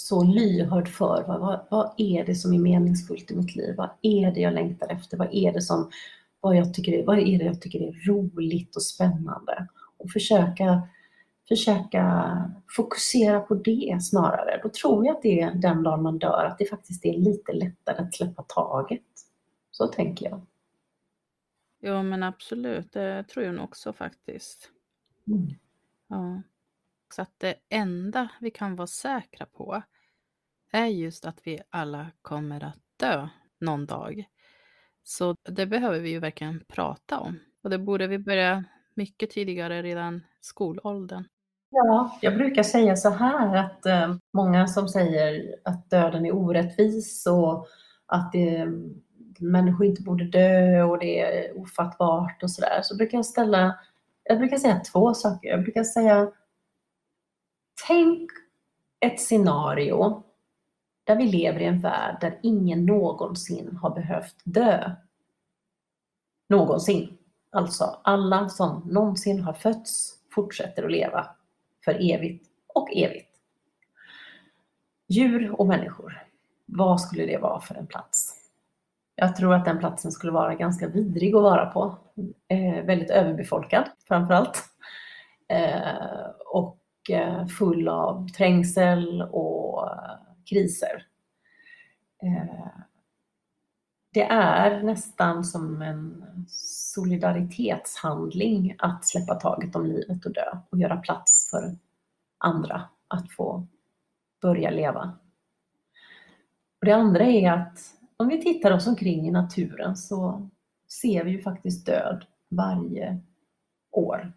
så 0.07 0.25
lyhörd 0.25 0.89
för 0.89 1.25
vad, 1.29 1.41
vad, 1.41 1.67
vad, 1.71 1.95
är 1.97 2.25
det 2.25 2.35
som 2.35 2.53
är 2.53 2.59
meningsfullt 2.59 3.31
i 3.31 3.37
mitt 3.37 3.57
liv? 3.57 3.75
Vad 3.77 3.91
är 4.03 4.31
det 4.35 4.41
jag 4.41 4.55
längtar 4.55 4.93
efter? 4.93 5.17
Vad 5.17 5.35
är 5.35 5.53
det 5.53 5.63
som 5.63 5.91
vad, 6.41 6.57
jag 6.57 6.75
tycker 6.75 6.93
är, 6.93 7.05
vad 7.07 7.19
är 7.19 7.39
det 7.39 7.45
jag 7.45 7.61
tycker 7.61 7.81
är 7.81 8.07
roligt 8.07 8.77
och 8.77 8.83
spännande? 8.83 9.67
Och 9.97 10.11
försöka 10.11 10.89
försöka 11.49 12.35
fokusera 12.77 13.41
på 13.41 13.55
det 13.55 14.03
snarare. 14.03 14.61
Då 14.63 14.69
tror 14.69 15.07
jag 15.07 15.17
att 15.17 15.23
det 15.23 15.41
är 15.41 15.55
den 15.55 15.83
dagen 15.83 16.03
man 16.03 16.19
dör, 16.19 16.45
att 16.45 16.59
det 16.59 16.65
faktiskt 16.65 17.05
är 17.05 17.19
lite 17.19 17.53
lättare 17.53 18.03
att 18.03 18.15
släppa 18.15 18.43
taget. 18.43 19.03
Så 19.71 19.87
tänker 19.87 20.31
jag. 20.31 20.47
Jo 21.81 22.03
men 22.03 22.23
absolut, 22.23 22.93
det 22.93 23.25
tror 23.25 23.45
jag 23.45 23.55
nog 23.55 23.65
också 23.65 23.93
faktiskt. 23.93 24.71
Mm. 25.27 25.49
Ja. 26.09 26.43
Så 27.15 27.23
att 27.23 27.39
det 27.39 27.55
enda 27.69 28.29
vi 28.41 28.51
kan 28.51 28.77
vara 28.77 28.87
säkra 28.87 29.47
på 29.47 29.83
är 30.73 30.87
just 30.87 31.25
att 31.25 31.39
vi 31.45 31.61
alla 31.71 32.07
kommer 32.23 32.65
att 32.65 32.79
dö 32.97 33.29
någon 33.61 33.87
dag. 33.87 34.25
Så 35.03 35.37
det 35.43 35.67
behöver 35.67 36.01
vi 36.01 36.11
ju 36.11 36.19
verkligen 36.19 36.65
prata 36.69 37.19
om. 37.19 37.39
Och 37.63 37.71
det 37.71 37.79
borde 37.79 38.07
vi 38.07 38.19
börja 38.19 38.65
mycket 38.95 39.31
tidigare, 39.31 39.83
redan 39.83 40.23
skolåldern. 40.41 41.25
Ja, 41.71 42.19
jag 42.21 42.35
brukar 42.37 42.63
säga 42.63 42.97
så 42.97 43.11
här 43.11 43.57
att 43.57 43.87
eh, 43.87 44.17
många 44.33 44.67
som 44.67 44.89
säger 44.89 45.57
att 45.65 45.91
döden 45.91 46.27
är 46.27 46.35
orättvis 46.35 47.27
och 47.27 47.67
att 48.07 48.33
det, 48.33 48.67
människor 49.39 49.87
inte 49.87 50.03
borde 50.03 50.25
dö 50.25 50.83
och 50.83 50.99
det 50.99 51.21
är 51.21 51.59
ofattbart 51.59 52.43
och 52.43 52.51
sådär. 52.51 52.81
Så 52.83 52.97
brukar 52.97 53.19
jag 53.19 53.27
ställa, 53.27 53.79
jag 54.25 54.39
brukar 54.39 54.57
säga 54.57 54.81
två 54.93 55.15
saker. 55.15 55.49
Jag 55.49 55.63
brukar 55.63 55.85
säga 55.85 56.33
Tänk 57.87 58.31
ett 59.01 59.21
scenario 59.21 60.23
där 61.05 61.17
vi 61.17 61.25
lever 61.25 61.61
i 61.61 61.65
en 61.65 61.81
värld 61.81 62.17
där 62.21 62.39
ingen 62.43 62.87
någonsin 62.87 63.79
har 63.83 63.91
behövt 63.91 64.37
dö. 64.45 64.93
Någonsin. 66.49 67.19
Alltså 67.51 68.01
alla 68.05 68.49
som 68.49 68.83
någonsin 68.87 69.41
har 69.41 69.53
fötts 69.53 70.19
fortsätter 70.35 70.85
att 70.85 70.93
leva 70.93 71.27
för 71.85 72.13
evigt 72.13 72.47
och 72.75 72.97
evigt. 72.97 73.29
Djur 75.09 75.61
och 75.61 75.67
människor. 75.67 76.23
Vad 76.67 77.01
skulle 77.01 77.27
det 77.27 77.39
vara 77.39 77.61
för 77.61 77.75
en 77.75 77.87
plats? 77.87 78.35
Jag 79.15 79.37
tror 79.37 79.55
att 79.55 79.65
den 79.65 79.79
platsen 79.79 80.13
skulle 80.13 80.33
vara 80.33 80.55
ganska 80.55 80.89
vidrig 80.89 81.35
att 81.35 81.43
vara 81.43 81.67
på. 81.67 81.99
Eh, 82.49 82.85
väldigt 82.85 83.11
överbefolkad 83.11 83.85
framförallt. 84.09 84.65
Eh, 85.49 86.31
och 86.47 86.81
eh, 87.11 87.47
full 87.47 87.89
av 87.89 88.29
trängsel 88.29 89.23
och 89.23 89.91
eh, 89.91 90.32
kriser. 90.47 91.07
Eh, 92.23 92.83
det 94.13 94.23
är 94.23 94.83
nästan 94.83 95.45
som 95.45 95.83
en 95.83 96.25
solidaritetshandling 96.95 98.77
att 98.79 99.07
släppa 99.07 99.35
taget 99.35 99.77
om 99.77 99.87
livet 99.87 100.27
och 100.27 100.33
dö 100.33 100.59
och 100.71 100.79
göra 100.79 100.97
plats 100.97 101.51
för 101.51 101.77
andra 102.39 102.83
att 103.09 103.33
få 103.33 103.67
börja 104.43 104.71
leva. 104.71 105.19
Och 106.81 106.87
det 106.87 106.93
andra 106.93 107.25
är 107.25 107.53
att 107.53 107.79
om 108.17 108.29
vi 108.29 108.43
tittar 108.43 108.71
oss 108.71 108.87
omkring 108.87 109.29
i 109.29 109.31
naturen 109.31 109.97
så 109.97 110.49
ser 110.89 111.25
vi 111.25 111.31
ju 111.31 111.43
faktiskt 111.43 111.87
död 111.87 112.25
varje 112.49 113.21
år. 113.91 114.33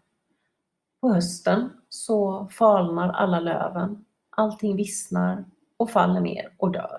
På 1.00 1.08
hösten 1.12 1.70
så 1.88 2.48
falnar 2.48 3.08
alla 3.08 3.40
löven, 3.40 4.04
allting 4.30 4.76
vissnar 4.76 5.44
och 5.76 5.90
faller 5.90 6.20
ner 6.20 6.52
och 6.56 6.72
dör. 6.72 6.98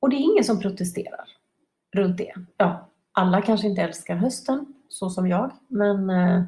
Och 0.00 0.10
det 0.10 0.16
är 0.16 0.32
ingen 0.32 0.44
som 0.44 0.60
protesterar 0.60 1.28
runt 1.92 2.18
det. 2.18 2.34
Ja, 2.56 2.88
alla 3.12 3.42
kanske 3.42 3.66
inte 3.66 3.82
älskar 3.82 4.16
hösten, 4.16 4.74
så 4.88 5.10
som 5.10 5.28
jag, 5.28 5.52
men 5.68 6.10
eh, 6.10 6.42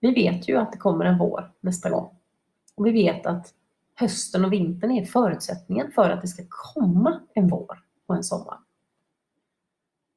vi 0.00 0.14
vet 0.14 0.48
ju 0.48 0.56
att 0.56 0.72
det 0.72 0.78
kommer 0.78 1.04
en 1.04 1.18
vår 1.18 1.52
nästa 1.60 1.90
gång. 1.90 2.16
Och 2.74 2.86
vi 2.86 2.92
vet 2.92 3.26
att 3.26 3.54
hösten 3.94 4.44
och 4.44 4.52
vintern 4.52 4.90
är 4.90 5.04
förutsättningen 5.04 5.92
för 5.92 6.10
att 6.10 6.22
det 6.22 6.28
ska 6.28 6.42
komma 6.48 7.20
en 7.34 7.48
vår 7.48 7.82
och 8.06 8.16
en 8.16 8.24
sommar. 8.24 8.58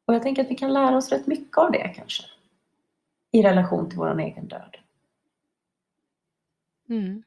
Och 0.06 0.14
jag 0.14 0.22
tänker 0.22 0.44
att 0.44 0.52
vi 0.52 0.56
kan 0.56 0.74
lära 0.74 0.98
oss 0.98 1.10
rätt 1.10 1.28
mycket 1.28 1.58
av 1.58 1.72
det 1.72 1.94
kanske. 1.96 2.24
I 3.32 3.44
relation 3.44 3.90
till 3.90 3.98
vår 3.98 4.20
egen 4.20 4.48
död. 4.48 4.78
Mm. 6.90 7.24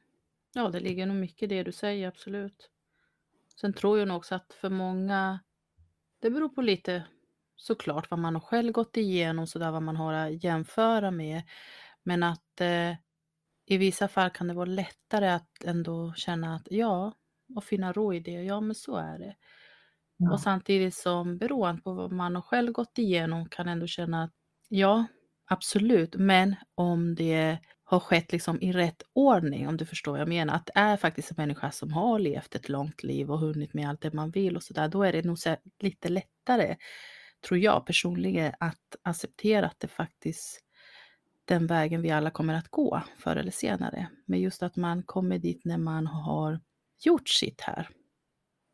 Ja, 0.53 0.69
det 0.69 0.79
ligger 0.79 1.05
nog 1.05 1.17
mycket 1.17 1.43
i 1.43 1.55
det 1.55 1.63
du 1.63 1.71
säger, 1.71 2.07
absolut. 2.07 2.69
Sen 3.61 3.73
tror 3.73 3.99
jag 3.99 4.07
nog 4.07 4.17
också 4.17 4.35
att 4.35 4.53
för 4.53 4.69
många, 4.69 5.39
det 6.19 6.29
beror 6.29 6.49
på 6.49 6.61
lite 6.61 7.03
såklart 7.55 8.11
vad 8.11 8.19
man 8.19 8.35
har 8.35 8.41
själv 8.41 8.71
gått 8.71 8.97
igenom, 8.97 9.47
sådär 9.47 9.71
vad 9.71 9.83
man 9.83 9.95
har 9.95 10.13
att 10.13 10.43
jämföra 10.43 11.11
med. 11.11 11.41
Men 12.03 12.23
att 12.23 12.61
eh, 12.61 12.91
i 13.65 13.77
vissa 13.77 14.07
fall 14.07 14.29
kan 14.29 14.47
det 14.47 14.53
vara 14.53 14.65
lättare 14.65 15.29
att 15.29 15.63
ändå 15.63 16.13
känna 16.15 16.55
att 16.55 16.67
ja, 16.69 17.13
och 17.55 17.63
finna 17.63 17.93
ro 17.93 18.13
i 18.13 18.19
det. 18.19 18.43
Ja, 18.43 18.61
men 18.61 18.75
så 18.75 18.95
är 18.95 19.19
det. 19.19 19.35
Ja. 20.17 20.31
Och 20.31 20.39
samtidigt 20.39 20.95
som 20.95 21.37
beroende 21.37 21.81
på 21.81 21.93
vad 21.93 22.11
man 22.11 22.35
har 22.35 22.41
själv 22.41 22.71
gått 22.71 22.97
igenom 22.97 23.49
kan 23.49 23.67
ändå 23.67 23.87
känna 23.87 24.23
att 24.23 24.33
ja, 24.69 25.05
absolut, 25.45 26.15
men 26.15 26.55
om 26.75 27.15
det 27.15 27.57
har 27.93 27.99
skett 27.99 28.31
liksom 28.31 28.61
i 28.61 28.71
rätt 28.71 29.03
ordning, 29.13 29.67
om 29.67 29.77
du 29.77 29.85
förstår 29.85 30.11
vad 30.11 30.21
jag 30.21 30.27
menar. 30.27 30.55
Att 30.55 30.65
det 30.65 30.71
är 30.75 30.97
faktiskt 30.97 31.31
en 31.31 31.35
människa 31.37 31.71
som 31.71 31.93
har 31.93 32.19
levt 32.19 32.55
ett 32.55 32.69
långt 32.69 33.03
liv 33.03 33.31
och 33.31 33.39
hunnit 33.39 33.73
med 33.73 33.89
allt 33.89 34.01
det 34.01 34.13
man 34.13 34.31
vill 34.31 34.55
och 34.55 34.63
sådär. 34.63 34.87
Då 34.87 35.03
är 35.03 35.11
det 35.11 35.25
nog 35.25 35.37
lite 35.79 36.09
lättare, 36.09 36.77
tror 37.47 37.59
jag 37.59 37.85
personligen, 37.85 38.53
att 38.59 38.95
acceptera 39.01 39.65
att 39.65 39.79
det 39.79 39.87
faktiskt 39.87 40.59
den 41.45 41.67
vägen 41.67 42.01
vi 42.01 42.11
alla 42.11 42.29
kommer 42.29 42.53
att 42.53 42.69
gå 42.69 43.01
förr 43.17 43.35
eller 43.35 43.51
senare. 43.51 44.07
Men 44.25 44.39
just 44.39 44.63
att 44.63 44.75
man 44.75 45.03
kommer 45.03 45.37
dit 45.37 45.61
när 45.65 45.77
man 45.77 46.07
har 46.07 46.59
gjort 47.05 47.29
sitt 47.29 47.61
här. 47.61 47.89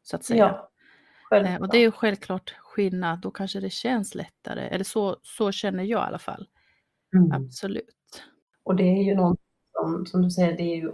Så 0.04 0.16
att 0.16 0.24
säga. 0.24 0.60
Ja, 1.30 1.38
eh, 1.38 1.56
och 1.56 1.70
det 1.70 1.78
är 1.78 1.82
ju 1.82 1.92
självklart 1.92 2.56
skillnad. 2.60 3.20
Då 3.20 3.32
kanske 3.32 3.60
det 3.60 3.70
känns 3.70 4.16
lättare. 4.16 4.62
Eller 4.62 4.84
så, 4.84 5.18
så 5.24 5.52
känner 5.52 5.84
jag 5.84 6.02
i 6.02 6.08
alla 6.08 6.20
fall. 6.20 6.48
Mm. 7.16 7.32
Absolut. 7.32 7.99
Och 8.70 8.76
det 8.76 8.84
är 8.84 9.04
ju 9.04 9.16
något 9.16 9.40
som, 9.74 10.06
som 10.06 10.22
du 10.22 10.32
säger, 10.32 10.58
det 10.58 10.64
är 10.64 10.76
ju 10.76 10.90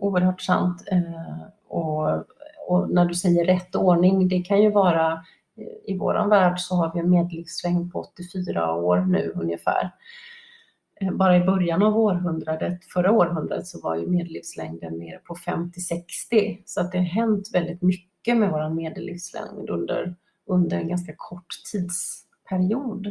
oerhört 0.00 0.40
sant. 0.40 0.82
Eh, 0.86 1.42
och, 1.68 2.24
och, 2.68 2.90
när 2.90 3.04
du 3.04 3.14
säger 3.14 3.44
rätt 3.44 3.76
ordning, 3.76 4.28
det 4.28 4.42
kan 4.42 4.62
ju 4.62 4.70
vara 4.70 5.12
eh, 5.56 5.94
i 5.94 5.98
vår 5.98 6.28
värld 6.28 6.60
så 6.60 6.74
har 6.74 6.92
vi 6.94 7.00
en 7.00 7.10
medellivslängd 7.10 7.92
på 7.92 8.00
84 8.00 8.74
år 8.74 9.00
nu 9.00 9.32
ungefär. 9.34 9.90
Eh, 11.00 11.10
bara 11.12 11.36
i 11.36 11.44
början 11.44 11.82
av 11.82 11.98
århundradet, 11.98 12.84
förra 12.84 13.12
århundradet, 13.12 13.66
så 13.66 13.80
var 13.80 13.96
ju 13.96 14.06
medellivslängden 14.06 14.98
nere 14.98 15.18
på 15.18 15.34
50-60. 15.34 16.62
Så 16.64 16.80
att 16.80 16.92
det 16.92 16.98
har 16.98 17.04
hänt 17.04 17.50
väldigt 17.52 17.82
mycket 17.82 18.36
med 18.36 18.50
vår 18.50 18.68
medellivslängd 18.68 19.70
under, 19.70 20.14
under 20.46 20.76
en 20.76 20.88
ganska 20.88 21.14
kort 21.16 21.54
tidsperiod. 21.72 23.06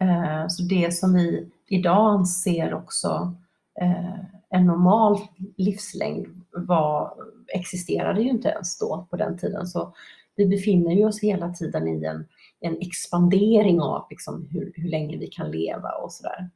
Eh, 0.00 0.48
så 0.48 0.62
det 0.62 0.94
som 0.94 1.14
vi 1.14 1.50
idag 1.70 2.10
anser 2.10 2.74
också 2.74 3.34
eh, 3.80 4.18
en 4.50 4.66
normal 4.66 5.18
livslängd 5.56 6.26
var, 6.52 7.14
existerade 7.54 8.22
ju 8.22 8.28
inte 8.28 8.48
ens 8.48 8.78
då 8.78 9.06
på 9.10 9.16
den 9.16 9.38
tiden. 9.38 9.66
Så 9.66 9.94
vi 10.36 10.46
befinner 10.46 10.94
ju 10.94 11.04
oss 11.04 11.20
hela 11.20 11.52
tiden 11.52 11.88
i 11.88 12.04
en, 12.04 12.26
en 12.60 12.76
expandering 12.80 13.80
av 13.80 14.06
liksom 14.10 14.48
hur, 14.50 14.72
hur 14.76 14.88
länge 14.88 15.16
vi 15.16 15.26
kan 15.26 15.50
leva 15.50 15.90
och 15.90 16.12
sådär. 16.12 16.50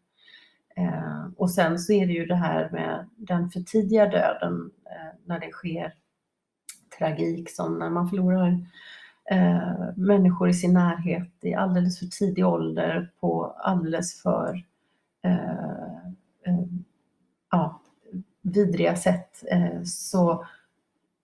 Eh, 0.77 1.27
och 1.37 1.51
sen 1.51 1.79
så 1.79 1.93
är 1.93 2.07
det 2.07 2.13
ju 2.13 2.27
det 2.27 2.35
här 2.35 2.71
med 2.71 3.09
den 3.17 3.51
för 3.51 3.61
tidiga 3.61 4.07
döden 4.07 4.71
eh, 4.87 5.19
när 5.25 5.41
det 5.41 5.51
sker 5.51 5.95
tragik 6.99 7.51
som 7.51 7.79
när 7.79 7.91
man 7.91 8.09
förlorar 8.09 8.67
eh, 9.31 9.97
människor 9.97 10.49
i 10.49 10.55
sin 10.55 10.73
närhet 10.73 11.33
i 11.41 11.55
alldeles 11.55 11.99
för 11.99 12.07
tidig 12.07 12.47
ålder 12.47 13.11
på 13.21 13.57
alldeles 13.59 14.23
för 14.23 14.55
eh, 14.55 14.61
Eh, 15.25 16.65
ja, 17.51 17.81
vidriga 18.43 18.97
sätt 18.97 19.45
eh, 19.51 19.83
så 19.85 20.47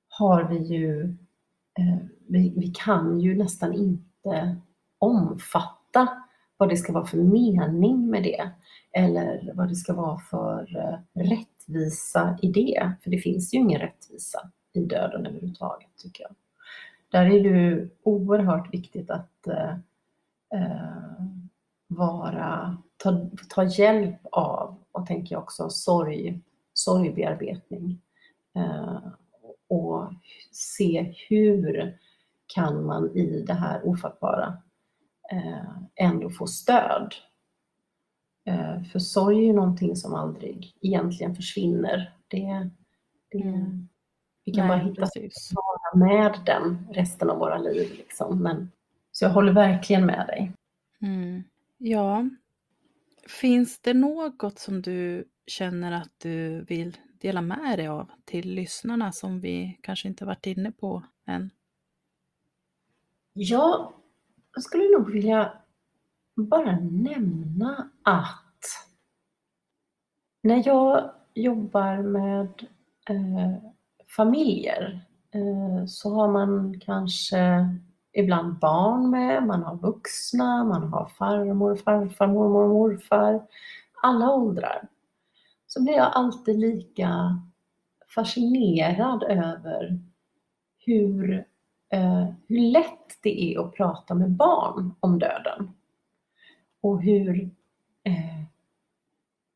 har 0.08 0.44
vi 0.44 0.58
ju, 0.58 1.02
eh, 1.78 1.98
vi, 2.26 2.54
vi 2.56 2.72
kan 2.74 3.20
ju 3.20 3.38
nästan 3.38 3.74
inte 3.74 4.56
omfatta 4.98 6.08
vad 6.56 6.68
det 6.68 6.76
ska 6.76 6.92
vara 6.92 7.06
för 7.06 7.18
mening 7.18 8.10
med 8.10 8.22
det 8.22 8.50
eller 8.92 9.52
vad 9.54 9.68
det 9.68 9.74
ska 9.74 9.94
vara 9.94 10.18
för 10.18 10.76
eh, 10.76 11.22
rättvisa 11.22 12.38
i 12.42 12.52
det. 12.52 12.92
För 13.02 13.10
det 13.10 13.18
finns 13.18 13.54
ju 13.54 13.58
ingen 13.58 13.80
rättvisa 13.80 14.50
i 14.72 14.80
döden 14.80 15.26
överhuvudtaget 15.26 15.96
tycker 15.96 16.22
jag. 16.22 16.34
Där 17.08 17.26
är 17.26 17.42
det 17.42 17.88
oerhört 18.02 18.74
viktigt 18.74 19.10
att 19.10 19.46
eh, 19.46 19.70
eh 20.54 21.24
vara, 21.86 22.78
ta, 23.02 23.26
ta 23.48 23.64
hjälp 23.64 24.18
av, 24.32 24.76
och 24.92 25.06
tänker 25.06 25.34
jag 25.34 25.42
också, 25.42 25.70
sorg, 25.70 26.40
sorgbearbetning. 26.74 28.02
Eh, 28.54 28.98
och 29.68 30.12
se 30.52 31.14
hur 31.28 31.98
kan 32.46 32.84
man 32.84 33.16
i 33.16 33.44
det 33.46 33.54
här 33.54 33.86
ofattbara 33.88 34.58
eh, 35.32 35.78
ändå 35.94 36.30
få 36.30 36.46
stöd. 36.46 37.14
Eh, 38.44 38.82
för 38.82 38.98
sorg 38.98 39.38
är 39.38 39.42
ju 39.42 39.52
någonting 39.52 39.96
som 39.96 40.14
aldrig 40.14 40.74
egentligen 40.80 41.34
försvinner. 41.34 42.14
Det, 42.28 42.70
det, 43.30 43.42
mm. 43.42 43.88
Vi 44.44 44.52
kan 44.52 44.68
Nej, 44.68 44.78
bara 44.78 44.88
hitta 44.88 45.02
precis. 45.02 45.52
vara 45.54 46.06
med 46.06 46.40
den 46.46 46.86
resten 46.90 47.30
av 47.30 47.38
våra 47.38 47.58
liv. 47.58 47.94
Liksom. 47.96 48.42
Men, 48.42 48.70
så 49.12 49.24
jag 49.24 49.30
håller 49.30 49.52
verkligen 49.52 50.06
med 50.06 50.26
dig. 50.26 50.52
Mm. 51.00 51.44
Ja. 51.78 52.28
Finns 53.30 53.80
det 53.80 53.94
något 53.94 54.58
som 54.58 54.82
du 54.82 55.24
känner 55.46 55.92
att 55.92 56.12
du 56.18 56.64
vill 56.64 56.96
dela 57.20 57.40
med 57.40 57.78
dig 57.78 57.88
av 57.88 58.10
till 58.24 58.54
lyssnarna 58.54 59.12
som 59.12 59.40
vi 59.40 59.78
kanske 59.82 60.08
inte 60.08 60.24
varit 60.24 60.46
inne 60.46 60.72
på 60.72 61.02
än? 61.26 61.50
Ja, 63.32 63.94
jag 64.54 64.62
skulle 64.62 64.98
nog 64.98 65.12
vilja 65.12 65.52
bara 66.36 66.78
nämna 66.80 67.90
att 68.02 68.64
när 70.42 70.66
jag 70.66 71.14
jobbar 71.34 72.02
med 72.02 72.66
eh, 73.10 73.72
familjer 74.16 75.06
eh, 75.30 75.86
så 75.86 76.14
har 76.14 76.32
man 76.32 76.80
kanske 76.80 77.68
ibland 78.12 78.58
barn 78.58 79.10
med, 79.10 79.46
man 79.46 79.62
har 79.62 79.76
vuxna, 79.76 80.64
man 80.64 80.88
har 80.88 81.06
farmor, 81.06 81.76
farfar, 81.76 82.26
mormor, 82.26 82.68
morfar, 82.68 83.46
alla 84.02 84.34
åldrar. 84.34 84.88
Så 85.66 85.82
blir 85.82 85.94
jag 85.94 86.12
alltid 86.12 86.58
lika 86.58 87.40
fascinerad 88.14 89.22
över 89.22 90.00
hur, 90.78 91.46
eh, 91.92 92.26
hur 92.48 92.72
lätt 92.72 93.22
det 93.22 93.42
är 93.42 93.60
att 93.60 93.74
prata 93.74 94.14
med 94.14 94.30
barn 94.30 94.94
om 95.00 95.18
döden. 95.18 95.70
Och 96.82 97.02
hur 97.02 97.50
eh, 98.04 98.44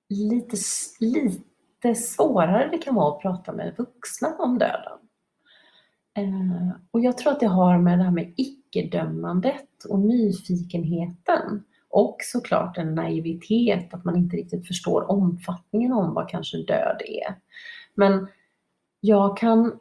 lite, 0.09 0.57
lite 1.00 1.44
lite 1.84 2.00
svårare 2.00 2.68
det 2.70 2.78
kan 2.78 2.94
vara 2.94 3.14
att 3.14 3.22
prata 3.22 3.52
med 3.52 3.74
vuxna 3.76 4.36
om 4.38 4.59
döden. 4.59 4.98
Eh, 6.16 6.70
och 6.90 7.00
jag 7.00 7.18
tror 7.18 7.32
att 7.32 7.40
det 7.40 7.46
har 7.46 7.78
med 7.78 7.98
det 7.98 8.04
här 8.04 8.10
med 8.10 8.34
icke-dömandet 8.36 9.84
och 9.88 9.98
nyfikenheten 9.98 11.64
och 11.88 12.16
såklart 12.20 12.78
en 12.78 12.94
naivitet, 12.94 13.94
att 13.94 14.04
man 14.04 14.16
inte 14.16 14.36
riktigt 14.36 14.66
förstår 14.66 15.10
omfattningen 15.10 15.92
om 15.92 16.14
vad 16.14 16.28
kanske 16.28 16.56
död 16.56 17.02
är. 17.04 17.34
Men 17.94 18.28
jag 19.00 19.36
kan 19.36 19.78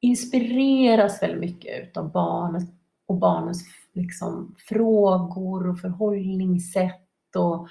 inspireras 0.00 1.22
väldigt 1.22 1.40
mycket 1.40 1.88
utav 1.88 2.12
barnet 2.12 2.68
och 3.06 3.18
barnens 3.18 3.64
liksom, 3.92 4.54
frågor 4.58 5.70
och 5.70 5.80
förhållningssätt 5.80 7.36
och, 7.36 7.68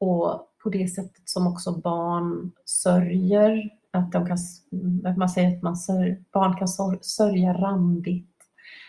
och 0.00 0.50
på 0.62 0.68
det 0.70 0.88
sättet 0.88 1.28
som 1.28 1.46
också 1.46 1.72
barn 1.72 2.52
sörjer. 2.64 3.70
Att, 3.94 4.12
de 4.12 4.26
kan, 4.26 4.38
att 5.04 5.16
man 5.16 5.28
säger 5.28 5.56
att 5.56 5.62
man 5.62 5.76
sör, 5.76 6.22
barn 6.32 6.56
kan 6.56 6.68
sörja 7.02 7.52
randigt. 7.52 8.30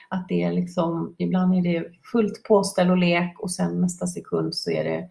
Att 0.09 0.27
det 0.27 0.43
är 0.43 0.51
liksom, 0.51 1.15
ibland 1.17 1.55
är 1.55 1.61
det 1.61 1.91
fullt 2.11 2.43
påställ 2.43 2.89
och 2.89 2.97
lek 2.97 3.39
och 3.39 3.51
sen 3.51 3.81
nästa 3.81 4.07
sekund 4.07 4.55
så 4.55 4.71
är 4.71 4.83
det 4.83 5.09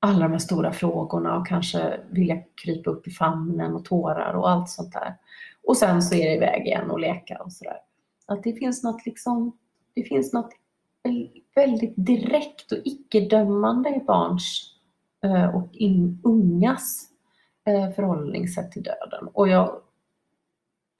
alla 0.00 0.18
de 0.18 0.32
här 0.32 0.38
stora 0.38 0.72
frågorna 0.72 1.36
och 1.36 1.46
kanske 1.46 2.00
vilja 2.10 2.42
krypa 2.64 2.90
upp 2.90 3.06
i 3.06 3.10
famnen 3.10 3.74
och 3.74 3.84
tårar 3.84 4.34
och 4.34 4.50
allt 4.50 4.68
sånt 4.68 4.92
där. 4.92 5.16
Och 5.66 5.76
sen 5.76 6.02
så 6.02 6.14
är 6.14 6.28
det 6.28 6.34
iväg 6.34 6.66
igen 6.66 6.90
och 6.90 7.00
leka 7.00 7.38
och 7.42 7.52
sådär. 7.52 7.78
Att 8.26 8.42
det 8.42 8.52
finns 8.52 8.82
något 8.82 9.06
liksom, 9.06 9.58
det 9.94 10.02
finns 10.02 10.32
något 10.32 10.50
väldigt 11.54 11.94
direkt 11.96 12.72
och 12.72 12.78
icke-dömande 12.84 13.88
i 13.88 14.04
barns 14.06 14.74
eh, 15.24 15.56
och 15.56 15.68
in, 15.72 16.20
ungas 16.24 17.08
Eh, 17.66 17.90
förhållningssätt 17.90 18.72
till 18.72 18.82
döden. 18.82 19.28
Och 19.32 19.48
jag, 19.48 19.80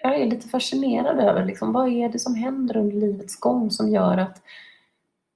jag 0.02 0.20
är 0.20 0.26
lite 0.26 0.48
fascinerad 0.48 1.18
över 1.20 1.44
liksom, 1.44 1.72
vad 1.72 1.88
är 1.88 2.08
det 2.08 2.18
som 2.18 2.34
händer 2.34 2.76
under 2.76 2.96
livets 2.96 3.40
gång 3.40 3.70
som 3.70 3.90
gör 3.90 4.18
att 4.18 4.42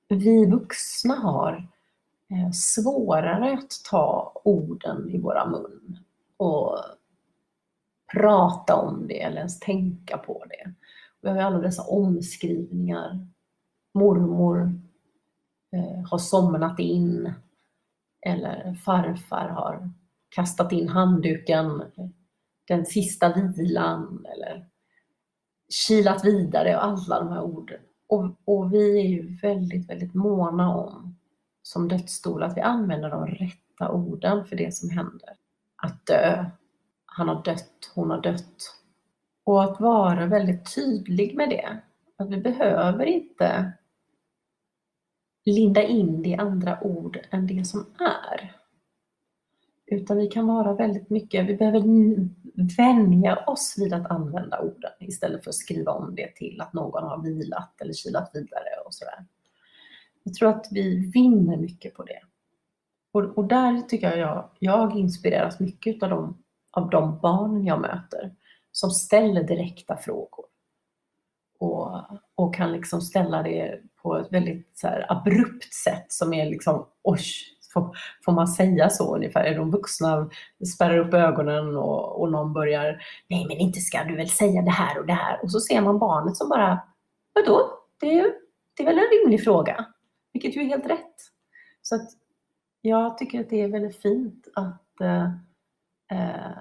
vi 0.09 0.47
vuxna 0.47 1.15
har 1.15 1.69
eh, 2.31 2.51
svårare 2.53 3.53
att 3.53 3.71
ta 3.91 4.33
orden 4.45 5.11
i 5.11 5.19
våra 5.19 5.47
mun 5.47 5.99
och 6.37 6.79
prata 8.13 8.77
om 8.77 9.07
det 9.09 9.23
eller 9.23 9.37
ens 9.37 9.61
tänka 9.61 10.19
på 10.19 10.45
det. 10.49 10.75
Vi 11.21 11.29
har 11.29 11.37
ju 11.37 11.43
alla 11.43 11.59
dessa 11.59 11.83
omskrivningar. 11.83 13.27
Mormor 13.95 14.81
eh, 15.73 16.09
har 16.11 16.19
somnat 16.19 16.79
in 16.79 17.33
eller 18.21 18.75
farfar 18.75 19.49
har 19.49 19.91
kastat 20.31 20.73
in 20.73 20.89
handduken, 20.89 21.83
den 22.69 22.87
sista 22.87 23.33
vilan 23.57 24.27
eller 24.35 24.67
kilat 25.69 26.25
vidare 26.25 26.77
och 26.77 26.85
alla 26.85 27.21
de 27.21 27.29
här 27.29 27.43
orden. 27.43 27.81
Och, 28.09 28.37
och 28.45 28.73
vi 28.73 29.01
är 29.01 29.09
ju 29.09 29.37
väldigt, 29.37 29.91
väldigt 29.91 30.15
måna 30.15 30.77
om 30.77 31.17
som 31.63 31.89
dödsstol 31.89 32.43
att 32.43 32.57
vi 32.57 32.61
använder 32.61 33.11
de 33.11 33.27
rätta 33.27 33.91
orden 33.91 34.45
för 34.45 34.57
det 34.57 34.75
som 34.75 34.91
händer. 34.91 35.37
Att 35.77 36.07
dö. 36.07 36.51
Han 37.07 37.29
har 37.29 37.43
dött, 37.43 37.93
hon 37.95 38.11
har 38.11 38.21
dött. 38.21 38.77
Och 39.45 39.65
att 39.65 39.81
vara 39.81 40.27
väldigt 40.27 40.75
tydlig 40.75 41.37
med 41.37 41.51
det. 41.51 41.81
Att 42.17 42.31
vi 42.31 42.37
behöver 42.37 43.07
inte 43.07 43.73
linda 45.45 45.83
in 45.83 46.23
det 46.23 46.29
i 46.29 46.35
andra 46.35 46.83
ord 46.83 47.19
än 47.31 47.47
det 47.47 47.65
som 47.65 47.87
är. 47.99 48.60
Utan 49.91 50.17
vi 50.17 50.27
kan 50.27 50.47
vara 50.47 50.75
väldigt 50.75 51.11
mycket, 51.11 51.47
vi 51.47 51.57
behöver 51.57 51.83
vänja 52.77 53.37
oss 53.47 53.75
vid 53.79 53.93
att 53.93 54.11
använda 54.11 54.61
orden 54.61 54.91
istället 54.99 55.45
för 55.45 55.51
att 55.51 55.55
skriva 55.55 55.93
om 55.93 56.15
det 56.15 56.35
till 56.35 56.61
att 56.61 56.73
någon 56.73 57.03
har 57.03 57.23
vilat 57.23 57.81
eller 57.81 57.93
kilat 57.93 58.31
vidare 58.35 58.81
och 58.87 58.95
sådär. 58.95 59.27
Jag 60.23 60.35
tror 60.35 60.49
att 60.49 60.67
vi 60.71 61.11
vinner 61.15 61.57
mycket 61.57 61.95
på 61.95 62.03
det. 62.03 62.21
Och, 63.13 63.39
och 63.39 63.45
där 63.45 63.81
tycker 63.81 64.17
jag, 64.17 64.19
jag 64.19 64.51
jag 64.59 64.97
inspireras 64.97 65.61
mycket 65.61 66.03
av 66.03 66.11
de, 66.11 66.43
av 66.71 66.91
de 66.91 67.19
barnen 67.23 67.65
jag 67.65 67.81
möter 67.81 68.35
som 68.73 68.91
ställer 68.91 69.43
direkta 69.43 69.97
frågor. 69.97 70.45
Och, 71.59 72.01
och 72.35 72.55
kan 72.55 72.73
liksom 72.73 73.01
ställa 73.01 73.43
det 73.43 73.81
på 74.03 74.17
ett 74.17 74.33
väldigt 74.33 74.71
så 74.75 74.87
här, 74.87 75.07
abrupt 75.09 75.75
sätt 75.75 76.13
som 76.13 76.33
är 76.33 76.47
liksom, 76.47 76.87
oj, 77.03 77.23
får, 78.25 78.33
man 78.33 78.49
säga 78.49 78.91
så 78.91 79.17
ungefär? 79.17 79.45
Är 79.45 79.59
de 79.59 79.71
vuxna 79.71 80.31
spärrar 80.75 80.99
upp 80.99 81.15
ögonen 81.15 81.77
och, 81.77 82.21
och 82.21 82.33
någon 82.33 82.53
börjar, 82.53 83.03
nej 83.29 83.47
men 83.49 83.57
inte 83.57 83.81
ska 83.81 84.05
du 84.05 84.17
väl 84.17 84.29
säga 84.29 84.63
det 84.63 84.71
här 84.71 84.99
och 84.99 85.07
det 85.07 85.13
här. 85.13 85.41
Och 85.43 85.53
så 85.53 85.61
ser 85.61 85.81
man 85.81 85.99
barnet 85.99 86.37
som 86.37 86.49
bara, 86.49 86.81
vadå? 87.35 87.71
Det 88.01 88.19
är, 88.19 88.33
det 88.77 88.83
är 88.83 88.87
väl 88.87 88.99
en 88.99 89.21
rimlig 89.21 89.45
fråga? 89.45 89.87
Vilket 90.33 90.57
ju 90.57 90.61
är 90.61 90.67
helt 90.67 90.87
rätt. 90.87 91.15
Så 91.83 91.95
att 91.95 92.11
jag 92.81 93.19
tycker 93.19 93.41
att 93.41 93.51
det 93.51 93.63
är 93.63 93.69
väldigt 93.69 94.03
fint 94.03 94.49
att 94.55 95.01
eh, 95.01 95.25
eh, 96.13 96.59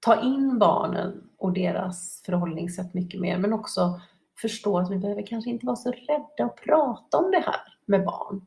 ta 0.00 0.22
in 0.22 0.58
barnen 0.58 1.30
och 1.38 1.52
deras 1.52 2.22
förhållningssätt 2.26 2.94
mycket 2.94 3.20
mer, 3.20 3.38
men 3.38 3.52
också 3.52 4.00
förstå 4.40 4.78
att 4.78 4.90
vi 4.90 4.98
behöver 4.98 5.26
kanske 5.26 5.50
inte 5.50 5.66
vara 5.66 5.76
så 5.76 5.90
rädda 5.90 6.44
att 6.44 6.56
prata 6.56 7.18
om 7.18 7.30
det 7.30 7.42
här 7.46 7.78
med 7.86 8.04
barn 8.04 8.46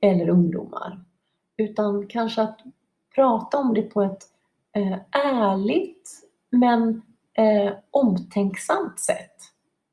eller 0.00 0.28
ungdomar. 0.28 1.04
Utan 1.56 2.06
kanske 2.06 2.42
att 2.42 2.60
prata 3.14 3.58
om 3.58 3.74
det 3.74 3.82
på 3.82 4.02
ett 4.02 4.24
eh, 4.72 4.98
ärligt 5.10 6.10
men 6.50 7.02
eh, 7.34 7.72
omtänksamt 7.90 9.00
sätt 9.00 9.36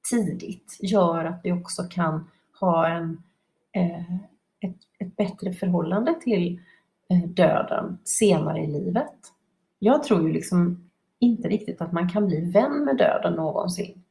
tidigt 0.10 0.78
gör 0.80 1.26
att 1.26 1.40
vi 1.44 1.52
också 1.52 1.84
kan 1.84 2.30
ha 2.60 2.88
en, 2.88 3.24
eh, 3.72 4.16
ett, 4.60 4.78
ett 5.00 5.16
bättre 5.16 5.54
förhållande 5.54 6.16
till 6.22 6.62
eh, 7.10 7.30
döden 7.30 7.98
senare 8.04 8.64
i 8.64 8.68
livet. 8.68 9.34
Jag 9.80 10.04
tror 10.04 10.28
ju 10.28 10.34
liksom 10.34 10.90
inte 11.20 11.48
riktigt 11.48 11.82
att 11.82 11.92
man 11.92 12.10
kan 12.10 12.28
bli 12.28 12.52
vän 12.52 12.84
med 12.84 12.98
döden 12.98 13.34
någonsin. 13.34 14.04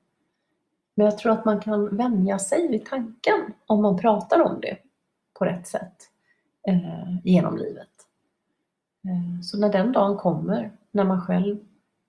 Men 0.95 1.07
jag 1.07 1.19
tror 1.19 1.33
att 1.33 1.45
man 1.45 1.61
kan 1.61 1.97
vänja 1.97 2.39
sig 2.39 2.69
vid 2.69 2.87
tanken 2.87 3.53
om 3.67 3.83
man 3.83 3.99
pratar 3.99 4.41
om 4.41 4.61
det 4.61 4.77
på 5.39 5.45
rätt 5.45 5.67
sätt 5.67 5.97
eh, 6.69 7.17
genom 7.25 7.57
livet. 7.57 7.89
Eh, 9.05 9.41
så 9.43 9.59
när 9.59 9.73
den 9.73 9.93
dagen 9.93 10.17
kommer, 10.17 10.71
när 10.91 11.05
man 11.05 11.21
själv 11.21 11.59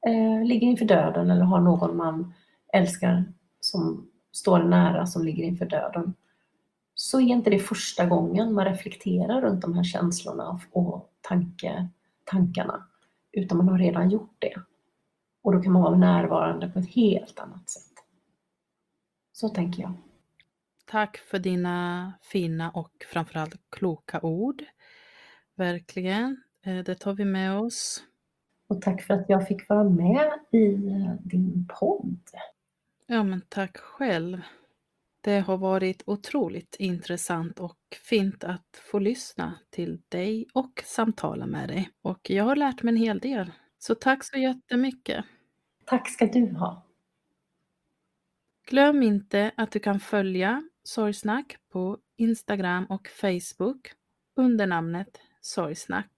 eh, 0.07 0.45
ligger 0.45 0.67
inför 0.67 0.86
döden 0.86 1.32
eller 1.32 1.43
har 1.43 1.59
någon 1.59 1.97
man 1.97 2.34
älskar 2.73 3.25
som 3.59 4.09
står 4.32 4.59
nära 4.59 5.05
som 5.05 5.25
ligger 5.25 5.43
inför 5.43 5.65
döden, 5.65 6.13
så 6.95 7.19
är 7.19 7.23
inte 7.23 7.49
det 7.49 7.59
första 7.59 8.05
gången 8.05 8.53
man 8.53 8.65
reflekterar 8.65 9.41
runt 9.41 9.61
de 9.61 9.73
här 9.73 9.84
känslorna 9.84 10.59
och 10.71 11.09
tanke, 11.21 11.88
tankarna, 12.25 12.88
utan 13.32 13.57
man 13.57 13.69
har 13.69 13.78
redan 13.78 14.09
gjort 14.09 14.36
det. 14.39 14.53
Och 15.43 15.53
då 15.53 15.61
kan 15.61 15.71
man 15.71 15.82
vara 15.82 15.97
närvarande 15.97 16.69
på 16.69 16.80
ett 16.80 16.89
helt 16.89 17.39
annat 17.39 17.69
sätt. 17.69 17.93
Så 19.34 19.49
tänker 19.49 19.82
jag. 19.82 19.93
Tack 20.89 21.17
för 21.17 21.39
dina 21.39 22.13
fina 22.21 22.71
och 22.71 22.91
framförallt 23.11 23.55
kloka 23.69 24.19
ord. 24.21 24.63
Verkligen. 25.55 26.43
Eh, 26.65 26.77
det 26.77 26.95
tar 26.95 27.13
vi 27.13 27.25
med 27.25 27.59
oss. 27.59 28.03
Och 28.67 28.81
tack 28.81 29.01
för 29.01 29.13
att 29.13 29.25
jag 29.29 29.47
fick 29.47 29.69
vara 29.69 29.83
med 29.83 30.31
i 30.51 30.65
eh, 30.73 31.13
din 31.23 31.67
podd. 31.79 32.19
Ja, 33.07 33.23
men 33.23 33.41
tack 33.49 33.77
själv. 33.77 34.41
Det 35.21 35.39
har 35.39 35.57
varit 35.57 36.03
otroligt 36.05 36.75
intressant 36.79 37.59
och 37.59 37.77
fint 38.09 38.43
att 38.43 38.81
få 38.91 38.99
lyssna 38.99 39.59
till 39.69 40.01
dig 40.09 40.45
och 40.53 40.83
samtala 40.85 41.45
med 41.45 41.69
dig. 41.69 41.89
Och 42.01 42.29
jag 42.29 42.43
har 42.43 42.55
lärt 42.55 42.83
mig 42.83 42.91
en 42.91 42.97
hel 42.97 43.19
del. 43.19 43.51
Så 43.77 43.95
tack 43.95 44.23
så 44.23 44.38
jättemycket. 44.38 45.25
Tack 45.85 46.09
ska 46.09 46.25
du 46.25 46.53
ha. 46.53 46.83
Glöm 48.67 49.03
inte 49.03 49.51
att 49.57 49.71
du 49.71 49.79
kan 49.79 49.99
följa 49.99 50.63
Sorgsnack 50.88 51.57
på 51.71 51.97
Instagram 52.17 52.85
och 52.85 53.07
Facebook 53.07 53.91
under 54.35 54.67
namnet 54.67 55.19
Sorgsnack. 55.41 56.11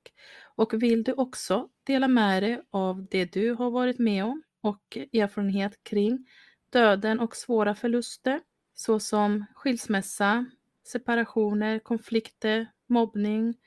Och 0.56 0.84
vill 0.84 1.04
du 1.04 1.14
också 1.14 1.70
dela 1.84 2.08
med 2.08 2.44
dig 2.44 2.62
av 2.70 3.08
det 3.12 3.26
du 3.26 3.54
har 3.54 3.72
varit 3.72 4.00
med 4.00 4.24
om 4.26 4.44
och 4.62 4.98
erfarenhet 5.14 5.84
kring 5.84 6.28
döden 6.70 7.20
och 7.20 7.36
svåra 7.36 7.76
förluster 7.76 8.42
såsom 8.74 9.46
skilsmässa, 9.56 10.46
separationer, 10.88 11.80
konflikter, 11.80 12.72
mobbning, 12.88 13.58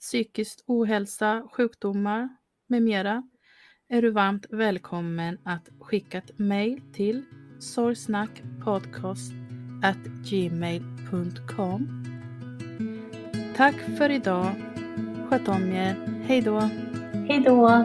psykisk 0.00 0.58
ohälsa, 0.66 1.48
sjukdomar 1.52 2.28
med 2.66 2.82
mera 2.82 3.28
är 3.88 4.02
du 4.02 4.10
varmt 4.10 4.46
välkommen 4.50 5.38
att 5.44 5.68
skicka 5.80 6.18
ett 6.18 6.38
mejl 6.38 6.80
till 6.92 7.24
sorgsnackpodcast 7.60 9.41
gmail.com. 10.24 11.88
Tack 13.56 13.74
för 13.98 14.10
idag. 14.10 14.50
Sköt 15.28 15.48
om 15.48 15.72
er. 15.72 15.96
Hej 16.26 16.40
då! 16.40 16.60
Hej 17.28 17.40
då! 17.40 17.84